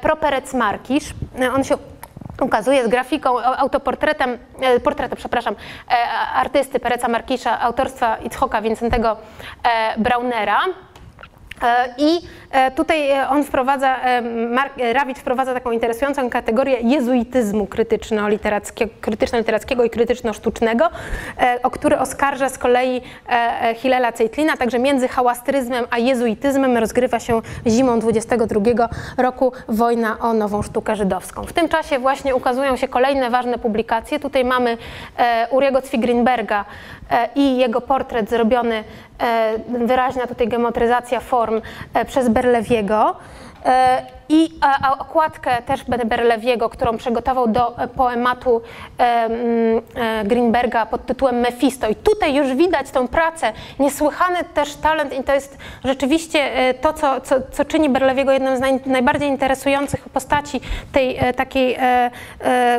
Properec 0.00 0.54
Markisz. 0.54 1.14
On 1.54 1.64
się 1.64 1.74
ukazuje 2.40 2.84
z 2.84 2.88
grafiką, 2.88 3.38
autoportretem, 3.40 4.38
portretem, 4.84 5.16
przepraszam, 5.18 5.54
artysty 6.34 6.80
Pereca 6.80 7.08
Markisza, 7.08 7.60
autorstwa 7.60 8.16
Itzhoka 8.16 8.62
Wincentego 8.62 9.16
Braunera. 9.96 10.60
I 11.98 12.20
tutaj 12.76 13.26
on 13.30 13.44
wprowadza, 13.44 13.96
Mark, 14.50 14.72
Rawicz 14.92 15.18
wprowadza 15.18 15.54
taką 15.54 15.70
interesującą 15.70 16.30
kategorię 16.30 16.76
jezuityzmu 16.80 17.64
krytyczno-literackiego, 17.66 18.90
krytyczno-literackiego 19.00 19.84
i 19.84 19.90
krytyczno-sztucznego, 19.90 20.88
o 21.62 21.70
który 21.70 21.98
oskarża 21.98 22.48
z 22.48 22.58
kolei 22.58 23.02
Hilela 23.76 24.12
Cejtlina, 24.12 24.56
także 24.56 24.78
między 24.78 25.08
hałastryzmem 25.08 25.84
a 25.90 25.98
jezuityzmem 25.98 26.76
rozgrywa 26.76 27.20
się 27.20 27.42
zimą 27.66 27.98
22 27.98 28.88
roku 29.18 29.52
wojna 29.68 30.18
o 30.18 30.32
nową 30.32 30.62
sztukę 30.62 30.96
żydowską. 30.96 31.44
W 31.44 31.52
tym 31.52 31.68
czasie 31.68 31.98
właśnie 31.98 32.34
ukazują 32.34 32.76
się 32.76 32.88
kolejne 32.88 33.30
ważne 33.30 33.58
publikacje. 33.58 34.20
Tutaj 34.20 34.44
mamy 34.44 34.78
Uriego 35.50 35.82
Cwigrinberga 35.82 36.64
i 37.34 37.56
jego 37.56 37.80
portret 37.80 38.30
zrobiony, 38.30 38.84
wyraźna 39.68 40.26
tutaj 40.26 40.48
geometryzacja 40.48 41.20
form 41.20 41.60
przez 42.06 42.28
Berlewiego 42.28 43.16
i 44.28 44.50
okładkę 44.98 45.62
też 45.62 45.84
Berlewiego, 45.84 46.68
którą 46.68 46.96
przygotował 46.96 47.48
do 47.48 47.76
poematu 47.96 48.62
Greenberga 50.24 50.86
pod 50.86 51.06
tytułem 51.06 51.40
Mephisto. 51.40 51.88
I 51.88 51.94
tutaj 51.94 52.34
już 52.34 52.54
widać 52.54 52.90
tę 52.90 53.08
pracę, 53.08 53.52
niesłychany 53.78 54.38
też 54.54 54.74
talent 54.74 55.18
i 55.18 55.24
to 55.24 55.34
jest 55.34 55.58
rzeczywiście 55.84 56.50
to, 56.80 56.92
co, 56.92 57.20
co, 57.20 57.36
co 57.52 57.64
czyni 57.64 57.88
Berlewiego 57.90 58.32
jedną 58.32 58.56
z 58.56 58.60
naj, 58.60 58.80
najbardziej 58.86 59.28
interesujących 59.28 60.08
postaci 60.08 60.60
tej 60.92 61.18
takiej 61.36 61.78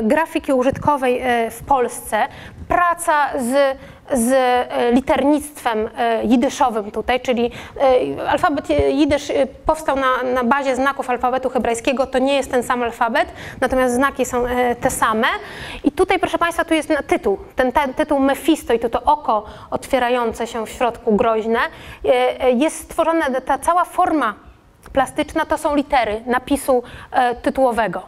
grafiki 0.04 0.54
użytkowej 0.54 1.22
w 1.52 1.64
Polsce. 1.64 2.28
Praca 2.68 3.14
z 3.40 3.78
z 4.14 4.34
liternictwem 4.94 5.90
jidyszowym 6.24 6.92
tutaj, 6.92 7.20
czyli 7.20 7.52
alfabet 8.28 8.70
jidysz 8.90 9.32
powstał 9.66 9.96
na, 9.96 10.24
na 10.34 10.44
bazie 10.44 10.76
znaków 10.76 11.10
alfabetu 11.10 11.50
hebrajskiego, 11.50 12.06
to 12.06 12.20
nie 12.20 12.34
jest 12.34 12.52
ten 12.52 12.64
sam 12.64 12.84
alfabet, 12.84 13.28
natomiast 13.62 13.96
znaki 13.96 14.26
są 14.26 14.44
te 14.82 14.90
same. 14.90 15.28
I 15.84 15.92
tutaj, 15.92 16.20
proszę 16.20 16.38
Państwa, 16.38 16.66
tu 16.66 16.74
jest 16.74 16.94
tytuł, 17.08 17.38
ten, 17.56 17.72
ten 17.72 17.94
tytuł 17.94 18.20
Mephisto 18.20 18.74
i 18.74 18.80
tu 18.80 18.90
to 18.90 19.04
oko 19.04 19.46
otwierające 19.72 20.48
się 20.48 20.66
w 20.66 20.70
środku 20.70 21.16
groźne. 21.16 21.60
Jest 22.56 22.80
stworzona 22.80 23.26
ta 23.46 23.58
cała 23.58 23.86
forma 23.86 24.34
plastyczna, 24.94 25.46
to 25.46 25.58
są 25.58 25.76
litery 25.76 26.22
napisu 26.26 26.84
tytułowego. 27.42 28.02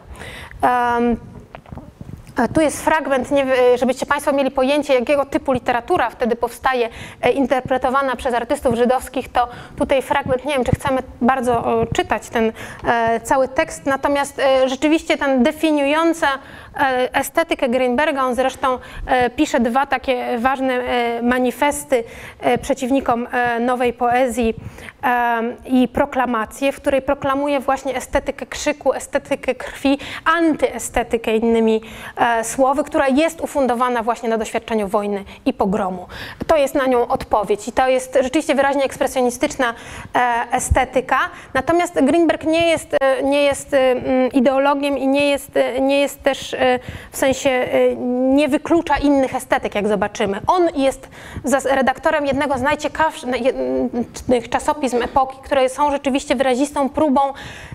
Um, 2.38 2.48
tu 2.48 2.60
jest 2.60 2.84
fragment, 2.84 3.28
żebyście 3.74 4.06
Państwo 4.06 4.32
mieli 4.32 4.50
pojęcie, 4.50 4.94
jakiego 4.94 5.24
typu 5.24 5.52
literatura 5.52 6.10
wtedy 6.10 6.36
powstaje, 6.36 6.88
interpretowana 7.34 8.16
przez 8.16 8.34
artystów 8.34 8.74
żydowskich, 8.74 9.32
to 9.32 9.48
tutaj 9.78 10.02
fragment, 10.02 10.44
nie 10.44 10.54
wiem, 10.54 10.64
czy 10.64 10.72
chcemy 10.72 11.02
bardzo 11.20 11.84
czytać 11.96 12.28
ten 12.28 12.52
cały 13.22 13.48
tekst, 13.48 13.86
natomiast 13.86 14.40
rzeczywiście 14.66 15.18
ten 15.18 15.42
definiująca 15.42 16.28
estetykę 17.12 17.68
Greenberga, 17.68 18.24
on 18.24 18.34
zresztą 18.34 18.78
pisze 19.36 19.60
dwa 19.60 19.86
takie 19.86 20.38
ważne 20.38 20.80
manifesty 21.22 22.04
przeciwnikom 22.62 23.28
nowej 23.60 23.92
poezji 23.92 24.54
i 25.66 25.88
proklamację, 25.88 26.72
w 26.72 26.76
której 26.76 27.02
proklamuje 27.02 27.60
właśnie 27.60 27.96
estetykę 27.96 28.46
krzyku, 28.46 28.92
estetykę 28.94 29.54
krwi, 29.54 29.98
antyestetykę 30.38 31.36
innymi 31.36 31.80
słowy, 32.42 32.84
która 32.84 33.08
jest 33.08 33.40
ufundowana 33.40 34.02
właśnie 34.02 34.28
na 34.28 34.38
doświadczeniu 34.38 34.88
wojny 34.88 35.24
i 35.46 35.52
pogromu. 35.52 36.06
To 36.46 36.56
jest 36.56 36.74
na 36.74 36.86
nią 36.86 37.08
odpowiedź 37.08 37.68
i 37.68 37.72
to 37.72 37.88
jest 37.88 38.18
rzeczywiście 38.20 38.54
wyraźnie 38.54 38.84
ekspresjonistyczna 38.84 39.74
estetyka. 40.52 41.18
Natomiast 41.54 42.04
Greenberg 42.04 42.44
nie 42.44 42.70
jest, 42.70 42.96
nie 43.22 43.42
jest 43.42 43.76
ideologiem 44.32 44.98
i 44.98 45.08
nie 45.08 45.30
jest, 45.30 45.50
nie 45.80 46.00
jest 46.00 46.22
też 46.22 46.56
w 47.10 47.16
sensie 47.16 47.68
nie 48.34 48.48
wyklucza 48.48 48.96
innych 48.96 49.34
estetyk, 49.34 49.74
jak 49.74 49.88
zobaczymy. 49.88 50.40
On 50.46 50.68
jest 50.74 51.08
redaktorem 51.70 52.26
jednego 52.26 52.58
z 52.58 52.62
najciekawszych 52.62 53.28
czasopism 54.50 55.02
epoki, 55.02 55.36
które 55.44 55.68
są 55.68 55.90
rzeczywiście 55.90 56.36
wyrazistą 56.36 56.88
próbą 56.88 57.20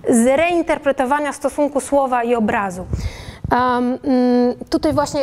zreinterpretowania 0.10 1.34
stosunku 1.34 1.80
słowa 1.80 2.24
i 2.24 2.36
obrazu. 2.36 2.86
Um, 3.52 3.98
tutaj 4.70 4.94
właśnie, 4.94 5.22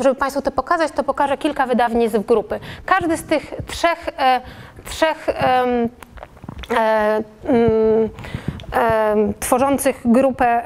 żeby 0.00 0.14
Państwu 0.14 0.42
to 0.42 0.50
pokazać, 0.50 0.92
to 0.92 1.04
pokażę 1.04 1.38
kilka 1.38 1.66
wydawnictw 1.66 2.26
grupy. 2.26 2.60
Każdy 2.86 3.16
z 3.16 3.22
tych 3.22 3.54
trzech, 3.66 4.08
e, 4.18 4.40
trzech 4.84 5.28
e, 5.28 5.64
e, 6.70 7.22
tworzących 9.40 10.00
grupę 10.04 10.62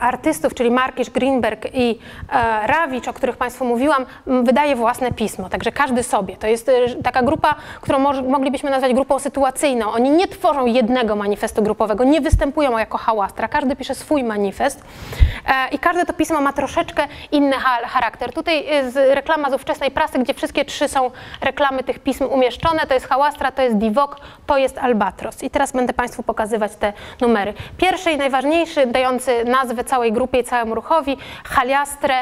artystów, 0.00 0.54
czyli 0.54 0.70
Markisz, 0.70 1.10
Greenberg 1.10 1.66
i 1.74 1.98
e, 2.32 2.66
Rawicz, 2.66 3.08
o 3.08 3.12
których 3.12 3.36
Państwu 3.36 3.64
mówiłam, 3.64 4.06
wydaje 4.26 4.76
własne 4.76 5.12
pismo, 5.12 5.48
także 5.48 5.72
każdy 5.72 6.02
sobie. 6.02 6.36
To 6.36 6.46
jest 6.46 6.68
e, 6.68 6.72
taka 7.02 7.22
grupa, 7.22 7.54
którą 7.80 7.98
moglibyśmy 8.22 8.70
nazwać 8.70 8.94
grupą 8.94 9.18
sytuacyjną. 9.18 9.92
Oni 9.92 10.10
nie 10.10 10.28
tworzą 10.28 10.66
jednego 10.66 11.16
manifestu 11.16 11.62
grupowego, 11.62 12.04
nie 12.04 12.20
występują 12.20 12.78
jako 12.78 12.98
hałastra, 12.98 13.48
każdy 13.48 13.76
pisze 13.76 13.94
swój 13.94 14.24
manifest 14.24 14.82
e, 15.46 15.74
i 15.74 15.78
każde 15.78 16.06
to 16.06 16.12
pismo 16.12 16.40
ma 16.40 16.52
troszeczkę 16.52 17.02
inny 17.32 17.56
charakter. 17.86 18.32
Tutaj 18.32 18.66
jest 18.66 18.96
reklama 18.96 19.50
z 19.50 19.54
ówczesnej 19.54 19.90
prasy, 19.90 20.18
gdzie 20.18 20.34
wszystkie 20.34 20.64
trzy 20.64 20.88
są 20.88 21.10
reklamy 21.40 21.84
tych 21.84 21.98
pism 21.98 22.24
umieszczone, 22.24 22.86
to 22.86 22.94
jest 22.94 23.06
hałastra, 23.06 23.52
to 23.52 23.62
jest 23.62 23.76
divok, 23.76 24.20
to 24.46 24.58
jest 24.58 24.78
albatros. 24.78 25.42
I 25.42 25.50
teraz 25.50 25.72
będę 25.72 25.92
Państwu 25.92 26.22
pokazywać 26.22 26.61
te 26.68 26.92
numery. 27.20 27.54
Pierwszy 27.76 28.10
i 28.10 28.16
najważniejszy, 28.16 28.86
dający 28.86 29.44
nazwę 29.44 29.84
całej 29.84 30.12
grupie 30.12 30.38
i 30.38 30.44
całemu 30.44 30.74
ruchowi, 30.74 31.16
Haliastre. 31.44 32.14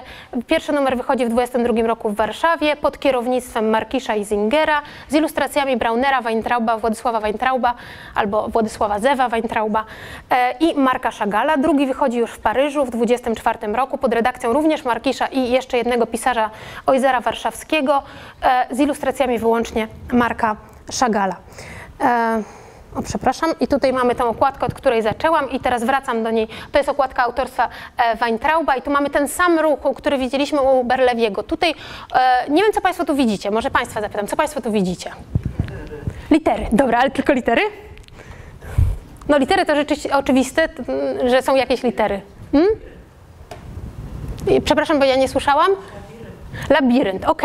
Pierwszy 0.47 0.73
numer 0.73 0.97
wychodzi 0.97 1.27
w 1.27 1.29
22 1.29 1.87
roku 1.87 2.11
w 2.11 2.15
Warszawie 2.15 2.77
pod 2.77 2.99
kierownictwem 2.99 3.71
Markisza 3.71 4.15
i 4.15 4.25
Zingera 4.25 4.83
z 5.09 5.15
ilustracjami 5.15 5.77
Braunera, 5.77 6.23
Weintrauba, 6.23 6.79
Władysława 6.79 7.21
Weintrauba 7.21 7.75
albo 8.15 8.49
Władysława 8.49 8.99
Zewa 8.99 9.29
Weintrauba 9.29 9.85
e, 10.31 10.53
i 10.61 10.75
Marka 10.75 11.11
Szagala. 11.11 11.57
Drugi 11.57 11.87
wychodzi 11.87 12.19
już 12.19 12.31
w 12.31 12.39
Paryżu 12.39 12.85
w 12.85 12.91
24 12.91 13.73
roku 13.73 13.99
pod 13.99 14.15
redakcją 14.15 14.53
również 14.53 14.85
Markisza 14.85 15.27
i 15.27 15.51
jeszcze 15.51 15.77
jednego 15.77 16.07
pisarza 16.07 16.51
Ojzera 16.87 17.21
Warszawskiego 17.21 18.03
e, 18.43 18.67
z 18.71 18.81
ilustracjami 18.81 19.39
wyłącznie 19.39 19.89
Marka 20.13 20.57
Szagala. 20.93 21.37
O, 22.95 23.03
przepraszam. 23.03 23.51
I 23.61 23.69
tutaj 23.69 23.93
mamy 23.93 24.15
tą 24.15 24.29
okładkę, 24.29 24.67
od 24.67 24.75
której 24.75 25.03
zaczęłam 25.03 25.51
i 25.51 25.61
teraz 25.61 25.85
wracam 25.85 26.23
do 26.23 26.31
niej. 26.31 26.49
To 26.73 26.79
jest 26.79 26.89
okładka 26.89 27.23
autorstwa 27.23 27.69
e, 27.97 28.17
Weintrauba 28.17 28.77
i 28.77 28.83
tu 28.83 28.91
mamy 28.91 29.11
ten 29.11 29.29
sam 29.29 29.59
ruch, 29.59 29.79
który 29.97 30.19
widzieliśmy 30.19 30.61
u 30.61 30.85
Berlewiego. 30.85 31.43
Tutaj, 31.43 31.75
e, 32.15 32.51
nie 32.51 32.63
wiem, 32.63 32.73
co 32.73 32.81
Państwo 32.81 33.05
tu 33.05 33.15
widzicie. 33.15 33.51
Może 33.51 33.71
Państwa 33.71 34.01
zapytam, 34.01 34.27
co 34.27 34.37
Państwo 34.37 34.61
tu 34.61 34.73
widzicie? 34.73 35.11
Litery. 36.31 36.67
Dobra, 36.73 36.99
ale 36.99 37.11
tylko 37.11 37.33
litery? 37.33 37.63
No 39.29 39.39
litery 39.39 39.67
to 39.67 39.75
rzeczywiście 39.75 40.17
oczywiste, 40.17 40.69
że 41.27 41.43
są 41.43 41.55
jakieś 41.55 41.83
litery. 41.83 42.21
Hmm? 42.53 42.69
Przepraszam, 44.65 44.99
bo 44.99 45.05
ja 45.05 45.17
nie 45.17 45.29
słyszałam. 45.29 45.71
Labirynt, 46.71 47.25
ok. 47.25 47.43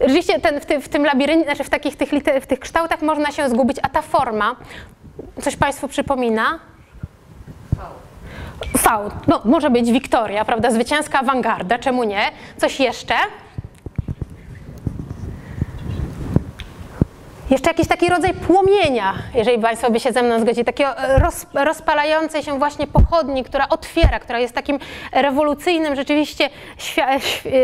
Rzeczywiście 0.00 0.40
ten, 0.40 0.60
w, 0.60 0.66
ty, 0.66 0.80
w 0.80 0.88
tym 0.88 1.04
labiryncie, 1.04 1.44
znaczy 1.44 1.64
w 1.64 1.70
takich 1.70 1.96
tych, 1.96 2.10
w 2.42 2.46
tych 2.46 2.60
kształtach 2.60 3.02
można 3.02 3.32
się 3.32 3.48
zgubić, 3.48 3.76
a 3.82 3.88
ta 3.88 4.02
forma, 4.02 4.56
coś 5.42 5.56
Państwu 5.56 5.88
przypomina? 5.88 6.58
V. 8.72 8.88
No, 9.26 9.40
może 9.44 9.70
być 9.70 9.92
Wiktoria, 9.92 10.44
prawda? 10.44 10.70
Zwycięska 10.70 11.20
awangarda, 11.20 11.78
czemu 11.78 12.04
nie? 12.04 12.22
Coś 12.56 12.80
jeszcze? 12.80 13.14
Jeszcze 17.50 17.70
jakiś 17.70 17.88
taki 17.88 18.08
rodzaj 18.08 18.34
płomienia, 18.34 19.14
jeżeli 19.34 19.58
Państwo 19.58 19.90
by 19.90 20.00
się 20.00 20.12
ze 20.12 20.22
mną 20.22 20.40
zgodzili, 20.40 20.64
takiego 20.64 20.98
e, 20.98 21.18
roz, 21.18 21.46
rozpalającej 21.54 22.42
się 22.42 22.58
właśnie 22.58 22.86
pochodni, 22.86 23.44
która 23.44 23.68
otwiera, 23.68 24.20
która 24.20 24.38
jest 24.38 24.54
takim 24.54 24.78
rewolucyjnym 25.12 25.96
rzeczywiście 25.96 26.50
e, 26.96 27.20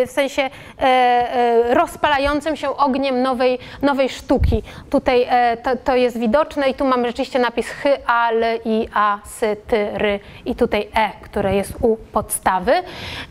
w 0.07 0.11
sensie 0.11 0.43
e, 0.43 0.51
e, 0.83 1.75
rozpalającym 1.75 2.57
się 2.57 2.77
ogniem 2.77 3.23
nowej, 3.23 3.59
nowej 3.83 4.09
sztuki. 4.09 4.63
Tutaj 4.91 5.27
e, 5.29 5.57
to, 5.57 5.71
to, 5.85 5.97
jest 5.97 6.19
widoczne 6.19 6.71
i 6.71 6.75
tu 6.75 6.85
mamy 6.85 7.07
rzeczywiście 7.07 7.39
napis 7.39 7.69
hy, 7.69 7.97
a, 8.07 8.31
l, 8.31 8.45
i, 8.65 8.89
a, 8.95 9.19
sy, 9.25 9.57
ty, 9.67 9.91
ry 9.95 10.21
i 10.47 10.55
tutaj 10.55 10.89
e, 10.95 11.11
które 11.23 11.55
jest 11.55 11.73
u 11.81 11.97
podstawy. 11.97 12.73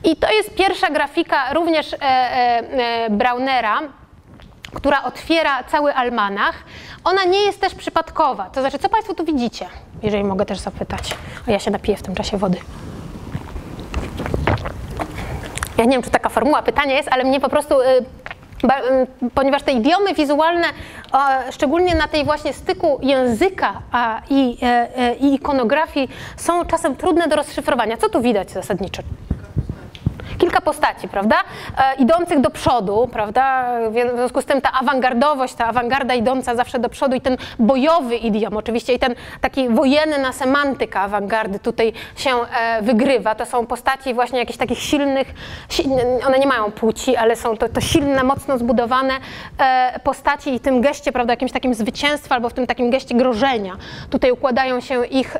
I 0.04 0.16
to 0.16 0.32
jest 0.32 0.56
pierwsza 0.56 0.90
grafika 0.90 1.54
również 1.54 1.96
e, 2.02 3.08
Braunera, 3.10 3.82
która 4.74 5.04
otwiera 5.04 5.64
cały 5.64 5.94
almanach, 5.94 6.56
ona 7.04 7.24
nie 7.24 7.40
jest 7.40 7.62
też 7.62 7.76
przypadkowa. 7.76 8.50
To 8.50 8.62
znaczy, 8.62 8.80
co 8.80 8.90
Państwo 8.90 9.14
tu 9.14 9.26
widzicie? 9.26 9.66
Jeżeli 10.04 10.24
mogę 10.24 10.46
też 10.46 10.60
zapytać. 10.60 11.16
A 11.48 11.52
ja 11.52 11.60
się 11.60 11.72
napiję 11.72 11.98
w 11.98 12.02
tym 12.02 12.16
czasie 12.16 12.38
wody. 12.38 12.58
Ja 15.78 15.86
nie 15.86 15.92
wiem, 15.92 16.04
czy 16.04 16.10
taka 16.10 16.30
formuła 16.30 16.62
pytania 16.62 16.96
jest, 16.96 17.10
ale 17.12 17.24
mnie 17.24 17.40
po 17.40 17.50
prostu, 17.50 17.82
y, 17.82 17.86
y, 17.86 19.30
ponieważ 19.36 19.64
te 19.64 19.72
idiomy 19.72 20.14
wizualne, 20.14 20.68
szczególnie 21.52 21.96
na 21.96 22.08
tej 22.08 22.26
właśnie 22.26 22.54
styku 22.54 23.00
języka 23.02 23.82
i, 24.30 24.58
y, 25.00 25.16
i 25.16 25.34
ikonografii, 25.34 26.10
są 26.38 26.66
czasem 26.66 26.96
trudne 26.96 27.28
do 27.28 27.36
rozszyfrowania. 27.36 27.98
Co 27.98 28.10
tu 28.10 28.22
widać 28.22 28.52
zasadniczo? 28.52 29.02
Kilka 30.40 30.62
postaci, 30.62 31.08
prawda, 31.08 31.36
e, 31.78 31.96
idących 31.96 32.42
do 32.42 32.50
przodu, 32.50 33.10
prawda, 33.12 33.66
w 33.90 33.94
związku 34.16 34.42
z 34.42 34.46
tym 34.46 34.62
ta 34.62 34.72
awangardowość, 34.72 35.54
ta 35.54 35.66
awangarda 35.66 36.14
idąca 36.14 36.56
zawsze 36.56 36.80
do 36.80 36.90
przodu 36.90 37.16
i 37.16 37.22
ten 37.22 37.38
bojowy 37.60 38.16
idiom 38.16 38.58
oczywiście 38.58 38.94
i 38.94 39.00
ten 39.00 39.16
taki 39.42 39.70
wojenna 39.70 40.34
semantyka 40.34 41.02
awangardy 41.02 41.60
tutaj 41.60 41.94
się 42.16 42.30
e, 42.30 42.82
wygrywa. 42.82 43.36
To 43.36 43.46
są 43.46 43.66
postaci 43.66 44.14
właśnie 44.14 44.40
jakichś 44.40 44.58
takich 44.58 44.80
silnych, 44.80 45.34
one 46.28 46.40
nie 46.40 46.48
mają 46.48 46.72
płci, 46.72 47.16
ale 47.16 47.36
są 47.36 47.58
to, 47.58 47.70
to 47.70 47.82
silne, 47.82 48.24
mocno 48.24 48.58
zbudowane 48.58 49.14
e, 49.58 50.00
postaci 50.04 50.54
i 50.54 50.60
tym 50.60 50.82
geście, 50.82 51.12
prawda, 51.12 51.34
jakimś 51.34 51.52
takim 51.52 51.74
zwycięstwa 51.74 52.36
albo 52.36 52.50
w 52.50 52.54
tym 52.54 52.68
takim 52.68 52.90
geście 52.90 53.16
grożenia. 53.16 53.78
Tutaj 54.10 54.32
układają 54.32 54.80
się 54.80 55.06
ich, 55.06 55.38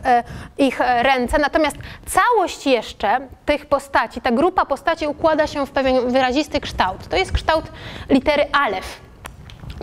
ich 0.58 0.80
ręce, 1.02 1.38
natomiast 1.40 1.78
całość 2.06 2.68
jeszcze 2.68 3.20
tych 3.46 3.66
postaci, 3.66 4.22
ta 4.22 4.32
grupa 4.32 4.66
postaci 4.66 4.89
układa 5.08 5.48
się 5.48 5.66
w 5.66 5.72
pewien 5.72 6.12
wyrazisty 6.12 6.60
kształt. 6.60 7.08
To 7.08 7.18
jest 7.18 7.32
kształt 7.32 7.66
litery 8.10 8.46
alef, 8.52 9.00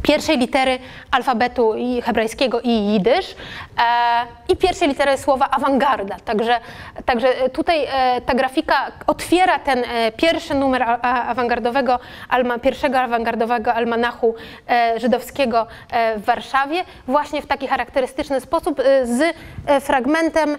pierwszej 0.03 0.39
litery 0.39 0.79
alfabetu 1.11 1.75
hebrajskiego 2.05 2.61
i 2.61 2.71
jidysz 2.71 3.31
e, 3.31 4.53
i 4.53 4.57
pierwszej 4.57 4.89
litery 4.89 5.19
słowa 5.19 5.51
awangarda. 5.51 6.17
Także, 6.25 6.61
także 7.05 7.29
tutaj 7.51 7.87
e, 7.91 8.21
ta 8.21 8.35
grafika 8.35 8.93
otwiera 9.07 9.59
ten 9.59 9.85
e, 9.85 10.13
pierwszy 10.13 10.55
numer 10.55 10.83
awangardowego, 11.03 11.99
alma, 12.29 12.59
pierwszego 12.59 13.01
awangardowego 13.01 13.75
almanachu 13.75 14.35
e, 14.69 15.01
żydowskiego 15.01 15.67
e, 15.91 16.19
w 16.19 16.25
Warszawie 16.25 16.85
właśnie 17.07 17.43
w 17.43 17.47
taki 17.47 17.67
charakterystyczny 17.69 18.41
sposób 18.41 18.81
e, 18.81 19.07
z 19.07 19.37
fragmentem 19.85 20.59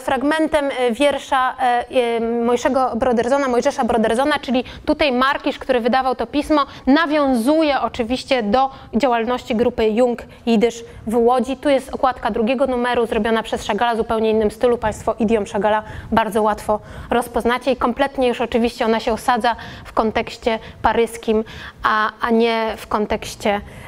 fragmentem 0.00 0.64
e, 0.64 0.92
wiersza 0.92 1.56
e, 1.58 2.20
Mojszego 2.20 2.96
Broderzona, 2.96 3.48
Mojżesza 3.48 3.84
Broderzona, 3.84 4.38
czyli 4.38 4.64
tutaj 4.84 5.12
Markisz, 5.12 5.58
który 5.58 5.80
wydawał 5.80 6.14
to 6.14 6.26
pismo, 6.26 6.66
nawiązuje 6.86 7.80
oczywiście 7.80 8.42
do 8.42 8.70
działalności 8.94 9.56
grupy 9.56 9.88
Jung 9.88 10.22
Jidysz 10.46 10.84
w 11.06 11.16
Łodzi. 11.16 11.56
Tu 11.56 11.68
jest 11.68 11.94
okładka 11.94 12.30
drugiego 12.30 12.66
numeru 12.66 13.06
zrobiona 13.06 13.42
przez 13.42 13.64
Szagala 13.64 13.94
w 13.94 13.96
zupełnie 13.96 14.30
innym 14.30 14.50
stylu. 14.50 14.78
Państwo 14.78 15.14
idiom 15.18 15.46
Szagala 15.46 15.82
bardzo 16.12 16.42
łatwo 16.42 16.80
rozpoznacie 17.10 17.72
i 17.72 17.76
kompletnie 17.76 18.28
już 18.28 18.40
oczywiście 18.40 18.84
ona 18.84 19.00
się 19.00 19.12
osadza 19.12 19.56
w 19.84 19.92
kontekście 19.92 20.58
paryskim, 20.82 21.44
a, 21.82 22.10
a 22.20 22.30
nie 22.30 22.74
w 22.76 22.86
kontekście 22.86 23.48
E, 23.50 23.50
e, 23.50 23.87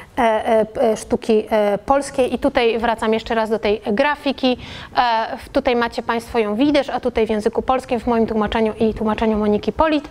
sztuki 0.95 1.45
polskiej. 1.85 2.33
I 2.33 2.39
tutaj 2.39 2.79
wracam 2.79 3.13
jeszcze 3.13 3.35
raz 3.35 3.49
do 3.49 3.59
tej 3.59 3.81
grafiki. 3.87 4.57
Tutaj 5.51 5.75
macie 5.75 6.03
Państwo 6.03 6.39
ją 6.39 6.55
widzisz, 6.55 6.89
a 6.89 6.99
tutaj 6.99 7.27
w 7.27 7.29
języku 7.29 7.61
polskim 7.61 7.99
w 7.99 8.07
moim 8.07 8.27
tłumaczeniu 8.27 8.73
i 8.79 8.93
tłumaczeniu 8.93 9.37
Moniki 9.37 9.71
Polit. 9.71 10.09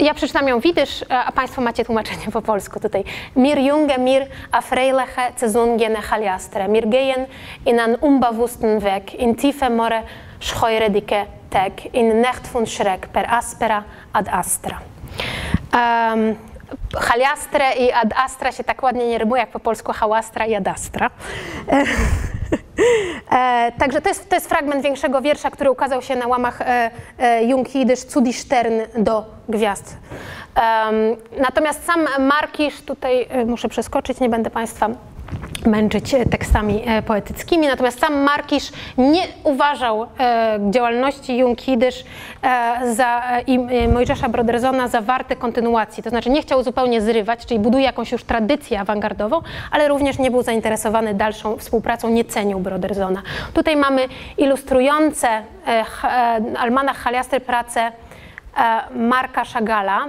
Ja 0.00 0.14
przeczytam 0.14 0.48
ją 0.48 0.60
widysz, 0.60 1.04
a 1.08 1.32
Państwo 1.32 1.62
macie 1.62 1.84
tłumaczenie 1.84 2.26
po 2.32 2.42
polsku 2.42 2.80
tutaj. 2.80 3.04
Mir 3.36 3.58
junge 3.58 3.98
mir 3.98 4.26
a 4.52 4.60
freileche 4.60 5.32
zezungene 5.36 5.96
haliastre, 5.96 6.68
mir 6.68 6.88
gehen 6.88 7.26
in 7.66 7.80
an 7.80 7.96
unbewussten 8.00 8.80
Weg, 8.80 9.14
in 9.14 9.34
tiefe 9.34 9.70
more 9.70 10.02
schoiredike 10.40 11.26
teg, 11.50 11.94
in 11.94 12.20
necht 12.20 12.46
von 12.46 12.66
schreck 12.66 13.06
per 13.06 13.34
aspera 13.34 13.84
ad 14.12 14.28
astra. 14.28 14.80
Um, 15.72 16.36
Haliastre 17.00 17.72
i 17.72 17.92
ad 17.92 18.08
astra 18.16 18.52
się 18.52 18.64
tak 18.64 18.82
ładnie 18.82 19.08
nie 19.08 19.18
rymuje 19.18 19.40
jak 19.40 19.50
po 19.50 19.60
polsku 19.60 19.92
hałastra 19.92 20.46
i 20.46 20.54
adastra. 20.54 21.10
E, 21.68 21.84
e, 23.36 23.72
także 23.78 24.00
to 24.00 24.08
jest, 24.08 24.28
to 24.28 24.34
jest 24.34 24.48
fragment 24.48 24.82
większego 24.82 25.22
wiersza, 25.22 25.50
który 25.50 25.70
ukazał 25.70 26.02
się 26.02 26.16
na 26.16 26.26
łamach 26.26 26.60
e, 26.60 26.90
e, 27.18 27.44
Jung 27.44 27.74
Jidysz 27.74 28.04
do 28.98 29.24
gwiazd. 29.48 29.96
natomiast 31.38 31.86
sam 31.86 32.06
Markisz, 32.18 32.82
tutaj 32.82 33.26
e, 33.30 33.44
muszę 33.44 33.68
przeskoczyć, 33.68 34.20
nie 34.20 34.28
będę 34.28 34.50
Państwa 34.50 34.88
męczyć 35.66 36.14
e, 36.14 36.26
tekstami 36.26 36.82
e, 36.86 37.02
poetyckimi. 37.02 37.66
Natomiast 37.66 38.00
sam 38.00 38.14
Markisz 38.22 38.72
nie 38.98 39.22
uważał 39.44 40.06
e, 40.20 40.58
działalności 40.70 41.36
Junkidysz 41.38 42.04
za, 42.94 43.22
i 43.46 43.58
Mojżesza 43.88 44.28
Broderzona 44.28 44.88
za 44.88 45.00
warte 45.00 45.36
kontynuacji. 45.36 46.02
To 46.02 46.10
znaczy 46.10 46.30
nie 46.30 46.42
chciał 46.42 46.62
zupełnie 46.62 47.00
zrywać, 47.00 47.46
czyli 47.46 47.60
buduje 47.60 47.84
jakąś 47.84 48.12
już 48.12 48.24
tradycję 48.24 48.80
awangardową, 48.80 49.40
ale 49.70 49.88
również 49.88 50.18
nie 50.18 50.30
był 50.30 50.42
zainteresowany 50.42 51.14
dalszą 51.14 51.56
współpracą, 51.56 52.08
nie 52.08 52.24
cenił 52.24 52.60
Broderzona. 52.60 53.22
Tutaj 53.54 53.76
mamy 53.76 54.08
ilustrujące 54.38 55.28
Almanach 56.58 56.96
Haliastry 56.96 57.40
pracę 57.40 57.92
Marka 58.94 59.44
Szagala. 59.44 60.06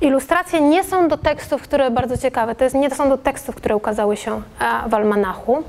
Ilustracje 0.00 0.60
nie 0.60 0.84
są 0.84 1.08
do 1.08 1.16
tekstów, 1.16 1.62
które 1.62 1.90
bardzo 1.90 2.18
ciekawe, 2.18 2.54
to 2.54 2.64
jest, 2.64 2.76
nie 2.76 2.90
są 2.90 3.08
do 3.08 3.18
tekstów, 3.18 3.54
które 3.54 3.76
ukazały 3.76 4.16
się 4.16 4.42
w 4.86 4.94
almanachu, 4.94 5.62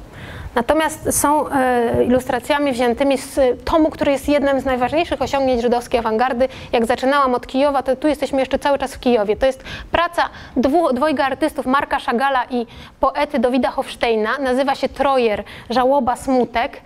natomiast 0.55 1.19
są 1.19 1.49
e, 1.49 2.03
ilustracjami 2.03 2.71
wziętymi 2.71 3.17
z 3.17 3.39
tomu, 3.65 3.89
który 3.89 4.11
jest 4.11 4.29
jednym 4.29 4.59
z 4.61 4.65
najważniejszych 4.65 5.21
osiągnięć 5.21 5.61
żydowskiej 5.61 5.99
awangardy. 5.99 6.47
Jak 6.71 6.85
zaczynałam 6.85 7.35
od 7.35 7.47
Kijowa, 7.47 7.83
to 7.83 7.95
tu 7.95 8.07
jesteśmy 8.07 8.39
jeszcze 8.39 8.59
cały 8.59 8.77
czas 8.77 8.95
w 8.95 8.99
Kijowie. 8.99 9.35
To 9.35 9.45
jest 9.45 9.63
praca 9.91 10.29
dwu, 10.55 10.93
dwojga 10.93 11.25
artystów, 11.25 11.65
Marka 11.65 11.99
Szagala 11.99 12.45
i 12.49 12.67
poety 12.99 13.39
Dawida 13.39 13.71
Hofsteina, 13.71 14.37
nazywa 14.39 14.75
się 14.75 14.89
Trojer, 14.89 15.43
Żałoba, 15.69 16.15
Smutek. 16.15 16.81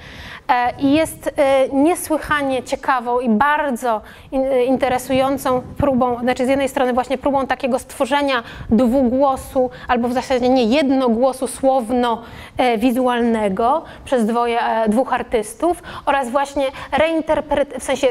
E, 0.52 0.74
i 0.80 0.94
jest 0.94 1.34
e, 1.38 1.70
niesłychanie 1.70 2.64
ciekawą 2.64 3.20
i 3.20 3.30
bardzo 3.30 4.02
e, 4.34 4.66
interesującą 4.66 5.62
próbą, 5.78 6.20
znaczy 6.20 6.46
z 6.46 6.50
jednej 6.50 6.70
strony 6.70 6.94
właśnie 6.94 7.18
próbą 7.18 7.48
takiego 7.48 7.80
stworzenia 7.80 8.44
dwugłosu, 8.70 9.70
albo 9.88 10.08
w 10.08 10.14
zasadzie 10.14 10.50
nie 10.50 10.64
jednogłosu 10.64 11.48
słowno-wizualnego 11.48 13.84
przez 14.06 14.26
dwoje, 14.26 14.60
dwóch 14.88 15.14
artystów 15.14 15.84
oraz 16.06 16.30
właśnie 16.30 16.66
reinterpret, 16.92 17.74
w 17.80 17.84
sensie 17.84 18.08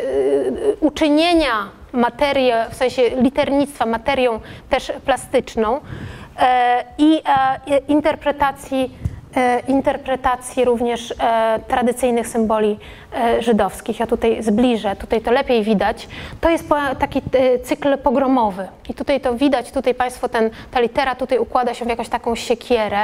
uczynienia 0.81 1.53
materii, 1.93 2.53
w 2.71 2.75
sensie 2.75 3.03
liternictwa 3.17 3.87
materią 3.87 4.41
też 4.71 4.93
plastyczną 5.05 5.81
i 6.99 7.23
interpretacji 7.89 8.91
interpretacji 9.69 10.65
również 10.65 11.15
e, 11.19 11.61
tradycyjnych 11.69 12.29
symboli 12.29 12.79
e, 13.15 13.43
żydowskich. 13.43 14.01
Ja 14.01 14.07
tutaj 14.07 14.43
zbliżę, 14.43 14.97
tutaj 14.97 15.21
to 15.21 15.31
lepiej 15.31 15.63
widać. 15.63 16.09
To 16.41 16.51
jest 16.51 16.65
taki 16.99 17.23
cykl 17.65 17.99
pogromowy 17.99 18.69
i 18.89 18.95
tutaj 18.95 19.21
to 19.21 19.35
widać, 19.35 19.71
tutaj 19.71 19.95
Państwo, 19.95 20.29
ten, 20.29 20.51
ta 20.71 20.81
litera 20.81 21.15
tutaj 21.15 21.39
układa 21.39 21.75
się 21.75 21.85
w 21.85 21.89
jakąś 21.89 22.09
taką 22.09 22.35
siekierę. 22.35 23.01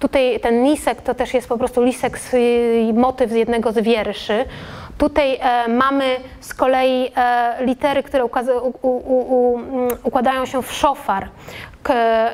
Tutaj 0.00 0.40
ten 0.40 0.64
lisek 0.64 1.02
to 1.02 1.14
też 1.14 1.34
jest 1.34 1.48
po 1.48 1.58
prostu 1.58 1.82
lisek, 1.82 2.18
z, 2.18 2.34
motyw 2.94 3.30
z 3.30 3.34
jednego 3.34 3.72
z 3.72 3.78
wierszy. 3.78 4.44
Tutaj 4.98 5.38
e, 5.40 5.68
mamy 5.68 6.16
z 6.40 6.54
kolei 6.54 7.10
e, 7.16 7.56
litery, 7.60 8.02
które 8.02 8.24
u, 8.24 8.30
u, 8.82 8.88
u, 8.88 9.60
układają 10.04 10.46
się 10.46 10.62
w 10.62 10.72
szofar. 10.72 11.28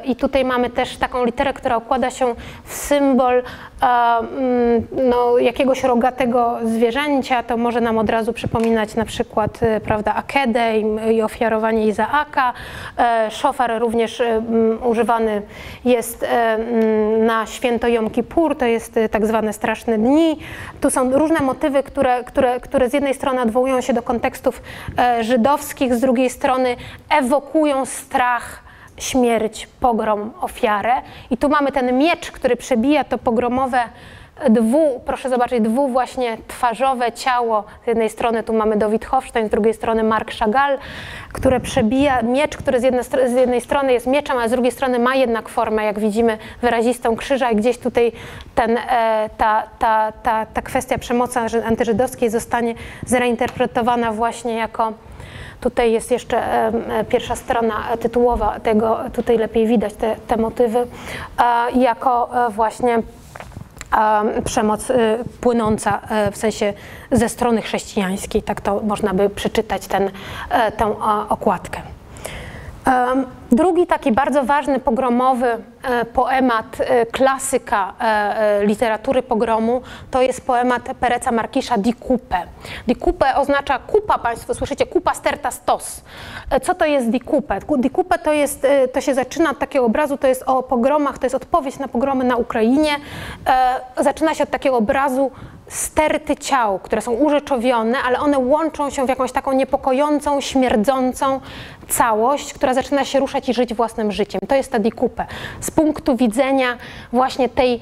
I 0.05 0.17
tutaj 0.17 0.45
mamy 0.45 0.71
też 0.71 0.97
taką 0.97 1.25
literę, 1.25 1.53
która 1.53 1.77
układa 1.77 2.11
się 2.11 2.35
w 2.65 2.75
symbol 2.75 3.43
e, 3.83 3.87
mm, 4.19 4.87
no, 4.93 5.39
jakiegoś 5.39 5.85
rogatego 5.85 6.59
zwierzęcia. 6.65 7.43
To 7.43 7.57
może 7.57 7.81
nam 7.81 7.99
od 7.99 8.11
razu 8.11 8.33
przypominać 8.33 8.95
na 8.95 9.05
przykład 9.05 9.63
e, 9.63 9.81
prawda, 9.81 10.15
Akedę 10.15 10.79
i, 11.11 11.23
ofiarowanie 11.23 11.87
Izaaka. 11.87 12.53
E, 12.99 13.31
szofar 13.31 13.81
również 13.81 14.21
mm, 14.21 14.87
używany 14.87 15.43
jest 15.85 16.23
mm, 16.29 17.27
na 17.27 17.47
święto 17.47 17.89
Jom 17.89 18.11
Kippur, 18.11 18.57
to 18.57 18.67
jest 18.67 18.99
tak 19.11 19.27
zwane 19.27 19.53
straszne 19.53 19.99
dni. 19.99 20.39
Tu 20.81 20.91
są 20.91 21.13
różne 21.13 21.41
motywy, 21.41 21.83
które, 21.83 22.25
które, 22.25 22.61
które 22.61 22.91
z 22.91 22.93
jednej 22.93 23.15
strony 23.15 23.43
odwołują 23.43 23.81
się 23.81 23.93
do 23.93 24.03
kontekstów 24.03 24.63
żydowskich, 25.21 25.95
z 25.95 26.01
drugiej 26.01 26.31
strony 26.31 26.77
ewokują 27.11 27.87
strach 27.87 28.70
śmierć, 29.01 29.69
pogrom, 29.81 30.33
ofiarę. 30.41 30.93
I 31.31 31.37
tu 31.37 31.49
mamy 31.49 31.73
ten 31.73 31.99
miecz, 31.99 32.31
który 32.31 32.57
przebija 32.57 33.05
to 33.05 33.19
pogromowe 33.19 33.79
dwu, 34.51 35.01
proszę 35.07 35.29
zobaczyć, 35.31 35.61
dwu 35.61 35.89
właśnie 35.89 36.37
twarzowe 36.49 37.13
ciało. 37.13 37.65
Z 37.85 37.87
jednej 37.87 38.11
strony 38.11 38.43
tu 38.43 38.53
mamy 38.53 38.77
Dawid 38.77 39.05
Hofstein, 39.05 39.47
z 39.47 39.51
drugiej 39.51 39.75
strony 39.75 40.03
Mark 40.03 40.33
Chagall, 40.39 40.79
które 41.33 41.61
przebija 41.61 42.23
miecz, 42.23 42.57
który 42.57 42.81
z 42.81 42.83
jednej, 42.83 43.05
z 43.05 43.33
jednej 43.33 43.61
strony 43.61 43.93
jest 43.93 44.07
mieczem, 44.07 44.39
a 44.39 44.49
z 44.49 44.51
drugiej 44.51 44.73
strony 44.73 44.99
ma 44.99 45.15
jednak 45.15 45.49
formę, 45.49 45.85
jak 45.85 45.99
widzimy, 45.99 46.39
wyrazistą 46.63 47.17
krzyża 47.17 47.51
i 47.51 47.57
gdzieś 47.57 47.79
tutaj 47.79 48.13
ten, 48.55 48.79
e, 48.79 49.31
ta, 49.37 49.63
ta, 49.79 50.13
ta, 50.13 50.47
ta 50.47 50.63
kwestia 50.63 50.99
przemocy 50.99 51.39
anty- 51.39 51.67
antyżydowskiej 51.67 52.31
zostanie 52.31 52.75
zreinterpretowana 53.07 54.13
właśnie 54.13 54.55
jako 54.55 54.93
Tutaj 55.61 55.93
jest 55.93 56.11
jeszcze 56.11 56.43
pierwsza 57.09 57.37
strona 57.37 57.75
tytułowa 58.01 58.61
tego, 58.61 58.99
tutaj 59.13 59.39
lepiej 59.39 59.67
widać 59.67 59.95
te, 59.95 60.17
te 60.17 60.37
motywy, 60.37 60.87
jako 61.75 62.47
e, 62.47 62.51
właśnie 62.51 62.95
em, 62.95 63.03
przemoc 64.45 64.91
y, 64.91 64.95
płynąca 65.41 66.01
e, 66.11 66.31
w 66.31 66.37
sensie 66.37 66.73
ze 67.13 67.29
strony 67.29 67.63
chrześcijańskiej, 67.63 68.43
tak 68.43 68.61
to 68.61 68.81
można 68.81 69.15
by 69.15 69.31
przeczytać 69.31 69.87
ten, 69.87 70.11
e, 70.51 70.73
tę 70.73 70.95
okładkę. 71.29 71.83
Drugi 73.53 73.87
taki 73.87 74.13
bardzo 74.13 74.45
ważny 74.45 74.81
pogromowy 74.81 75.47
e, 75.47 76.05
poemat 76.05 76.67
e, 76.81 77.07
klasyka 77.07 77.95
e, 78.01 78.67
literatury 78.67 79.23
pogromu 79.23 79.83
to 80.11 80.23
jest 80.23 80.47
poemat 80.47 80.83
Pereca 81.01 81.33
Markisza 81.33 81.79
Di 81.79 81.95
Coupe. 81.95 82.39
Di 82.87 82.97
Coupe 82.97 83.37
oznacza 83.37 83.79
kupa, 83.79 84.19
Państwo 84.19 84.55
słyszycie, 84.55 84.87
kupa 84.87 85.15
sterta 85.15 85.51
stos. 85.51 86.03
Co 86.63 86.75
to 86.75 86.85
jest 86.85 87.11
Di 87.11 87.21
Coupe? 87.21 87.59
Di 87.79 87.91
Coupe 87.91 88.19
to, 88.19 88.33
jest, 88.33 88.67
to 88.93 89.01
się 89.01 89.15
zaczyna 89.15 89.51
od 89.51 89.59
takiego 89.59 89.85
obrazu, 89.85 90.17
to 90.17 90.27
jest 90.27 90.43
o 90.47 90.63
pogromach, 90.63 91.19
to 91.19 91.27
jest 91.27 91.35
odpowiedź 91.35 91.79
na 91.79 91.89
pogromy 91.89 92.25
na 92.25 92.37
Ukrainie. 92.37 92.97
Zaczyna 94.01 94.35
się 94.35 94.45
od 94.45 94.51
takiego 94.51 94.77
obrazu 94.77 95.31
sterty 95.71 96.37
ciał, 96.37 96.79
które 96.79 97.01
są 97.03 97.13
urzeczowione, 97.13 97.99
ale 97.99 98.19
one 98.19 98.39
łączą 98.39 98.91
się 98.91 99.07
w 99.07 99.09
jakąś 99.09 99.33
taką 99.33 99.53
niepokojącą, 99.53 100.41
śmierdzącą 100.41 101.41
całość, 101.89 102.53
która 102.55 102.75
zaczyna 102.75 103.05
się 103.05 103.21
ruszać 103.21 103.49
i 103.49 103.55
żyć 103.55 103.75
własnym 103.75 104.13
życiem. 104.13 104.41
To 104.49 104.55
jest 104.55 104.73
ta 104.73 104.79
dikupe. 104.79 105.27
Z 105.61 105.71
punktu 105.71 106.17
widzenia 106.17 106.77
właśnie 107.13 107.49
tej 107.49 107.81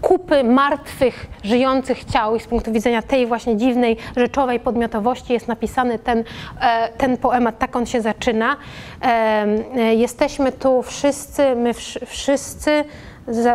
kupy 0.00 0.44
martwych, 0.44 1.26
żyjących 1.44 2.04
ciał 2.04 2.36
i 2.36 2.40
z 2.40 2.46
punktu 2.46 2.72
widzenia 2.72 3.02
tej 3.02 3.26
właśnie 3.26 3.56
dziwnej, 3.56 3.96
rzeczowej 4.16 4.60
podmiotowości 4.60 5.32
jest 5.32 5.48
napisany 5.48 5.98
ten, 5.98 6.24
e, 6.60 6.88
ten 6.98 7.16
poemat, 7.16 7.58
tak 7.58 7.76
on 7.76 7.86
się 7.86 8.00
zaczyna. 8.00 8.56
Em, 9.00 9.64
e, 9.76 9.94
Jesteśmy 9.94 10.52
tu 10.52 10.82
wszyscy, 10.82 11.54
my 11.56 11.72
wsz- 11.72 12.06
wszyscy, 12.06 12.84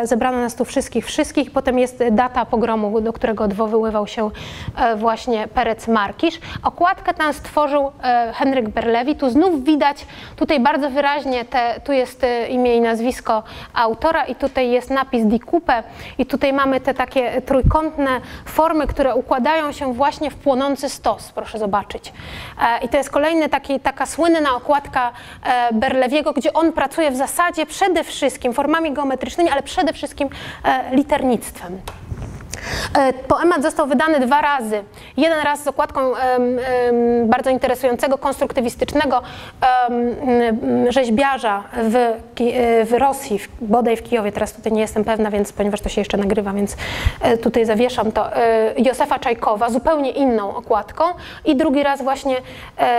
zebrano 0.03 0.37
nas 0.37 0.55
tu 0.55 0.65
wszystkich, 0.65 1.05
wszystkich. 1.05 1.51
Potem 1.51 1.79
jest 1.79 2.03
data 2.11 2.45
pogromu, 2.45 3.01
do 3.01 3.13
którego 3.13 3.43
odwoływał 3.43 4.07
się 4.07 4.29
e, 4.77 4.95
właśnie 4.95 5.47
Perec 5.47 5.87
Markisz. 5.87 6.39
Okładkę 6.63 7.13
tę 7.13 7.33
stworzył 7.33 7.91
e, 8.03 8.33
Henryk 8.33 8.69
Berlewi. 8.69 9.15
Tu 9.15 9.29
znów 9.29 9.63
widać, 9.63 10.05
tutaj 10.35 10.59
bardzo 10.59 10.89
wyraźnie, 10.89 11.45
te, 11.45 11.81
tu 11.83 11.91
jest 11.91 12.23
e, 12.23 12.47
imię 12.47 12.75
i 12.75 12.81
nazwisko 12.81 13.43
autora 13.73 14.25
i 14.25 14.35
tutaj 14.35 14.69
jest 14.69 14.89
napis 14.89 15.25
Di 15.25 15.39
Coupe 15.39 15.83
i 16.17 16.25
tutaj 16.25 16.53
mamy 16.53 16.79
te 16.79 16.93
takie 16.93 17.41
trójkątne 17.41 18.21
formy, 18.45 18.87
które 18.87 19.15
układają 19.15 19.71
się 19.71 19.93
właśnie 19.93 20.31
w 20.31 20.35
płonący 20.35 20.89
stos, 20.89 21.31
proszę 21.31 21.59
zobaczyć. 21.59 22.13
I 22.81 22.89
to 22.89 22.97
jest 22.97 23.09
kolejny 23.09 23.49
taki, 23.49 23.79
taka 23.79 24.05
słynna 24.05 24.55
okładka 24.55 25.11
Berlewiego, 25.71 26.33
gdzie 26.33 26.53
on 26.53 26.73
pracuje 26.73 27.11
w 27.11 27.15
zasadzie 27.15 27.65
przede 27.65 28.03
wszystkim 28.03 28.53
formami 28.53 28.93
geometrycznymi, 28.93 29.49
ale 29.49 29.63
przede 29.65 29.93
wszystkim 29.93 30.29
e, 30.63 30.95
liternictwem. 30.95 31.81
E, 32.97 33.13
Poemat 33.13 33.63
został 33.63 33.87
wydany 33.87 34.19
dwa 34.19 34.41
razy. 34.41 34.83
Jeden 35.17 35.39
raz 35.43 35.63
z 35.63 35.67
okładką 35.67 36.15
em, 36.15 36.59
em, 36.59 37.29
bardzo 37.29 37.49
interesującego, 37.49 38.17
konstruktywistycznego 38.17 39.21
em, 39.89 40.91
rzeźbiarza 40.91 41.63
w, 41.73 41.95
e, 41.95 42.85
w 42.85 42.93
Rosji, 42.93 43.39
w, 43.39 43.47
bodaj 43.61 43.97
w 43.97 44.03
Kijowie, 44.03 44.31
teraz 44.31 44.53
tutaj 44.53 44.71
nie 44.71 44.81
jestem 44.81 45.03
pewna, 45.03 45.31
więc 45.31 45.53
ponieważ 45.53 45.81
to 45.81 45.89
się 45.89 46.01
jeszcze 46.01 46.17
nagrywa, 46.17 46.53
więc 46.53 46.77
e, 47.21 47.37
tutaj 47.37 47.65
zawieszam 47.65 48.11
to, 48.11 48.25
Józefa 48.77 49.19
Czajkowa, 49.19 49.69
zupełnie 49.69 50.11
inną 50.11 50.55
okładką 50.55 51.03
i 51.45 51.55
drugi 51.55 51.83
raz 51.83 52.01
właśnie 52.01 52.35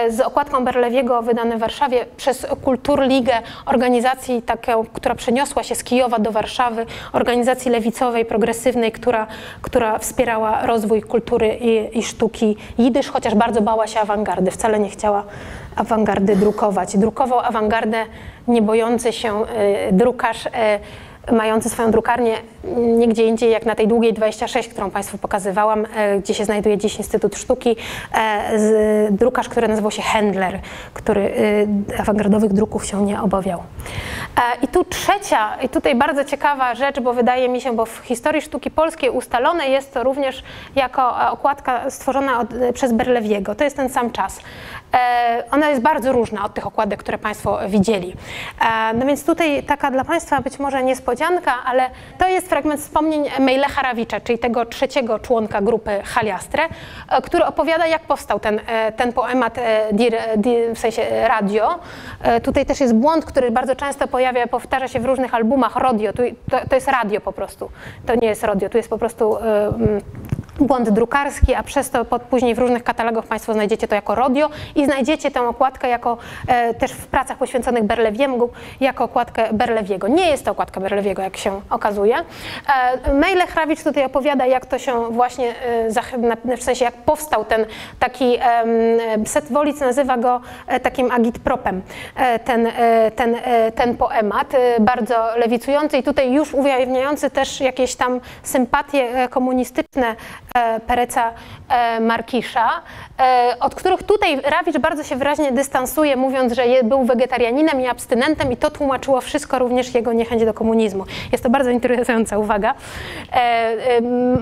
z 0.09 0.21
okładką 0.21 0.65
Berlewiego 0.65 1.23
wydany 1.23 1.57
w 1.57 1.61
Warszawie 1.61 2.07
przez 2.17 2.47
Kulturligę, 2.65 3.33
organizacji 3.67 4.43
taką, 4.43 4.85
która 4.93 5.15
przeniosła 5.15 5.63
się 5.63 5.75
z 5.75 5.85
Kijowa 5.85 6.19
do 6.19 6.33
Warszawy, 6.33 6.87
organizacji 7.13 7.71
lewicowej, 7.71 8.25
progresywnej, 8.25 8.93
która, 8.93 9.27
która 9.63 9.99
wspierała 9.99 10.67
rozwój 10.67 11.03
kultury 11.03 11.59
i, 11.61 11.99
i 11.99 12.03
sztuki 12.03 12.57
jidysz, 12.79 13.09
chociaż 13.09 13.35
bardzo 13.35 13.63
bała 13.63 13.87
się 13.87 14.01
awangardy, 14.01 14.51
wcale 14.51 14.79
nie 14.79 14.91
chciała 14.91 15.25
awangardy 15.77 16.37
drukować. 16.37 16.97
Drukował 16.97 17.41
awangardę 17.41 18.05
nie 18.49 18.63
bojący 18.63 19.13
się 19.13 19.43
y, 19.43 19.47
drukarz, 19.93 20.47
y, 20.47 20.51
mający 21.33 21.71
swoją 21.71 21.91
drukarnię 21.91 22.37
nigdzie 22.77 23.27
indziej 23.27 23.51
jak 23.51 23.67
na 23.67 23.75
tej 23.75 23.89
długiej 23.89 24.13
26, 24.13 24.69
którą 24.69 24.91
Państwu 24.91 25.19
pokazywałam, 25.19 25.87
e, 25.97 26.19
gdzie 26.19 26.35
się 26.35 26.45
znajduje 26.45 26.79
dziś 26.79 26.97
Instytut 26.97 27.37
Sztuki, 27.37 27.77
e, 28.15 29.09
drukarz, 29.11 29.49
który 29.49 29.69
nazywał 29.69 29.91
się 29.91 30.03
Händler, 30.03 30.59
który 30.95 31.35
e, 31.97 32.01
awangardowych 32.01 32.53
druków 32.53 32.87
się 32.87 33.03
nie 33.03 33.23
obawiał. 33.23 33.63
I 34.63 34.69
tu 34.69 34.85
trzecia, 34.85 35.57
i 35.63 35.69
tutaj 35.69 35.95
bardzo 35.95 36.25
ciekawa 36.25 36.75
rzecz, 36.75 37.01
bo 37.01 37.13
wydaje 37.13 37.49
mi 37.49 37.61
się, 37.61 37.77
bo 37.77 37.87
w 37.87 37.99
historii 37.99 38.43
sztuki 38.43 38.71
polskiej 38.71 39.11
ustalone 39.11 39.69
jest 39.69 39.95
to 39.95 40.05
również 40.05 40.43
jako 40.77 41.31
okładka 41.31 41.91
stworzona 41.91 42.41
od, 42.41 42.49
przez 42.75 42.93
Berlewiego. 42.93 43.55
To 43.55 43.65
jest 43.65 43.77
ten 43.77 43.89
sam 43.89 44.11
czas. 44.11 44.41
E, 44.95 45.43
Ona 45.51 45.69
jest 45.69 45.83
bardzo 45.83 46.13
różna 46.13 46.45
od 46.45 46.55
tych 46.55 46.67
okładek, 46.67 47.01
które 47.01 47.19
Państwo 47.19 47.59
widzieli. 47.69 48.15
E, 48.61 48.95
No 48.95 49.07
więc 49.07 49.25
tutaj 49.25 49.63
taka 49.63 49.91
dla 49.91 50.05
Państwa 50.05 50.41
być 50.41 50.59
może 50.59 50.83
niespodzianka, 50.83 51.53
ale 51.67 51.91
to 52.19 52.29
jest 52.29 52.49
fragment 52.49 52.81
wspomnień 52.81 53.25
Mejlecha 53.41 53.83
Rawicza, 53.83 54.21
czyli 54.21 54.39
tego 54.39 54.67
trzeciego 54.67 55.19
członka 55.19 55.61
grupy 55.61 56.03
Haliastre, 56.05 56.63
e, 57.09 57.23
który 57.23 57.45
opowiada, 57.45 57.87
jak 57.87 58.03
powstał 58.03 58.41
ten, 58.41 58.61
ten 58.97 59.13
poemat 59.13 59.57
dir, 59.93 60.17
dir, 60.37 60.75
w 60.75 60.79
sensie 60.79 61.03
radio. 61.29 61.79
Tutaj 62.43 62.67
też 62.67 62.81
jest 62.81 62.95
błąd, 62.95 63.25
który 63.25 63.51
bardzo 63.51 63.77
często 63.77 64.09
pojawia, 64.09 64.47
powtarza 64.47 64.89
się 64.89 65.01
w 65.01 65.05
różnych 65.05 65.35
albumach, 65.35 65.77
radio. 65.77 66.13
To, 66.13 66.23
to 66.69 66.75
jest 66.75 66.89
radio 66.89 67.21
po 67.21 67.33
prostu, 67.33 67.71
to 68.07 68.15
nie 68.15 68.29
jest 68.29 68.43
radio, 68.45 68.69
tu 68.69 68.77
jest 68.77 68.91
po 68.91 68.99
prostu... 68.99 69.37
e, 70.61 70.65
błąd 70.65 70.91
drukarski, 70.91 71.55
a 71.55 71.63
przez 71.63 71.91
to 71.91 72.05
później 72.05 72.55
w 72.55 72.59
różnych 72.59 72.85
katalogach 72.85 73.25
Państwo 73.25 73.53
znajdziecie 73.53 73.89
to 73.89 73.95
jako 73.95 74.15
rodio 74.15 74.51
i 74.75 74.85
znajdziecie 74.85 75.31
tę 75.31 75.49
okładkę 75.49 75.89
jako 75.89 76.19
e, 76.49 76.75
też 76.75 76.93
w 76.93 77.07
pracach 77.07 77.39
poświęconych 77.39 77.85
Berlewiemu 77.85 78.49
jako 78.81 79.05
okładkę 79.05 79.53
Berlewiego. 79.53 80.09
Nie 80.09 80.31
jest 80.31 80.45
to 80.45 80.51
okładka 80.51 80.81
Berlewiego, 80.81 81.23
jak 81.23 81.37
się 81.37 81.61
okazuje. 81.71 82.17
E, 83.07 83.15
Mejle 83.15 83.47
Hrawicz 83.47 83.83
tutaj 83.83 84.05
opowiada, 84.05 84.47
jak 84.47 84.67
to 84.67 84.79
się 84.79 85.11
właśnie, 85.11 85.55
e, 86.47 86.57
w 86.57 86.63
sensie 86.63 86.85
jak 86.85 86.95
powstał 86.95 87.45
ten 87.45 87.67
taki, 87.99 88.37
em, 88.37 89.27
Set 89.27 89.53
Wolic 89.53 89.81
nazywa 89.81 90.17
go 90.17 90.41
e, 90.67 90.81
takim 90.81 91.11
agitpropem, 91.11 91.83
e, 92.17 92.39
ten, 92.39 92.67
e, 92.67 93.11
ten, 93.11 93.37
e, 93.45 93.73
ten 93.73 93.97
poemat, 93.97 94.55
e, 94.55 94.81
bardzo 94.81 95.15
lewicujący 95.37 95.99
i 95.99 96.03
tutaj 96.03 96.33
już 96.33 96.55
ujawniający 96.55 97.31
też 97.31 97.61
jakieś 97.61 97.95
tam 97.95 98.21
sympatie 98.43 98.99
e, 98.99 99.29
komunistyczne 99.29 100.07
E, 100.07 100.17
Pereca 100.87 101.33
e, 101.69 102.01
Markisza, 102.01 102.71
e, 103.21 103.57
od 103.61 103.75
których 103.75 104.03
tutaj 104.03 104.41
Rawicz 104.41 104.79
bardzo 104.79 105.03
się 105.03 105.17
wyraźnie 105.17 105.53
dystansuje, 105.53 106.17
mówiąc, 106.17 106.53
że 106.53 106.63
był 106.85 107.05
wegetarianinem 107.05 107.81
i 107.81 107.87
abstynentem 107.87 108.53
i 108.53 108.57
to 108.57 108.71
tłumaczyło 108.71 109.21
wszystko, 109.21 109.59
również 109.59 109.95
jego 109.95 110.13
niechęć 110.13 110.45
do 110.45 110.55
komunizmu. 110.55 111.05
Jest 111.33 111.45
to 111.45 111.51
bardzo 111.51 111.71
interesująca 111.71 112.39
uwaga. 112.39 112.75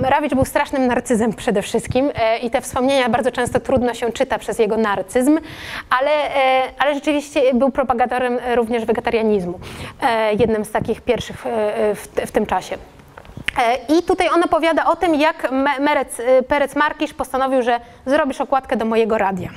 Rawicz 0.03 0.35
był 0.35 0.45
strasznym 0.45 0.87
narcyzem 0.87 1.33
przede 1.33 1.63
wszystkim 1.63 2.11
i 2.43 2.51
te 2.51 2.61
wspomnienia 2.61 3.09
bardzo 3.09 3.31
często 3.31 3.61
trudno 3.61 3.95
się 3.95 4.13
czyta 4.13 4.39
przez 4.39 4.59
jego 4.59 4.77
narcyzm, 4.77 5.39
ale, 6.01 6.11
ale 6.79 6.95
rzeczywiście 6.95 7.55
był 7.55 7.71
propagatorem 7.71 8.39
również 8.55 8.85
wegetarianizmu, 8.85 9.61
jednym 10.39 10.65
z 10.65 10.71
takich 10.71 11.01
pierwszych 11.01 11.45
w, 11.95 12.09
w 12.27 12.33
tym 12.33 12.47
czasie. 12.47 12.79
E, 13.59 13.77
I 13.99 14.03
tutaj 14.03 14.29
on 14.29 14.43
opowiada 14.43 14.85
o 14.87 14.97
tym, 14.97 15.15
jak 15.15 15.51
Merec, 15.81 16.21
e, 16.21 16.43
Perec 16.43 16.77
Markisz 16.77 17.15
postanowił, 17.15 17.63
że 17.63 17.81
zrobisz 18.07 18.41
okładkę 18.41 18.77
do 18.77 18.85
mojego 18.85 19.19
radia. 19.19 19.51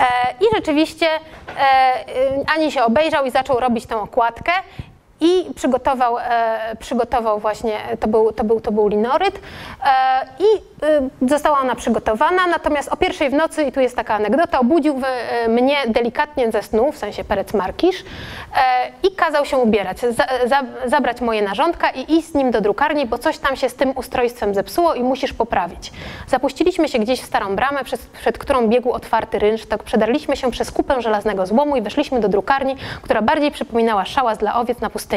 E, 0.00 0.04
I 0.40 0.44
rzeczywiście 0.54 1.06
Ani 2.56 2.72
się 2.72 2.84
obejrzał 2.84 3.24
i 3.24 3.30
zaczął 3.30 3.60
robić 3.60 3.86
tę 3.86 3.96
okładkę 3.96 4.52
i 5.22 5.54
przygotował, 5.54 6.16
przygotował 6.78 7.38
właśnie, 7.38 7.78
to 8.00 8.08
był, 8.08 8.32
to 8.32 8.44
był, 8.44 8.60
to 8.60 8.72
był 8.72 8.88
linoryt 8.88 9.40
i 10.38 10.72
Y, 11.22 11.28
została 11.28 11.60
ona 11.60 11.74
przygotowana, 11.74 12.46
natomiast 12.46 12.88
o 12.92 12.96
pierwszej 12.96 13.30
w 13.30 13.32
nocy, 13.32 13.62
i 13.62 13.72
tu 13.72 13.80
jest 13.80 13.96
taka 13.96 14.14
anegdota, 14.14 14.60
obudził 14.60 15.02
y, 15.46 15.48
mnie 15.48 15.76
delikatnie 15.86 16.52
ze 16.52 16.62
snu, 16.62 16.92
w 16.92 16.98
sensie 16.98 17.24
Perec 17.24 17.54
Markisz, 17.54 18.04
i 19.02 19.14
kazał 19.16 19.44
się 19.44 19.56
ubierać, 19.56 20.00
za, 20.00 20.26
za, 20.46 20.62
zabrać 20.86 21.20
moje 21.20 21.42
narządka 21.42 21.90
i 21.90 22.14
iść 22.18 22.28
z 22.28 22.34
nim 22.34 22.50
do 22.50 22.60
drukarni, 22.60 23.06
bo 23.06 23.18
coś 23.18 23.38
tam 23.38 23.56
się 23.56 23.68
z 23.68 23.74
tym 23.74 23.92
ustrojstwem 23.96 24.54
zepsuło 24.54 24.94
i 24.94 25.02
musisz 25.02 25.32
poprawić. 25.32 25.92
Zapuściliśmy 26.28 26.88
się 26.88 26.98
gdzieś 26.98 27.20
w 27.20 27.26
starą 27.26 27.56
bramę, 27.56 27.80
przed 28.20 28.38
którą 28.38 28.68
biegł 28.68 28.92
otwarty 28.92 29.38
rynsztok, 29.38 29.82
przedarliśmy 29.82 30.36
się 30.36 30.50
przez 30.50 30.70
kupę 30.70 31.02
żelaznego 31.02 31.46
złomu 31.46 31.76
i 31.76 31.82
weszliśmy 31.82 32.20
do 32.20 32.28
drukarni, 32.28 32.76
która 33.02 33.22
bardziej 33.22 33.50
przypominała 33.50 34.04
szałas 34.04 34.38
dla 34.38 34.54
owiec 34.54 34.80
na 34.80 34.90
pustyni. 34.90 35.11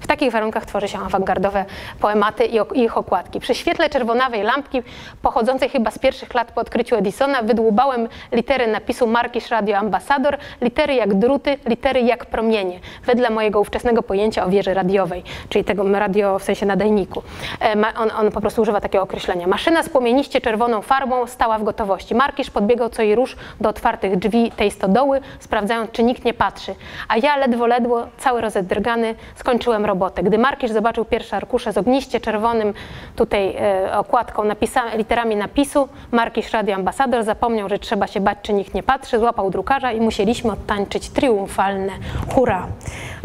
W 0.00 0.06
takich 0.06 0.32
warunkach 0.32 0.66
tworzy 0.66 0.88
się 0.88 0.98
awangardowe 0.98 1.64
poematy 2.00 2.44
i 2.44 2.80
ich 2.80 2.98
okładki. 2.98 3.40
Przy 3.40 3.54
świetle 3.54 3.90
czerwonawej 3.90 4.42
lampki 4.42 4.82
pochodzącej 5.22 5.68
chyba 5.68 5.90
z 5.90 5.98
pierwszych 5.98 6.34
lat 6.34 6.52
po 6.52 6.60
odkryciu 6.60 6.96
Edisona, 6.96 7.42
wydłubałem 7.42 8.08
litery 8.32 8.66
napisu 8.66 9.06
Markisz 9.06 9.50
Radio 9.50 9.76
Ambassador, 9.76 10.36
litery 10.60 10.94
jak 10.94 11.14
druty, 11.14 11.58
litery 11.66 12.00
jak 12.00 12.26
promienie, 12.26 12.80
wedle 13.06 13.30
mojego 13.30 13.60
ówczesnego 13.60 14.02
pojęcia 14.02 14.44
o 14.44 14.48
wieży 14.48 14.74
radiowej, 14.74 15.22
czyli 15.48 15.64
tego 15.64 15.98
radio 15.98 16.38
w 16.38 16.42
sensie 16.42 16.66
nadajniku. 16.66 17.22
E, 17.60 17.74
on, 17.98 18.10
on 18.18 18.32
po 18.32 18.40
prostu 18.40 18.62
używa 18.62 18.80
takiego 18.80 19.04
określenia. 19.04 19.46
Maszyna 19.46 19.82
z 19.82 19.88
płomieniście 19.88 20.40
czerwoną 20.40 20.82
farbą 20.82 21.26
stała 21.26 21.58
w 21.58 21.64
gotowości. 21.64 22.14
Markisz 22.14 22.50
podbiegał 22.50 22.90
co 22.90 23.02
i 23.02 23.14
rusz 23.14 23.36
do 23.60 23.68
otwartych 23.68 24.16
drzwi 24.16 24.50
tej 24.50 24.70
stodoły, 24.70 25.20
sprawdzając, 25.40 25.90
czy 25.90 26.02
nikt 26.02 26.24
nie 26.24 26.34
patrzy. 26.34 26.74
A 27.08 27.16
ja 27.16 27.36
ledwo, 27.36 27.66
ledwo, 27.66 28.06
cały 28.18 28.40
rozedrgany, 28.40 29.14
skończyłem 29.38 29.86
robotę. 29.86 30.22
Gdy 30.22 30.38
Markisz 30.38 30.70
zobaczył 30.70 31.04
pierwsze 31.04 31.36
arkusze 31.36 31.72
z 31.72 31.78
ogniście 31.78 32.20
czerwonym 32.20 32.74
tutaj 33.16 33.56
e, 33.56 33.98
okładką 33.98 34.44
napisane, 34.44 34.96
literami 34.96 35.36
napisu 35.36 35.88
Markisz 36.12 36.52
Radio 36.52 36.74
Ambasador 36.74 37.24
zapomniał, 37.24 37.68
że 37.68 37.78
trzeba 37.78 38.06
się 38.06 38.20
bać, 38.20 38.38
czy 38.42 38.52
nikt 38.52 38.74
nie 38.74 38.82
patrzy, 38.82 39.18
złapał 39.18 39.50
drukarza 39.50 39.92
i 39.92 40.00
musieliśmy 40.00 40.52
odtańczyć 40.52 41.10
triumfalne 41.10 41.92
hurra. 42.34 42.66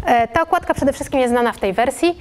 E, 0.06 0.28
ta 0.28 0.42
okładka 0.42 0.74
przede 0.74 0.94
wszystkim 0.94 1.20
jest 1.20 1.34
znana 1.34 1.52
w 1.52 1.58
tej 1.58 1.74
wersji. 1.74 2.18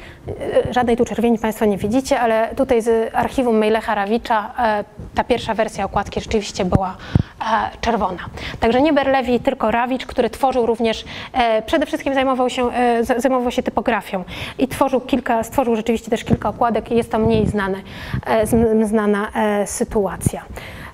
E, 0.68 0.72
żadnej 0.72 0.96
tu 0.96 1.04
czerwieni 1.04 1.38
Państwo 1.38 1.64
nie 1.64 1.76
widzicie, 1.76 2.20
ale 2.20 2.54
tutaj 2.56 2.82
z 2.82 3.14
archiwum 3.14 3.58
Mejlecha 3.58 3.94
Rawicza 3.94 4.54
e, 4.58 4.84
ta 5.14 5.24
pierwsza 5.24 5.54
wersja 5.54 5.84
okładki 5.84 6.20
rzeczywiście 6.20 6.64
była 6.64 6.96
czerwona. 7.80 8.18
Także 8.60 8.82
nie 8.82 8.92
Berlewi, 8.92 9.40
tylko 9.40 9.70
Rawicz, 9.70 10.06
który 10.06 10.30
tworzył 10.30 10.66
również, 10.66 11.04
przede 11.66 11.86
wszystkim 11.86 12.14
zajmował 12.14 12.50
się, 12.50 12.70
zajmował 13.16 13.50
się 13.50 13.62
typografią 13.62 14.24
i 14.58 14.68
tworzył 14.68 15.00
kilka, 15.00 15.44
stworzył 15.44 15.76
rzeczywiście 15.76 16.10
też 16.10 16.24
kilka 16.24 16.48
okładek 16.48 16.90
i 16.92 16.96
jest 16.96 17.12
to 17.12 17.18
mniej 17.18 17.46
znane, 17.46 17.78
znana 18.82 19.28
sytuacja. 19.66 20.42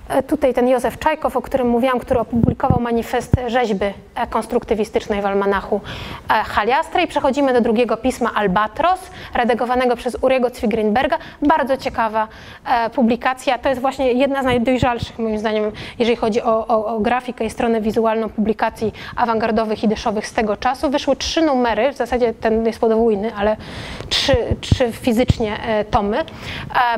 E, 0.09 0.23
tutaj 0.23 0.53
ten 0.53 0.67
Józef 0.67 0.99
Czajkow, 0.99 1.37
o 1.37 1.41
którym 1.41 1.69
mówiłam, 1.69 1.99
który 1.99 2.19
opublikował 2.19 2.79
manifest 2.79 3.35
rzeźby 3.47 3.85
konstruktywistycznej 4.29 5.21
w 5.21 5.25
almanachu 5.25 5.81
e, 6.29 6.33
Haliastra 6.33 7.01
i 7.01 7.07
przechodzimy 7.07 7.53
do 7.53 7.61
drugiego 7.61 7.97
pisma 7.97 8.33
Albatros, 8.33 8.99
redagowanego 9.33 9.95
przez 9.95 10.17
Uriego 10.21 10.51
Cwigrinberga. 10.51 11.17
Bardzo 11.41 11.77
ciekawa 11.77 12.27
e, 12.65 12.89
publikacja. 12.89 13.57
To 13.57 13.69
jest 13.69 13.81
właśnie 13.81 14.13
jedna 14.13 14.41
z 14.41 14.45
najdojrzalszych, 14.45 15.19
moim 15.19 15.39
zdaniem, 15.39 15.71
jeżeli 15.99 16.15
chodzi 16.15 16.41
o, 16.41 16.67
o, 16.67 16.85
o 16.85 16.99
grafikę 16.99 17.45
i 17.45 17.49
stronę 17.49 17.81
wizualną 17.81 18.29
publikacji 18.29 18.93
awangardowych 19.15 19.83
i 19.83 19.87
dyszowych 19.87 20.27
z 20.27 20.33
tego 20.33 20.57
czasu. 20.57 20.89
Wyszły 20.89 21.15
trzy 21.15 21.41
numery, 21.41 21.93
w 21.93 21.97
zasadzie 21.97 22.33
ten 22.33 22.65
jest 22.65 22.79
podwójny, 22.79 23.31
ale 23.35 23.57
trzy, 24.09 24.35
trzy 24.61 24.91
fizycznie 24.91 25.57
tomy. 25.91 26.17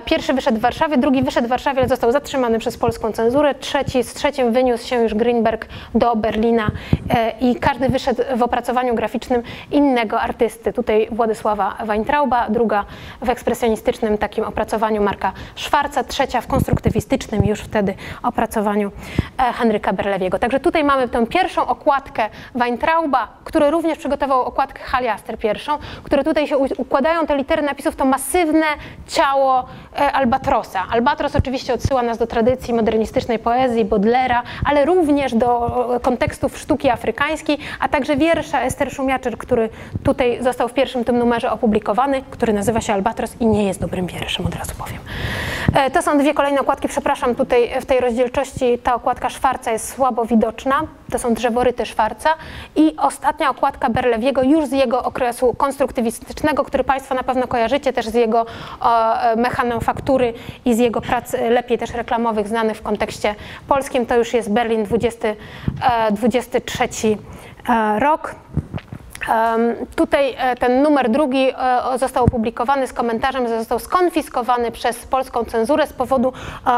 Pierwszy 0.06 0.34
wyszedł 0.34 0.58
w 0.58 0.62
Warszawie, 0.62 0.98
drugi 0.98 1.24
wyszedł 1.24 1.48
w 1.48 1.50
Warszawie, 1.50 1.80
ale 1.80 1.88
został 1.88 2.12
zatrzymany 2.12 2.60
przez 2.60 2.78
polską 2.78 3.01
polską 3.02 3.24
cenzurę. 3.24 3.56
Trzeci, 3.56 4.04
z 4.04 4.14
trzecim 4.14 4.54
wyniósł 4.54 4.88
się 4.88 4.96
już 4.96 5.14
Greenberg 5.14 5.66
do 5.96 6.16
Berlina 6.16 6.72
e, 7.10 7.34
i 7.40 7.56
każdy 7.56 7.90
wyszedł 7.90 8.24
w 8.36 8.44
opracowaniu 8.44 8.96
graficznym 8.96 9.44
innego 9.72 10.22
artysty. 10.22 10.74
Tutaj 10.74 11.08
Władysława 11.12 11.78
Weintrauba, 11.86 12.50
druga 12.50 12.86
w 13.22 13.30
ekspresjonistycznym 13.30 14.18
takim 14.18 14.44
opracowaniu 14.44 15.02
Marka 15.02 15.34
Szwarca, 15.56 16.04
trzecia 16.04 16.42
w 16.42 16.48
konstruktywistycznym 16.48 17.46
już 17.46 17.60
wtedy 17.60 17.94
opracowaniu 18.24 18.92
e, 19.38 19.54
Henryka 19.54 19.94
Berlewiego. 19.94 20.40
Także 20.40 20.60
tutaj 20.60 20.84
mamy 20.84 21.08
tę 21.08 21.28
pierwszą 21.28 21.68
okładkę 21.68 22.30
Weintrauba, 22.56 23.28
który 23.44 23.72
również 23.72 23.98
przygotował 23.98 24.42
okładkę 24.42 24.84
Haliaster 24.84 25.38
pierwszą, 25.38 25.78
które 26.04 26.24
tutaj 26.24 26.48
się 26.48 26.58
układają 26.58 27.26
te 27.26 27.38
litery 27.38 27.62
napisów, 27.62 27.96
to 27.96 28.06
masywne 28.06 28.66
ciało 29.08 29.66
e, 30.00 30.12
Albatrosa. 30.12 30.84
Albatros 30.92 31.36
oczywiście 31.36 31.74
odsyła 31.74 32.04
nas 32.04 32.18
do 32.18 32.28
tradycji 32.28 32.74
modernizacji 32.74 32.91
modernistycznej 32.92 33.40
poezji 33.40 33.86
Baudelaire, 33.86 34.42
ale 34.66 34.86
również 34.86 35.36
do 35.36 36.00
kontekstów 36.02 36.58
sztuki 36.58 36.90
afrykańskiej, 36.90 37.58
a 37.80 37.90
także 37.90 38.18
wiersza 38.18 38.62
Ester 38.62 38.92
Szumiaczyr, 38.94 39.38
który 39.38 39.70
tutaj 40.04 40.44
został 40.44 40.68
w 40.68 40.74
pierwszym 40.74 41.06
tym 41.06 41.18
numerze 41.18 41.52
opublikowany, 41.52 42.24
który 42.32 42.54
nazywa 42.54 42.82
się 42.82 42.94
Albatros 42.94 43.36
i 43.40 43.46
nie 43.46 43.64
jest 43.64 43.80
dobrym 43.80 44.08
wierszem, 44.08 44.46
od 44.46 44.56
razu 44.56 44.72
powiem. 44.78 45.00
E, 45.74 45.92
to 45.92 46.02
są 46.02 46.18
dwie 46.18 46.34
kolejne 46.34 46.62
okładki, 46.62 46.88
przepraszam, 46.88 47.36
tutaj 47.36 47.70
w 47.82 47.86
tej 47.86 48.00
rozdzielczości 48.00 48.78
ta 48.84 48.96
okładka 48.96 49.30
Szwarca 49.30 49.72
jest 49.72 49.94
słabo 49.94 50.26
widoczna, 50.26 50.82
to 51.12 51.20
są 51.20 51.34
drzeworyty 51.34 51.86
Szwarca 51.86 52.30
i 52.76 52.96
ostatnia 52.98 53.50
okładka 53.50 53.90
Berlewiego 53.90 54.44
już 54.44 54.66
z 54.66 54.72
jego 54.72 55.04
okresu 55.04 55.54
konstruktywistycznego, 55.54 56.64
który 56.64 56.84
Państwo 56.84 57.16
na 57.16 57.24
pewno 57.24 57.48
kojarzycie 57.48 57.94
też 57.94 58.06
z 58.06 58.14
jego 58.14 58.46
e, 58.82 59.36
mechanofaktury 59.36 60.34
i 60.66 60.76
z 60.76 60.80
jego 60.80 61.02
prac 61.02 61.34
lepiej 61.50 61.78
też 61.78 61.94
reklamowych 61.94 62.48
znanych 62.48 62.78
w 62.78 62.82
kontekście 62.82 63.36
polskim. 63.68 64.06
To 64.06 64.18
już 64.18 64.34
jest 64.34 64.52
Berlin 64.52 64.84
20, 64.84 65.28
23 66.12 66.84
e, 66.84 67.74
e, 67.74 68.00
rok. 68.00 68.36
Tutaj 69.96 70.36
e, 70.38 70.56
ten 70.56 70.82
numer 70.82 71.10
drugi 71.10 71.54
został 71.96 72.26
opublikowany 72.26 72.88
z 72.88 72.94
komentarzem, 72.94 73.48
że 73.48 73.58
został 73.60 73.80
skonfiskowany 73.80 74.72
przez 74.72 74.98
polską 75.08 75.46
cenzurę 75.46 75.88
z 75.88 75.94
powodu 75.94 76.34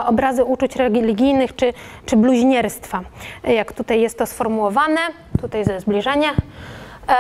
obrazy 0.06 0.44
uczuć 0.44 0.76
religijnych 0.76 1.56
czy, 1.56 1.74
czy 2.06 2.18
bluźnierstwa, 2.18 3.02
jak 3.44 3.74
tutaj 3.74 4.02
jest 4.02 4.18
to 4.18 4.26
sformułowane. 4.26 5.00
Tutaj 5.42 5.66
ze 5.66 5.80
zbliżenia. 5.80 6.30
E, 7.08 7.16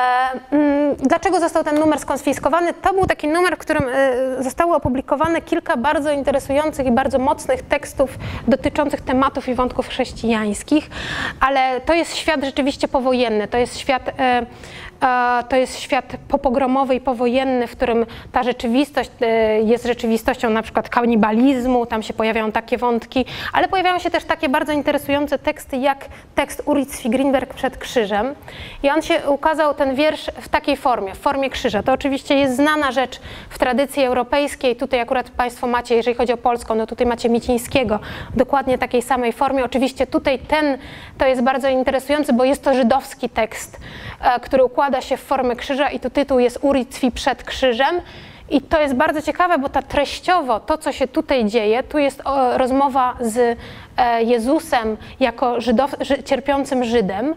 mm, 0.51 0.95
dlaczego 0.95 1.39
został 1.39 1.63
ten 1.63 1.79
numer 1.79 1.99
skonfiskowany? 1.99 2.73
To 2.73 2.93
był 2.93 3.05
taki 3.05 3.27
numer, 3.27 3.55
w 3.55 3.59
którym 3.59 3.84
e, 3.93 4.43
zostało 4.43 4.75
opublikowane 4.75 5.41
kilka 5.41 5.77
bardzo 5.77 6.11
interesujących 6.11 6.86
i 6.86 6.91
bardzo 6.91 7.19
mocnych 7.19 7.61
tekstów 7.61 8.17
dotyczących 8.47 9.01
tematów 9.01 9.49
i 9.49 9.55
wątków 9.55 9.88
chrześcijańskich, 9.88 10.89
ale 11.39 11.81
to 11.81 11.93
jest 11.93 12.15
świat 12.15 12.43
rzeczywiście 12.43 12.88
powojenny, 12.88 13.47
to 13.47 13.57
jest 13.57 13.77
świat 13.77 14.09
e, 14.19 14.45
to 15.49 15.56
jest 15.56 15.80
świat 15.80 16.06
popogromowy 16.28 16.95
i 16.95 16.99
powojenny, 17.01 17.68
w 17.68 17.72
którym 17.72 18.06
ta 18.32 18.43
rzeczywistość 18.43 19.12
e, 19.22 19.62
jest 19.62 19.86
rzeczywistością 19.86 20.49
na 20.49 20.62
przykład 20.62 20.89
kanibalizmu, 20.89 21.86
tam 21.86 22.04
się 22.04 22.14
pojawiają 22.14 22.51
takie 22.51 22.78
wątki, 22.78 23.26
ale 23.54 23.68
pojawiają 23.68 23.99
się 23.99 24.12
też 24.12 24.24
takie 24.24 24.49
bardzo 24.49 24.72
interesujące 24.72 25.39
teksty 25.39 25.78
jak 25.78 26.06
tekst 26.36 26.62
Uritz 26.66 27.08
Greenberg 27.08 27.54
przed 27.54 27.78
krzyżem 27.78 28.36
i 28.84 28.89
on 28.89 29.01
się 29.01 29.22
ukazał, 29.28 29.74
ten 29.74 29.95
wiersz 29.95 30.32
w 30.41 30.49
takiej 30.49 30.78
formie, 30.78 31.16
w 31.16 31.20
formie 31.20 31.49
krzyża. 31.49 31.84
To 31.84 31.93
oczywiście 31.93 32.36
jest 32.36 32.56
znana 32.56 32.91
rzecz 32.91 33.20
w 33.49 33.60
tradycji 33.60 34.04
europejskiej, 34.04 34.76
tutaj 34.76 34.99
akurat 34.99 35.30
Państwo 35.30 35.68
macie, 35.68 35.95
jeżeli 35.95 36.18
chodzi 36.18 36.34
o 36.34 36.38
Polską, 36.38 36.76
no 36.76 36.88
tutaj 36.88 37.08
macie 37.08 37.30
Micińskiego, 37.30 37.99
dokładnie 38.36 38.78
takiej 38.78 39.01
samej 39.01 39.34
formie. 39.34 39.66
Oczywiście 39.66 40.08
tutaj 40.08 40.39
ten, 40.39 40.78
to 41.18 41.26
jest 41.26 41.41
bardzo 41.41 41.70
interesujący, 41.70 42.34
bo 42.34 42.43
jest 42.43 42.64
to 42.64 42.74
żydowski 42.74 43.30
tekst, 43.30 43.80
e, 44.22 44.39
który 44.39 44.64
układa 44.64 44.93
się 45.02 45.18
w 45.18 45.22
formę 45.22 45.56
krzyża 45.56 45.89
i 45.89 46.00
to 46.00 46.10
tytuł 46.10 46.39
jest 46.39 46.60
Uritwi 46.62 47.12
przed 47.12 47.44
krzyżem. 47.44 48.02
I 48.50 48.62
to 48.62 48.82
jest 48.82 48.94
bardzo 48.94 49.22
ciekawe, 49.22 49.58
bo 49.58 49.70
ta 49.70 49.82
treściowo, 49.82 50.60
to 50.60 50.78
co 50.78 50.91
się 50.91 51.08
tutaj 51.08 51.46
dzieje, 51.46 51.84
tu 51.84 51.98
jest 51.98 52.22
rozmowa 52.56 53.18
z 53.22 53.58
e, 53.98 54.24
Jezusem 54.24 54.98
jako 55.20 55.62
Żydow, 55.62 55.96
ży, 56.02 56.24
cierpiącym 56.24 56.84
Żydem. 56.84 57.36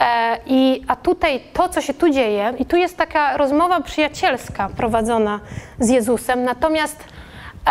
E, 0.00 0.38
i, 0.46 0.82
a 0.88 0.96
tutaj 0.96 1.40
to, 1.52 1.68
co 1.68 1.80
się 1.80 1.94
tu 1.94 2.10
dzieje, 2.10 2.54
i 2.58 2.66
tu 2.66 2.76
jest 2.76 2.96
taka 2.96 3.36
rozmowa 3.36 3.80
przyjacielska 3.80 4.68
prowadzona 4.76 5.40
z 5.78 5.88
Jezusem, 5.88 6.44
natomiast 6.44 7.04
E, 7.66 7.70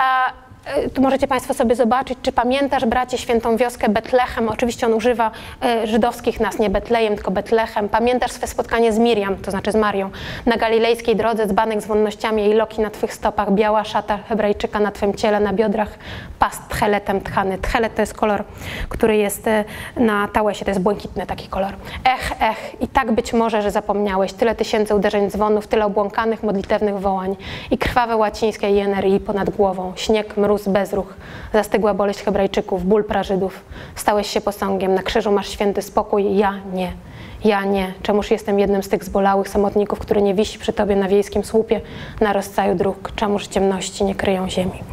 tu 0.93 1.01
możecie 1.01 1.27
Państwo 1.27 1.53
sobie 1.53 1.75
zobaczyć, 1.75 2.17
czy 2.21 2.31
pamiętasz, 2.31 2.85
bracie, 2.85 3.17
świętą 3.17 3.57
wioskę 3.57 3.89
Betlechem. 3.89 4.49
Oczywiście 4.49 4.85
on 4.87 4.93
używa 4.93 5.31
e, 5.63 5.87
żydowskich 5.87 6.39
nas, 6.39 6.59
nie 6.59 6.69
Betlejem, 6.69 7.15
tylko 7.15 7.31
Betlechem. 7.31 7.89
Pamiętasz 7.89 8.31
swe 8.31 8.47
spotkanie 8.47 8.93
z 8.93 8.99
Miriam, 8.99 9.35
to 9.35 9.51
znaczy 9.51 9.71
z 9.71 9.75
Marią, 9.75 10.09
na 10.45 10.57
galilejskiej 10.57 11.15
drodze, 11.15 11.47
dzbanek 11.47 11.81
z 11.81 11.85
wonnościami, 11.85 12.43
jej 12.43 12.53
loki 12.53 12.81
na 12.81 12.89
Twych 12.89 13.13
stopach, 13.13 13.51
biała 13.51 13.83
szata 13.83 14.17
hebrajczyka 14.29 14.79
na 14.79 14.91
Twym 14.91 15.13
ciele, 15.13 15.39
na 15.39 15.53
biodrach 15.53 15.89
pas 16.39 16.59
tcheletem 16.69 17.21
tchany. 17.21 17.57
Tchelet 17.57 17.95
to 17.95 18.01
jest 18.01 18.13
kolor, 18.13 18.43
który 18.89 19.17
jest 19.17 19.47
e, 19.47 19.65
na 19.95 20.27
tałysie, 20.27 20.65
to 20.65 20.71
jest 20.71 20.81
błękitny 20.81 21.25
taki 21.25 21.47
kolor. 21.47 21.73
Ech, 22.05 22.31
ech, 22.41 22.81
i 22.81 22.87
tak 22.87 23.11
być 23.11 23.33
może, 23.33 23.61
że 23.61 23.71
zapomniałeś. 23.71 24.33
Tyle 24.33 24.55
tysięcy 24.55 24.95
uderzeń 24.95 25.29
dzwonów, 25.29 25.67
tyle 25.67 25.85
obłąkanych, 25.85 26.43
modlitewnych 26.43 26.99
wołań 26.99 27.35
i 27.71 27.77
krwawe 27.77 28.15
łacińskie 28.15 28.69
jenerii 28.69 29.19
ponad 29.19 29.49
głową, 29.49 29.93
śnieg, 29.95 30.37
mróz, 30.37 30.60
mróz, 30.61 30.73
bezruch, 30.73 31.13
zastygła 31.53 31.93
boleść 31.93 32.19
Hebrajczyków, 32.23 32.85
ból 32.85 33.03
prażydów. 33.03 33.65
Stałeś 33.95 34.27
się 34.27 34.41
posągiem, 34.41 34.93
na 34.93 35.03
krzyżu 35.03 35.31
masz 35.31 35.49
święty 35.49 35.81
spokój, 35.81 36.37
ja 36.37 36.53
nie. 36.73 36.93
Ja 37.43 37.65
nie. 37.65 37.93
Czemuż 38.03 38.31
jestem 38.31 38.59
jednym 38.59 38.83
z 38.83 38.89
tych 38.89 39.03
zbolałych 39.03 39.49
samotników, 39.49 39.99
który 39.99 40.21
nie 40.21 40.33
wisi 40.33 40.59
przy 40.59 40.73
Tobie 40.73 40.95
na 40.95 41.07
wiejskim 41.07 41.43
słupie, 41.43 41.81
na 42.21 42.33
rozstaju 42.33 42.75
dróg? 42.75 43.11
Czemuż 43.15 43.47
ciemności 43.47 44.03
nie 44.03 44.15
kryją 44.15 44.49
ziemi? 44.49 44.83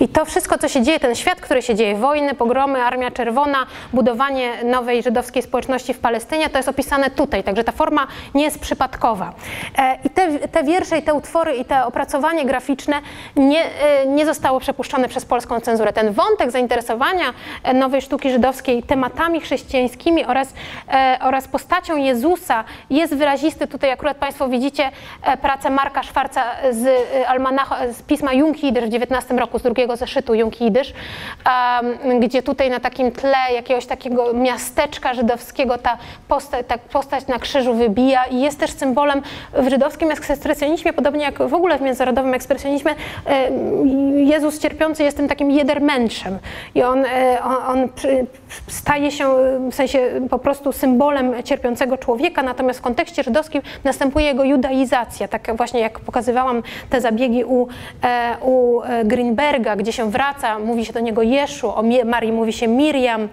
I 0.00 0.08
to 0.08 0.24
wszystko, 0.24 0.58
co 0.58 0.68
się 0.68 0.82
dzieje, 0.82 1.00
ten 1.00 1.14
świat, 1.14 1.40
który 1.40 1.62
się 1.62 1.74
dzieje, 1.74 1.96
wojny, 1.96 2.34
pogromy, 2.34 2.82
Armia 2.82 3.10
Czerwona, 3.10 3.66
budowanie 3.92 4.64
nowej 4.64 5.02
żydowskiej 5.02 5.42
społeczności 5.42 5.94
w 5.94 5.98
Palestynie, 5.98 6.50
to 6.50 6.58
jest 6.58 6.68
opisane 6.68 7.10
tutaj, 7.10 7.44
także 7.44 7.64
ta 7.64 7.72
forma 7.72 8.06
nie 8.34 8.44
jest 8.44 8.58
przypadkowa. 8.58 9.32
E, 9.78 9.98
I 10.04 10.10
te, 10.10 10.38
te 10.38 10.64
wiersze 10.64 10.98
i 10.98 11.02
te 11.02 11.14
utwory 11.14 11.56
i 11.56 11.64
te 11.64 11.86
opracowanie 11.86 12.44
graficzne 12.44 12.96
nie, 13.36 13.64
e, 13.64 14.06
nie 14.06 14.26
zostało 14.26 14.60
przepuszczone 14.60 15.08
przez 15.08 15.24
polską 15.24 15.60
cenzurę. 15.60 15.92
Ten 15.92 16.12
wątek 16.12 16.50
zainteresowania 16.50 17.34
e, 17.62 17.74
nowej 17.74 18.02
sztuki 18.02 18.30
żydowskiej 18.30 18.82
tematami 18.82 19.40
chrześcijańskimi 19.40 20.24
oraz, 20.24 20.54
oraz 21.20 21.48
postacią 21.48 21.89
postacią 21.90 21.96
Jezusa 21.96 22.64
jest 22.90 23.14
wyrazisty. 23.14 23.66
Tutaj 23.66 23.90
akurat 23.90 24.16
Państwo 24.16 24.48
widzicie 24.48 24.90
e, 25.22 25.36
pracę 25.36 25.70
Marka 25.70 26.02
Szwarca 26.02 26.42
z, 26.70 26.86
e, 26.86 27.28
almanacha, 27.28 27.92
z 27.92 28.02
pisma 28.02 28.32
Junkidysz 28.32 28.84
w 28.84 28.94
XIX 28.94 29.38
roku, 29.38 29.58
z 29.58 29.62
drugiego 29.62 29.96
zeszytu 29.96 30.34
Junkidysz, 30.34 30.92
um, 32.02 32.20
gdzie 32.20 32.42
tutaj 32.42 32.70
na 32.70 32.80
takim 32.80 33.12
tle 33.12 33.52
jakiegoś 33.54 33.86
takiego 33.86 34.32
miasteczka 34.34 35.14
żydowskiego 35.14 35.78
ta 35.78 35.98
postać, 36.28 36.66
ta 36.66 36.78
postać 36.78 37.26
na 37.26 37.38
krzyżu 37.38 37.74
wybija 37.74 38.24
i 38.24 38.40
jest 38.40 38.60
też 38.60 38.70
symbolem 38.70 39.22
w 39.52 39.70
żydowskim 39.70 40.10
ekspresjonizmie, 40.10 40.92
podobnie 40.92 41.24
jak 41.24 41.48
w 41.48 41.54
ogóle 41.54 41.78
w 41.78 41.80
międzynarodowym 41.80 42.34
ekspresjonizmie, 42.34 42.94
e, 43.26 43.50
Jezus 44.16 44.58
cierpiący 44.58 45.02
jest 45.02 45.16
tym 45.16 45.28
takim 45.28 45.50
jedermęczem 45.50 46.38
i 46.74 46.82
on, 46.82 47.04
on, 47.44 47.56
on 47.66 47.88
staje 48.66 49.10
się 49.10 49.28
w 49.70 49.74
sensie 49.74 49.98
po 50.30 50.38
prostu 50.38 50.72
symbolem 50.72 51.42
cierpiącego 51.44 51.79
człowieka, 51.98 52.42
natomiast 52.42 52.78
w 52.78 52.82
kontekście 52.82 53.22
żydowskim 53.22 53.62
następuje 53.84 54.26
jego 54.26 54.44
judaizacja. 54.44 55.28
Tak 55.28 55.56
właśnie 55.56 55.80
jak 55.80 56.00
pokazywałam 56.00 56.62
te 56.90 57.00
zabiegi 57.00 57.44
u, 57.44 57.68
e, 58.02 58.36
u 58.40 58.82
e, 58.82 59.04
Greenberga, 59.04 59.76
gdzie 59.76 59.92
się 59.92 60.10
wraca, 60.10 60.58
mówi 60.58 60.84
się 60.84 60.92
do 60.92 61.00
niego 61.00 61.22
Jeszu, 61.22 61.68
o 61.68 61.82
Marii 62.04 62.32
mówi 62.32 62.52
się 62.52 62.68
Miriam, 62.68 63.28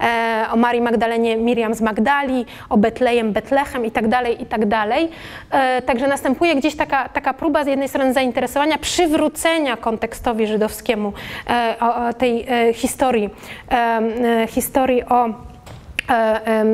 e, 0.00 0.46
o 0.52 0.56
Marii 0.56 0.80
Magdalenie 0.80 1.36
Miriam 1.36 1.74
z 1.74 1.80
Magdali, 1.80 2.46
o 2.68 2.76
Betlejem 2.76 3.32
Betlechem 3.32 3.86
i 3.86 3.90
tak 3.90 4.08
dalej, 4.08 4.42
i 4.42 4.46
tak. 4.46 4.62
Także 5.86 6.06
następuje 6.06 6.54
gdzieś 6.54 6.76
taka, 6.76 7.08
taka 7.08 7.34
próba 7.34 7.64
z 7.64 7.66
jednej 7.66 7.88
strony 7.88 8.12
zainteresowania, 8.12 8.78
przywrócenia 8.78 9.76
kontekstowi 9.76 10.46
żydowskiemu 10.46 11.12
tej 12.18 12.46
historii, 12.74 13.30
historii 14.48 15.04
o 15.04 15.51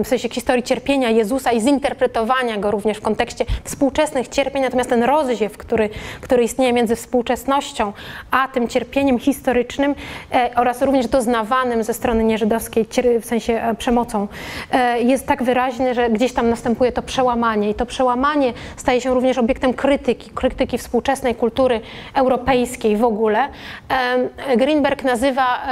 w 0.04 0.08
sensie 0.08 0.28
historii 0.28 0.62
cierpienia 0.62 1.10
Jezusa 1.10 1.52
i 1.52 1.60
zinterpretowania 1.60 2.56
go 2.56 2.70
również 2.70 2.98
w 2.98 3.00
kontekście 3.02 3.44
współczesnych 3.64 4.28
cierpień, 4.28 4.62
natomiast 4.62 4.90
ten 4.90 5.02
rozdziew, 5.02 5.58
który, 5.58 5.90
który 6.20 6.42
istnieje 6.42 6.72
między 6.72 6.96
współczesnością 6.96 7.92
a 8.30 8.48
tym 8.48 8.68
cierpieniem 8.68 9.18
historycznym 9.18 9.94
e, 10.32 10.50
oraz 10.56 10.82
również 10.82 11.06
doznawanym 11.06 11.84
ze 11.84 11.94
strony 11.94 12.24
nieżydowskiej, 12.24 12.86
w 13.20 13.24
sensie 13.24 13.62
e, 13.62 13.74
przemocą, 13.74 14.28
jest 15.00 15.26
tak 15.26 15.42
wyraźny, 15.42 15.94
że 15.94 16.10
gdzieś 16.10 16.32
tam 16.32 16.50
następuje 16.50 16.92
to 16.92 17.02
przełamanie. 17.02 17.70
I 17.70 17.74
to 17.74 17.86
przełamanie 17.86 18.52
staje 18.76 19.00
się 19.00 19.14
również 19.14 19.38
obiektem 19.38 19.74
krytyki, 19.74 20.30
krytyki 20.30 20.78
współczesnej 20.78 21.34
kultury 21.34 21.80
europejskiej 22.14 22.96
w 22.96 23.04
ogóle. 23.04 23.48
Greenberg 24.56 25.04
nazywa 25.04 25.62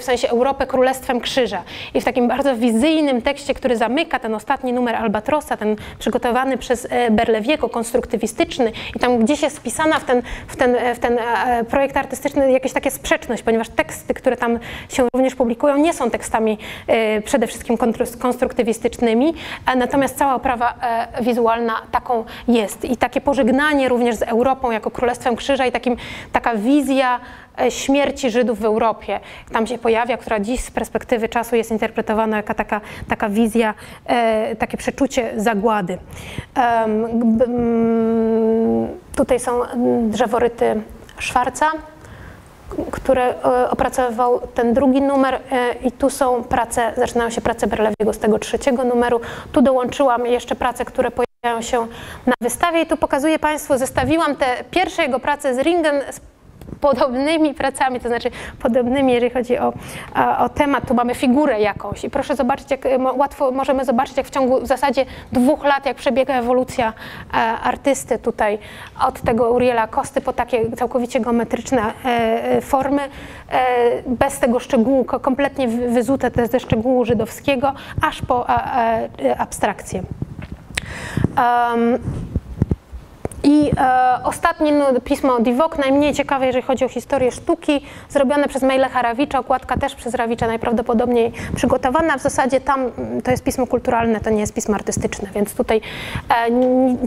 w 0.00 0.04
sensie 0.04 0.28
Europę 0.28 0.66
królestwem 0.66 1.20
krzyża. 1.20 1.62
I 1.94 2.00
w 2.00 2.04
takim 2.04 2.28
bardzo 2.28 2.56
wizyjnym 2.56 2.79
precyzyjnym 2.80 3.22
tekście, 3.22 3.54
który 3.54 3.76
zamyka 3.76 4.18
ten 4.18 4.34
ostatni 4.34 4.72
numer 4.72 4.96
Albatrosa, 4.96 5.56
ten 5.56 5.76
przygotowany 5.98 6.58
przez 6.58 6.86
e, 6.90 7.10
Berlewiego, 7.10 7.68
konstruktywistyczny 7.68 8.72
i 8.96 8.98
tam 8.98 9.18
gdzieś 9.18 9.42
jest 9.42 9.58
wpisana 9.58 9.98
w 9.98 10.04
ten, 10.04 10.22
w 10.46 10.56
ten, 10.56 10.76
w 10.94 10.98
ten 10.98 11.18
e, 11.18 11.64
projekt 11.64 11.96
artystyczny 11.96 12.52
jakaś 12.52 12.72
taka 12.72 12.90
sprzeczność, 12.90 13.42
ponieważ 13.42 13.68
teksty, 13.68 14.14
które 14.14 14.36
tam 14.36 14.58
się 14.88 15.06
również 15.14 15.34
publikują, 15.34 15.76
nie 15.76 15.92
są 15.92 16.10
tekstami 16.10 16.58
e, 16.86 17.22
przede 17.22 17.46
wszystkim 17.46 17.76
konstruktywistycznymi, 18.18 19.34
natomiast 19.76 20.18
cała 20.18 20.34
oprawa 20.34 20.74
wizualna 21.20 21.74
taką 21.90 22.24
jest. 22.48 22.84
I 22.84 22.96
takie 22.96 23.20
pożegnanie 23.20 23.88
również 23.88 24.16
z 24.16 24.22
Europą 24.22 24.70
jako 24.70 24.90
Królestwem 24.90 25.36
Krzyża 25.36 25.66
i 25.66 25.72
takim, 25.72 25.96
taka 26.32 26.54
wizja 26.56 27.20
E, 27.49 27.49
śmierci 27.68 28.30
Żydów 28.30 28.60
w 28.60 28.64
Europie. 28.64 29.20
Tam 29.52 29.66
się 29.66 29.78
pojawia, 29.78 30.16
która 30.16 30.40
dziś 30.40 30.60
z 30.60 30.70
perspektywy 30.70 31.28
czasu 31.28 31.56
jest 31.56 31.70
interpretowana 31.70 32.36
jako 32.36 32.54
taka, 32.54 32.80
taka 33.08 33.28
wizja, 33.28 33.74
e, 34.06 34.56
takie 34.56 34.76
przeczucie 34.76 35.32
zagłady. 35.36 35.98
Tutaj 39.16 39.40
są 39.40 39.60
drzeworyty 40.08 40.82
Szwarca, 41.18 41.66
które 42.90 43.34
e, 43.44 43.70
opracowywał 43.70 44.40
ten 44.54 44.74
drugi 44.74 45.02
numer 45.02 45.40
i 45.84 45.92
tu 45.92 46.10
są 46.10 46.44
prace, 46.44 46.92
zaczynają 46.96 47.30
się 47.30 47.40
prace 47.40 47.66
Berlewiego 47.66 48.12
z 48.12 48.18
tego 48.18 48.38
trzeciego 48.38 48.84
numeru. 48.84 49.20
Tu 49.52 49.62
dołączyłam 49.62 50.26
jeszcze 50.26 50.54
prace, 50.54 50.84
które 50.84 51.10
pojawiają 51.10 51.62
się 51.62 51.86
na 52.26 52.34
wystawie 52.40 52.82
i 52.82 52.86
tu 52.86 52.96
pokazuję 52.96 53.38
Państwu, 53.38 53.78
zestawiłam 53.78 54.36
te 54.36 54.64
pierwsze 54.70 55.02
jego 55.02 55.20
prace 55.20 55.54
z 55.54 55.58
Ringen 55.58 56.00
z 56.10 56.20
podobnymi 56.80 57.54
pracami, 57.54 58.00
to 58.00 58.08
znaczy 58.08 58.30
podobnymi, 58.62 59.12
jeżeli 59.12 59.30
chodzi 59.30 59.58
o, 59.58 59.72
o 60.38 60.48
temat, 60.48 60.88
tu 60.88 60.94
mamy 60.94 61.14
figurę 61.14 61.60
jakąś 61.60 62.04
i 62.04 62.10
proszę 62.10 62.36
zobaczyć, 62.36 62.70
jak 62.70 62.80
łatwo 63.16 63.50
możemy 63.50 63.84
zobaczyć, 63.84 64.16
jak 64.16 64.26
w 64.26 64.30
ciągu 64.30 64.60
w 64.60 64.66
zasadzie 64.66 65.06
dwóch 65.32 65.64
lat, 65.64 65.86
jak 65.86 65.96
przebiega 65.96 66.34
ewolucja 66.34 66.92
e, 67.32 67.36
artysty 67.36 68.18
tutaj 68.18 68.58
od 69.06 69.20
tego 69.20 69.50
Uriela 69.50 69.86
Kosty 69.86 70.20
po 70.20 70.32
takie 70.32 70.70
całkowicie 70.70 71.20
geometryczne 71.20 71.82
e, 72.04 72.08
e, 72.44 72.60
formy, 72.60 73.08
bez 74.06 74.38
tego 74.38 74.58
szczegółu, 74.58 75.04
kompletnie 75.04 75.68
wyzute 75.68 76.30
ze 76.50 76.60
szczegółu 76.60 77.04
żydowskiego, 77.04 77.72
aż 78.02 78.22
po 78.22 78.46
abstrakcję. 79.38 80.02
Um, 81.36 81.98
i 83.42 83.70
e, 83.76 84.24
ostatnie 84.24 84.72
no, 84.72 85.00
pismo 85.04 85.40
Divok, 85.40 85.78
najmniej 85.78 86.14
ciekawe, 86.14 86.46
jeżeli 86.46 86.62
chodzi 86.64 86.84
o 86.84 86.88
historię 86.88 87.32
sztuki, 87.32 87.80
zrobione 88.08 88.48
przez 88.48 88.62
Mejle 88.62 88.88
Harawicza, 88.88 89.38
okładka 89.38 89.76
też 89.76 89.94
przez 89.94 90.14
Rawicza 90.14 90.46
najprawdopodobniej 90.46 91.32
przygotowana. 91.56 92.18
W 92.18 92.22
zasadzie 92.22 92.60
tam 92.60 92.80
mm, 92.80 93.22
to 93.22 93.30
jest 93.30 93.44
pismo 93.44 93.66
kulturalne, 93.66 94.20
to 94.20 94.30
nie 94.30 94.40
jest 94.40 94.54
pismo 94.54 94.74
artystyczne, 94.74 95.28
więc 95.34 95.54
tutaj 95.54 95.80
e, 96.28 96.50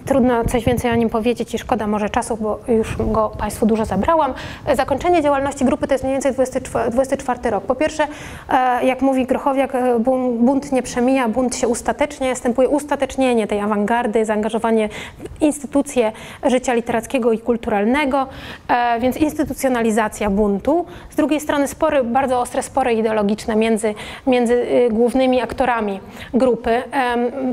trudno 0.05 0.45
coś 0.45 0.65
więcej 0.65 0.91
o 0.91 0.95
nim 0.95 1.09
powiedzieć 1.09 1.53
i 1.53 1.57
szkoda 1.57 1.87
może 1.87 2.09
czasu, 2.09 2.37
bo 2.37 2.59
już 2.67 2.95
go 2.97 3.31
Państwu 3.37 3.65
dużo 3.65 3.85
zabrałam. 3.85 4.33
Zakończenie 4.75 5.21
działalności 5.21 5.65
grupy 5.65 5.87
to 5.87 5.93
jest 5.93 6.03
mniej 6.03 6.13
więcej 6.13 6.33
24, 6.33 6.91
24 6.91 7.49
rok. 7.49 7.63
Po 7.63 7.75
pierwsze, 7.75 8.07
e, 8.49 8.85
jak 8.85 9.01
mówi 9.01 9.25
Grochowiak, 9.25 9.75
e, 9.75 9.99
bunt 10.39 10.71
nie 10.71 10.83
przemija, 10.83 11.29
bunt 11.29 11.55
się 11.55 11.67
ustatecznie, 11.67 12.29
następuje 12.29 12.69
ustatecznienie 12.69 13.47
tej 13.47 13.59
awangardy, 13.59 14.25
zaangażowanie 14.25 14.89
w 15.19 15.41
instytucje, 15.41 16.11
życia 16.45 16.73
literackiego 16.73 17.31
i 17.31 17.39
kulturalnego, 17.39 18.27
e, 18.67 18.99
więc 18.99 19.17
instytucjonalizacja 19.17 20.29
buntu. 20.29 20.85
Z 21.09 21.15
drugiej 21.15 21.39
strony 21.39 21.67
spory, 21.67 22.03
bardzo 22.03 22.39
ostre 22.39 22.63
spory 22.63 22.93
ideologiczne 22.93 23.55
między, 23.55 23.95
między 24.27 24.53
y, 24.53 24.89
głównymi 24.91 25.41
aktorami 25.41 25.99
grupy. 26.33 26.83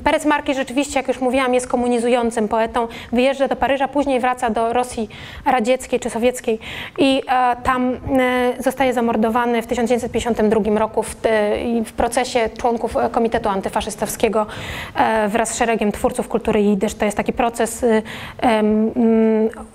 Perec 0.05 0.25
Marki 0.25 0.55
rzeczywiście, 0.55 0.99
jak 1.01 1.09
już 1.09 1.21
mówiłam, 1.21 1.55
jest 1.55 1.69
komunizującym 1.69 2.49
poetą, 2.49 2.89
wyjeżdża 3.13 3.49
do 3.49 3.57
Paryża, 3.57 3.89
później 3.89 4.21
wraca 4.21 4.51
do 4.51 4.73
Rosji 4.73 5.09
radzieckiej 5.47 6.01
czy 6.01 6.11
sowieckiej 6.11 6.59
i 6.99 7.23
e, 7.29 7.57
tam 7.63 7.93
e, 7.93 8.63
zostaje 8.63 8.93
zamordowany 8.93 9.63
w 9.63 9.67
1952 9.67 10.79
roku 10.79 11.03
w, 11.03 11.17
w 11.87 11.93
procesie 11.93 12.51
członków 12.59 12.97
Komitetu 13.13 13.49
Antyfaszystowskiego 13.49 14.47
wraz 15.29 15.51
z 15.51 15.57
szeregiem 15.57 15.93
twórców 15.93 16.29
kultury 16.29 16.63
jidysz. 16.63 16.95
To 16.95 17.05
jest 17.05 17.17
taki 17.17 17.33
proces 17.33 17.85
y, 18.63 19.71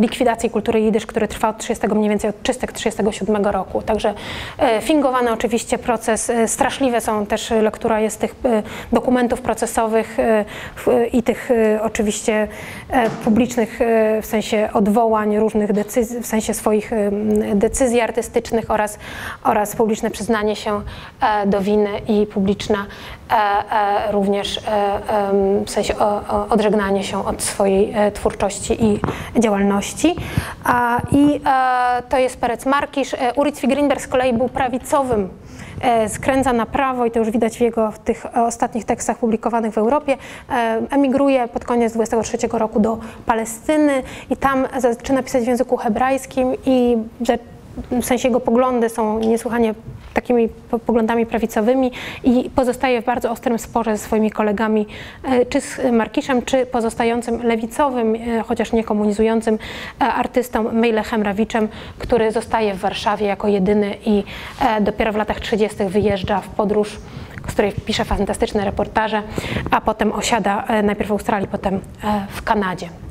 likwidacji 0.00 0.50
kultury 0.50 0.80
jidysz, 0.80 1.06
który 1.06 1.28
trwa 1.28 1.48
od 1.48 1.58
30, 1.58 1.86
mniej 1.88 2.10
więcej 2.10 2.30
od 2.30 2.42
337 2.42 3.46
roku. 3.46 3.82
Także 3.82 4.14
e, 4.58 4.80
fingowany 4.80 5.32
oczywiście 5.32 5.78
proces, 5.78 6.30
e, 6.30 6.48
straszliwe 6.48 7.00
są 7.00 7.26
też 7.26 7.50
lektura 7.50 8.00
jest 8.00 8.20
tych 8.20 8.34
e, 8.44 8.62
dokumentów 8.92 9.40
procesowych 9.40 10.16
i 11.12 11.22
tych 11.22 11.50
oczywiście 11.80 12.48
publicznych 13.24 13.78
w 14.22 14.26
sensie 14.26 14.68
odwołań 14.72 15.38
różnych 15.38 15.72
decyzji, 15.72 16.20
w 16.20 16.26
sensie 16.26 16.54
swoich 16.54 16.90
decyzji 17.54 18.00
artystycznych 18.00 18.70
oraz, 18.70 18.98
oraz 19.44 19.76
publiczne 19.76 20.10
przyznanie 20.10 20.56
się 20.56 20.80
do 21.46 21.60
winy 21.60 21.90
i 22.08 22.26
publiczna 22.26 22.86
również 24.10 24.60
w 25.66 25.70
sensie 25.70 25.94
odżegnanie 26.50 27.04
się 27.04 27.26
od 27.26 27.42
swojej 27.42 27.94
twórczości 28.14 28.84
i 28.84 29.00
działalności. 29.40 30.16
I 31.12 31.40
to 32.08 32.18
jest 32.18 32.40
Perec 32.40 32.66
Markisz. 32.66 33.16
Urycwi 33.36 33.68
Grinberg 33.68 34.00
z 34.00 34.08
kolei 34.08 34.32
był 34.32 34.48
prawicowym 34.48 35.28
e, 35.80 36.08
skręca 36.08 36.52
na 36.52 36.66
prawo 36.66 37.06
i 37.06 37.10
to 37.10 37.18
już 37.18 37.30
widać 37.30 37.58
w 37.58 37.60
jego 37.60 37.90
w 37.90 37.98
tych 37.98 38.26
ostatnich 38.34 38.84
tekstach 38.84 39.18
publikowanych 39.18 39.74
w 39.74 39.78
Europie. 39.78 40.16
E, 40.50 40.82
emigruje 40.90 41.48
pod 41.48 41.64
koniec 41.64 41.92
23 41.92 42.38
roku 42.52 42.80
do 42.80 42.98
Palestyny 43.26 44.02
i 44.30 44.36
tam 44.36 44.66
zaczyna 44.78 45.22
pisać 45.22 45.44
w 45.44 45.46
języku 45.46 45.76
hebrajskim 45.76 46.54
i 46.66 46.96
w 47.90 48.04
sensie 48.04 48.28
jego 48.28 48.40
poglądy 48.40 48.88
są 48.88 49.18
niesłychanie 49.18 49.74
takimi 50.16 50.48
poglądami 50.86 51.26
prawicowymi 51.26 51.92
i 52.24 52.50
pozostaje 52.54 53.02
w 53.02 53.04
bardzo 53.04 53.30
ostrym 53.30 53.58
sporze 53.58 53.96
ze 53.96 54.04
swoimi 54.04 54.30
kolegami, 54.30 54.86
e, 55.24 55.46
czy 55.46 55.60
z 55.60 55.92
Markiszem, 55.92 56.42
czy 56.42 56.66
pozostającym 56.66 57.42
lewicowym, 57.42 58.14
e, 58.14 58.42
chociaż 58.42 58.72
nie 58.72 58.84
komunizującym 58.84 59.58
e, 60.00 60.04
artystą 60.04 60.72
Mejlechem 60.72 61.22
Rawiczem, 61.22 61.68
który 61.98 62.32
zostaje 62.32 62.74
w 62.74 62.78
Warszawie 62.78 63.26
jako 63.26 63.48
jedyny 63.48 63.96
i 64.06 64.24
dopiero 64.80 65.12
w 65.12 65.16
latach 65.16 65.40
30. 65.40 65.84
wyjeżdża 65.84 66.40
w 66.40 66.48
podróż 66.48 66.98
z 67.48 67.52
której 67.52 67.72
pisze 67.72 68.04
fantastyczne 68.04 68.64
reportaże, 68.64 69.22
a 69.70 69.80
potem 69.80 70.12
osiada 70.12 70.64
najpierw 70.82 71.08
w 71.08 71.12
Australii, 71.12 71.48
potem 71.48 71.80
w 72.30 72.42
Kanadzie. 72.42 73.05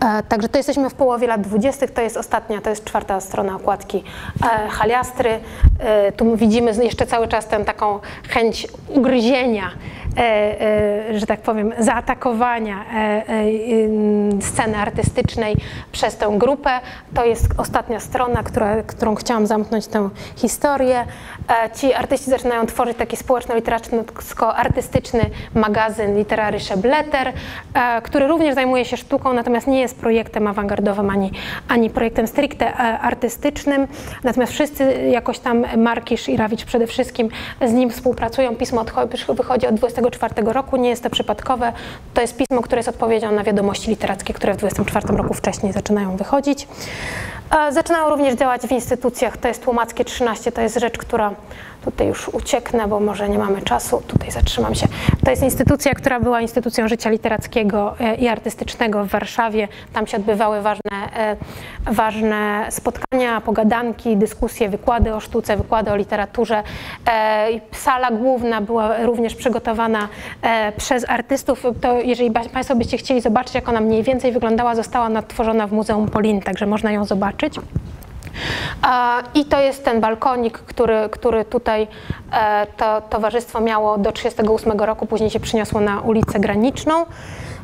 E, 0.00 0.22
także 0.22 0.48
to 0.48 0.58
jesteśmy 0.58 0.90
w 0.90 0.94
połowie 0.94 1.26
lat 1.26 1.40
20., 1.40 1.88
to 1.88 2.00
jest 2.00 2.16
ostatnia, 2.16 2.60
to 2.60 2.70
jest 2.70 2.84
czwarta 2.84 3.20
strona 3.20 3.56
okładki 3.56 4.04
e, 4.42 4.68
Haliastry. 4.68 5.40
E, 5.78 6.12
tu 6.12 6.36
widzimy 6.36 6.84
jeszcze 6.84 7.06
cały 7.06 7.28
czas 7.28 7.46
tę 7.46 7.64
taką 7.64 7.98
chęć 8.28 8.68
ugryzienia 8.88 9.70
że 11.14 11.26
tak 11.26 11.40
powiem, 11.40 11.72
zaatakowania 11.78 12.84
e, 12.94 13.22
sceny 14.40 14.76
artystycznej 14.76 15.56
przez 15.92 16.16
tę 16.16 16.34
grupę. 16.36 16.70
To 17.14 17.24
jest 17.24 17.46
ostatnia 17.56 18.00
strona, 18.00 18.42
która, 18.42 18.82
którą 18.82 19.14
chciałam 19.14 19.46
zamknąć 19.46 19.86
tę 19.86 20.08
historię. 20.36 21.04
Ci 21.74 21.94
artyści 21.94 22.30
zaczynają 22.30 22.66
tworzyć 22.66 22.96
taki 22.96 23.16
społeczno-literacko-artystyczny 23.16 25.20
magazyn 25.54 26.16
Literary 26.16 26.60
Szebleter, 26.60 27.32
który 28.02 28.26
również 28.26 28.54
zajmuje 28.54 28.84
się 28.84 28.96
sztuką, 28.96 29.32
natomiast 29.32 29.51
nie 29.66 29.80
jest 29.80 29.96
projektem 29.98 30.46
awangardowym 30.46 31.10
ani, 31.10 31.32
ani 31.68 31.90
projektem 31.90 32.26
stricte 32.26 32.74
artystycznym. 32.76 33.86
Natomiast 34.24 34.52
wszyscy 34.52 35.08
jakoś 35.10 35.38
tam, 35.38 35.64
Markisz 35.76 36.28
i 36.28 36.36
Rawicz 36.36 36.64
przede 36.64 36.86
wszystkim 36.86 37.28
z 37.66 37.72
nim 37.72 37.90
współpracują. 37.90 38.56
Pismo 38.56 38.84
wychodzi 39.28 39.66
od 39.66 39.74
20 39.74 40.02
1924 40.02 40.52
roku, 40.52 40.76
nie 40.76 40.88
jest 40.88 41.02
to 41.02 41.10
przypadkowe. 41.10 41.72
To 42.14 42.20
jest 42.20 42.36
pismo, 42.36 42.62
które 42.62 42.78
jest 42.78 42.88
odpowiedzią 42.88 43.32
na 43.32 43.44
wiadomości 43.44 43.90
literackie, 43.90 44.34
które 44.34 44.54
w 44.54 44.56
24 44.56 45.16
roku 45.16 45.34
wcześniej 45.34 45.72
zaczynają 45.72 46.16
wychodzić. 46.16 46.68
Zaczynają 47.70 48.08
również 48.08 48.34
działać 48.34 48.62
w 48.62 48.72
instytucjach, 48.72 49.36
to 49.36 49.48
jest 49.48 49.64
Tłumackie 49.64 50.04
13, 50.04 50.52
to 50.52 50.60
jest 50.60 50.80
rzecz, 50.80 50.98
która 50.98 51.34
Tutaj 51.84 52.06
już 52.06 52.28
ucieknę, 52.28 52.88
bo 52.88 53.00
może 53.00 53.28
nie 53.28 53.38
mamy 53.38 53.62
czasu. 53.62 54.02
Tutaj 54.06 54.30
zatrzymam 54.30 54.74
się. 54.74 54.86
To 55.24 55.30
jest 55.30 55.42
instytucja, 55.42 55.94
która 55.94 56.20
była 56.20 56.40
instytucją 56.40 56.88
życia 56.88 57.10
literackiego 57.10 57.94
e, 58.00 58.14
i 58.14 58.28
artystycznego 58.28 59.04
w 59.04 59.08
Warszawie. 59.08 59.68
Tam 59.92 60.06
się 60.06 60.16
odbywały 60.16 60.62
ważne, 60.62 60.90
e, 61.16 61.36
ważne 61.86 62.66
spotkania, 62.70 63.40
pogadanki, 63.40 64.16
dyskusje, 64.16 64.68
wykłady 64.68 65.14
o 65.14 65.20
sztuce, 65.20 65.56
wykłady 65.56 65.90
o 65.90 65.96
literaturze. 65.96 66.62
E, 67.08 67.48
sala 67.72 68.10
główna 68.10 68.60
była 68.60 69.04
również 69.06 69.34
przygotowana 69.34 70.08
przez 70.76 71.08
artystów. 71.08 71.62
To 71.80 72.00
jeżeli 72.00 72.30
Państwo 72.30 72.76
byście 72.76 72.96
chcieli 72.96 73.20
zobaczyć, 73.20 73.54
jak 73.54 73.68
ona 73.68 73.80
mniej 73.80 74.02
więcej 74.02 74.32
wyglądała, 74.32 74.74
została 74.74 75.08
natworzona 75.08 75.66
w 75.66 75.72
Muzeum 75.72 76.08
Polin, 76.08 76.40
także 76.40 76.66
można 76.66 76.92
ją 76.92 77.04
zobaczyć. 77.04 77.54
I 79.34 79.44
to 79.44 79.60
jest 79.60 79.84
ten 79.84 80.00
balkonik, 80.00 80.58
który, 80.58 81.08
który 81.10 81.44
tutaj 81.44 81.86
e, 82.32 82.66
to 82.76 83.00
towarzystwo 83.00 83.60
miało 83.60 83.98
do 83.98 84.12
1938 84.12 84.86
roku, 84.88 85.06
później 85.06 85.30
się 85.30 85.40
przyniosło 85.40 85.80
na 85.80 86.00
ulicę 86.00 86.40
Graniczną. 86.40 87.06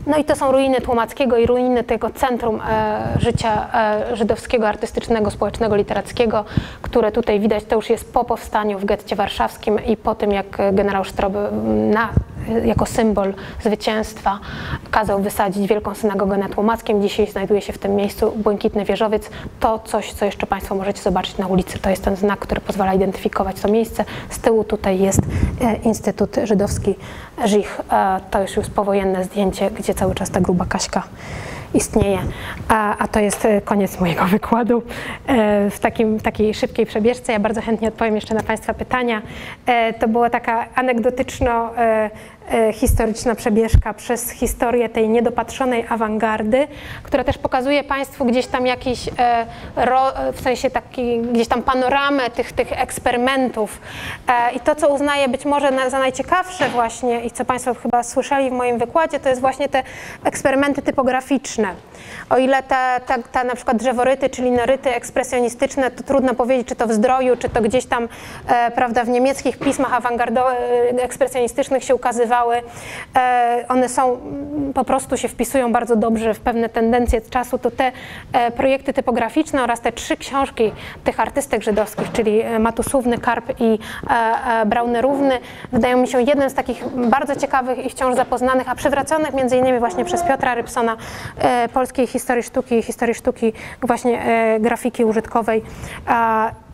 No 0.06 0.16
i 0.16 0.24
to 0.24 0.36
są 0.36 0.52
ruiny 0.52 0.80
Tłumackiego 0.80 1.36
i 1.36 1.46
ruiny 1.46 1.84
tego 1.84 2.10
centrum 2.10 2.60
e, 2.60 3.08
życia 3.18 3.66
e, 3.74 4.16
żydowskiego, 4.16 4.68
artystycznego, 4.68 5.30
społecznego, 5.30 5.76
literackiego, 5.76 6.44
które 6.82 7.12
tutaj 7.12 7.40
widać, 7.40 7.64
to 7.64 7.76
już 7.76 7.90
jest 7.90 8.12
po 8.12 8.24
powstaniu 8.24 8.78
w 8.78 8.84
getcie 8.84 9.16
warszawskim 9.16 9.84
i 9.86 9.96
po 9.96 10.14
tym, 10.14 10.32
jak 10.32 10.58
generał 10.72 11.04
Sztroby 11.04 11.38
na 11.92 12.08
jako 12.64 12.86
symbol 12.86 13.34
zwycięstwa 13.60 14.38
kazał 14.90 15.22
wysadzić 15.22 15.68
wielką 15.68 15.94
synagogę 15.94 16.36
na 16.36 16.48
Tłumackiem. 16.48 17.02
Dzisiaj 17.02 17.26
znajduje 17.26 17.60
się 17.60 17.72
w 17.72 17.78
tym 17.78 17.96
miejscu 17.96 18.32
błękitny 18.36 18.84
wieżowiec. 18.84 19.30
To 19.60 19.78
coś, 19.78 20.12
co 20.12 20.24
jeszcze 20.24 20.46
Państwo 20.46 20.74
możecie 20.74 21.02
zobaczyć 21.02 21.38
na 21.38 21.46
ulicy. 21.46 21.78
To 21.78 21.90
jest 21.90 22.04
ten 22.04 22.16
znak, 22.16 22.38
który 22.38 22.60
pozwala 22.60 22.94
identyfikować 22.94 23.60
to 23.60 23.68
miejsce. 23.68 24.04
Z 24.30 24.38
tyłu 24.38 24.64
tutaj 24.64 24.98
jest 24.98 25.20
e, 25.60 25.76
Instytut 25.76 26.36
Żydowski 26.44 26.94
Żich. 27.44 27.80
E, 27.92 28.20
to 28.30 28.42
już 28.42 28.56
już 28.56 28.70
powojenne 28.70 29.24
zdjęcie, 29.24 29.70
gdzie 29.70 29.94
cały 29.94 30.14
czas 30.14 30.30
ta 30.30 30.40
gruba 30.40 30.64
Kaśka 30.64 31.02
istnieje. 31.74 32.18
A, 32.68 32.98
a, 32.98 33.08
to 33.08 33.20
jest 33.20 33.44
e, 33.44 33.60
koniec 33.60 34.00
mojego 34.00 34.24
wykładu 34.24 34.82
w 35.70 35.78
takim, 35.80 36.20
takiej 36.20 36.54
szybkiej 36.54 36.86
przebieżce. 36.86 37.32
Ja 37.32 37.40
bardzo 37.40 37.60
chętnie 37.62 37.88
odpowiem 37.88 38.14
jeszcze 38.14 38.34
na 38.34 38.42
Państwa 38.42 38.74
pytania. 38.74 39.22
To 40.00 40.08
była 40.08 40.30
taka 40.30 40.66
anegdotyczno 40.74 41.70
historyczna 42.72 43.34
przebieżka 43.34 43.94
przez 43.94 44.30
historię 44.30 44.88
tej 44.88 45.08
niedopatrzonej 45.08 45.84
awangardy, 45.88 46.68
która 47.02 47.24
też 47.24 47.38
pokazuje 47.38 47.84
Państwu 47.84 48.24
gdzieś 48.24 48.46
tam 48.46 48.66
jakiś, 48.66 49.08
e, 49.18 49.46
w 50.32 50.40
sensie 50.40 50.70
taki, 50.70 51.20
gdzieś 51.20 51.48
tam 51.48 51.62
panoramę 51.62 52.30
tych, 52.30 52.52
tych 52.52 52.72
eksperymentów 52.72 53.80
e, 54.28 54.52
i 54.52 54.60
to, 54.60 54.74
co 54.74 54.88
uznaję 54.88 55.28
być 55.28 55.44
może 55.44 55.90
za 55.90 55.98
najciekawsze 55.98 56.68
właśnie 56.68 57.24
i 57.24 57.30
co 57.30 57.44
Państwo 57.44 57.74
chyba 57.74 58.02
słyszeli 58.02 58.50
w 58.50 58.52
moim 58.52 58.78
wykładzie, 58.78 59.20
to 59.20 59.28
jest 59.28 59.40
właśnie 59.40 59.68
te 59.68 59.82
eksperymenty 60.24 60.82
typograficzne. 60.82 61.68
O 62.30 62.38
ile 62.38 62.62
te, 62.62 63.00
te, 63.06 63.22
te 63.32 63.44
na 63.44 63.54
przykład 63.54 63.76
drzeworyty 63.76 64.30
czy 64.30 64.42
linoryty 64.42 64.94
ekspresjonistyczne, 64.94 65.90
to 65.90 66.02
trudno 66.02 66.34
powiedzieć, 66.34 66.68
czy 66.68 66.76
to 66.76 66.86
w 66.86 66.92
zdroju, 66.92 67.36
czy 67.36 67.48
to 67.48 67.62
gdzieś 67.62 67.86
tam, 67.86 68.08
prawda, 68.74 69.04
w 69.04 69.08
niemieckich 69.08 69.58
pismach 69.58 69.94
awangardowych, 69.94 70.58
ekspresjonistycznych 70.98 71.84
się 71.84 71.94
ukazywało, 71.94 72.37
E, 73.16 73.64
one 73.68 73.88
są, 73.88 74.18
po 74.74 74.84
prostu 74.84 75.16
się 75.16 75.28
wpisują 75.28 75.72
bardzo 75.72 75.96
dobrze 75.96 76.34
w 76.34 76.40
pewne 76.40 76.68
tendencje 76.68 77.20
czasu, 77.20 77.58
to 77.58 77.70
te 77.70 77.92
e, 78.32 78.50
projekty 78.50 78.92
typograficzne 78.92 79.62
oraz 79.62 79.80
te 79.80 79.92
trzy 79.92 80.16
książki 80.16 80.72
tych 81.04 81.20
artystek 81.20 81.62
żydowskich, 81.62 82.12
czyli 82.12 82.40
e, 82.40 82.58
Matusówny, 82.58 83.18
Karp 83.18 83.60
i 83.60 83.78
Braunerówny, 84.66 85.38
wydają 85.72 85.98
mi 85.98 86.08
się 86.08 86.22
jeden 86.22 86.50
z 86.50 86.54
takich 86.54 86.84
bardzo 86.88 87.36
ciekawych 87.36 87.86
i 87.86 87.90
wciąż 87.90 88.14
zapoznanych, 88.14 88.68
a 88.68 88.74
przywraconych 88.74 89.34
między 89.34 89.56
innymi 89.56 89.78
właśnie 89.78 90.04
przez 90.04 90.22
Piotra 90.22 90.54
Rybsona, 90.54 90.96
polskiej 91.72 92.06
historii 92.06 92.42
sztuki, 92.42 92.82
historii 92.82 93.14
sztuki 93.14 93.52
właśnie 93.82 94.22
grafiki 94.60 95.04
użytkowej. 95.04 95.62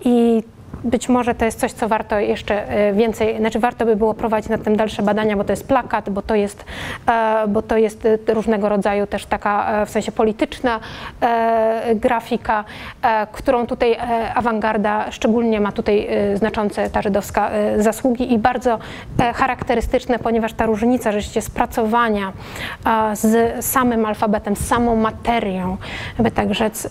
I 0.01 0.43
być 0.85 1.09
może 1.09 1.35
to 1.35 1.44
jest 1.44 1.61
coś, 1.61 1.73
co 1.73 1.89
warto 1.89 2.19
jeszcze 2.19 2.69
e, 2.69 2.93
więcej, 2.93 3.39
znaczy 3.39 3.59
warto 3.59 3.85
by 3.85 3.97
było 3.97 4.15
prowadzić 4.15 4.51
nad 4.51 4.62
tym 4.62 4.77
dalsze 4.77 5.02
badania, 5.02 5.36
bo 5.36 5.44
to 5.44 5.52
jest 5.52 5.69
plakat, 5.69 6.11
bo 6.11 6.23
to 6.23 6.35
jest, 6.35 6.65
e, 7.06 7.48
bo 7.48 7.62
to 7.62 7.77
jest 7.77 8.06
e, 8.06 8.35
różnego 8.35 8.69
rodzaju 8.69 9.06
też 9.06 9.27
taka 9.27 9.85
w 9.86 9.90
sensie 9.90 10.12
polityczna 10.12 10.81
grafika, 11.94 12.65
którą 13.32 13.66
tutaj 13.66 13.97
awangarda 14.35 15.11
szczególnie 15.11 15.61
ma 15.61 15.73
tutaj 15.73 16.09
znaczące 16.35 16.90
ta 16.90 17.02
żydowska 17.02 17.51
zasługi 17.78 18.32
i 18.32 18.39
bardzo 18.39 18.78
charakterystyczne, 19.35 20.19
ponieważ 20.19 20.52
ta 20.52 20.66
różnica 20.66 21.12
rzeczywiście 21.12 21.43
spracowania 21.43 22.32
z 23.12 23.65
samym 23.65 24.06
alfabetem, 24.06 24.56
z 24.56 24.66
samą 24.66 24.97
materią, 24.97 25.77
by 26.19 26.31
tak 26.31 26.55
rzec, 26.55 26.89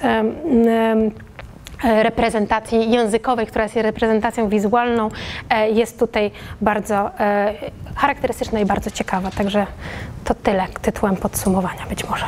E, 1.84 2.04
reprezentacji 2.04 2.92
językowej, 2.92 3.48
która 3.48 3.64
jest 3.64 3.76
reprezentacją 3.76 4.50
wizualną, 4.50 5.10
e, 5.50 5.70
jest 5.70 6.00
tutaj 6.00 6.32
bardzo 6.62 7.20
e, 7.20 7.54
charakterystyczna 7.96 8.60
i 8.60 8.66
bardzo 8.66 8.92
ciekawa. 8.92 9.32
Także 9.32 9.68
to 10.24 10.34
tyle 10.34 10.68
tytułem 10.82 11.16
podsumowania 11.16 11.86
być 11.90 12.10
może. 12.10 12.26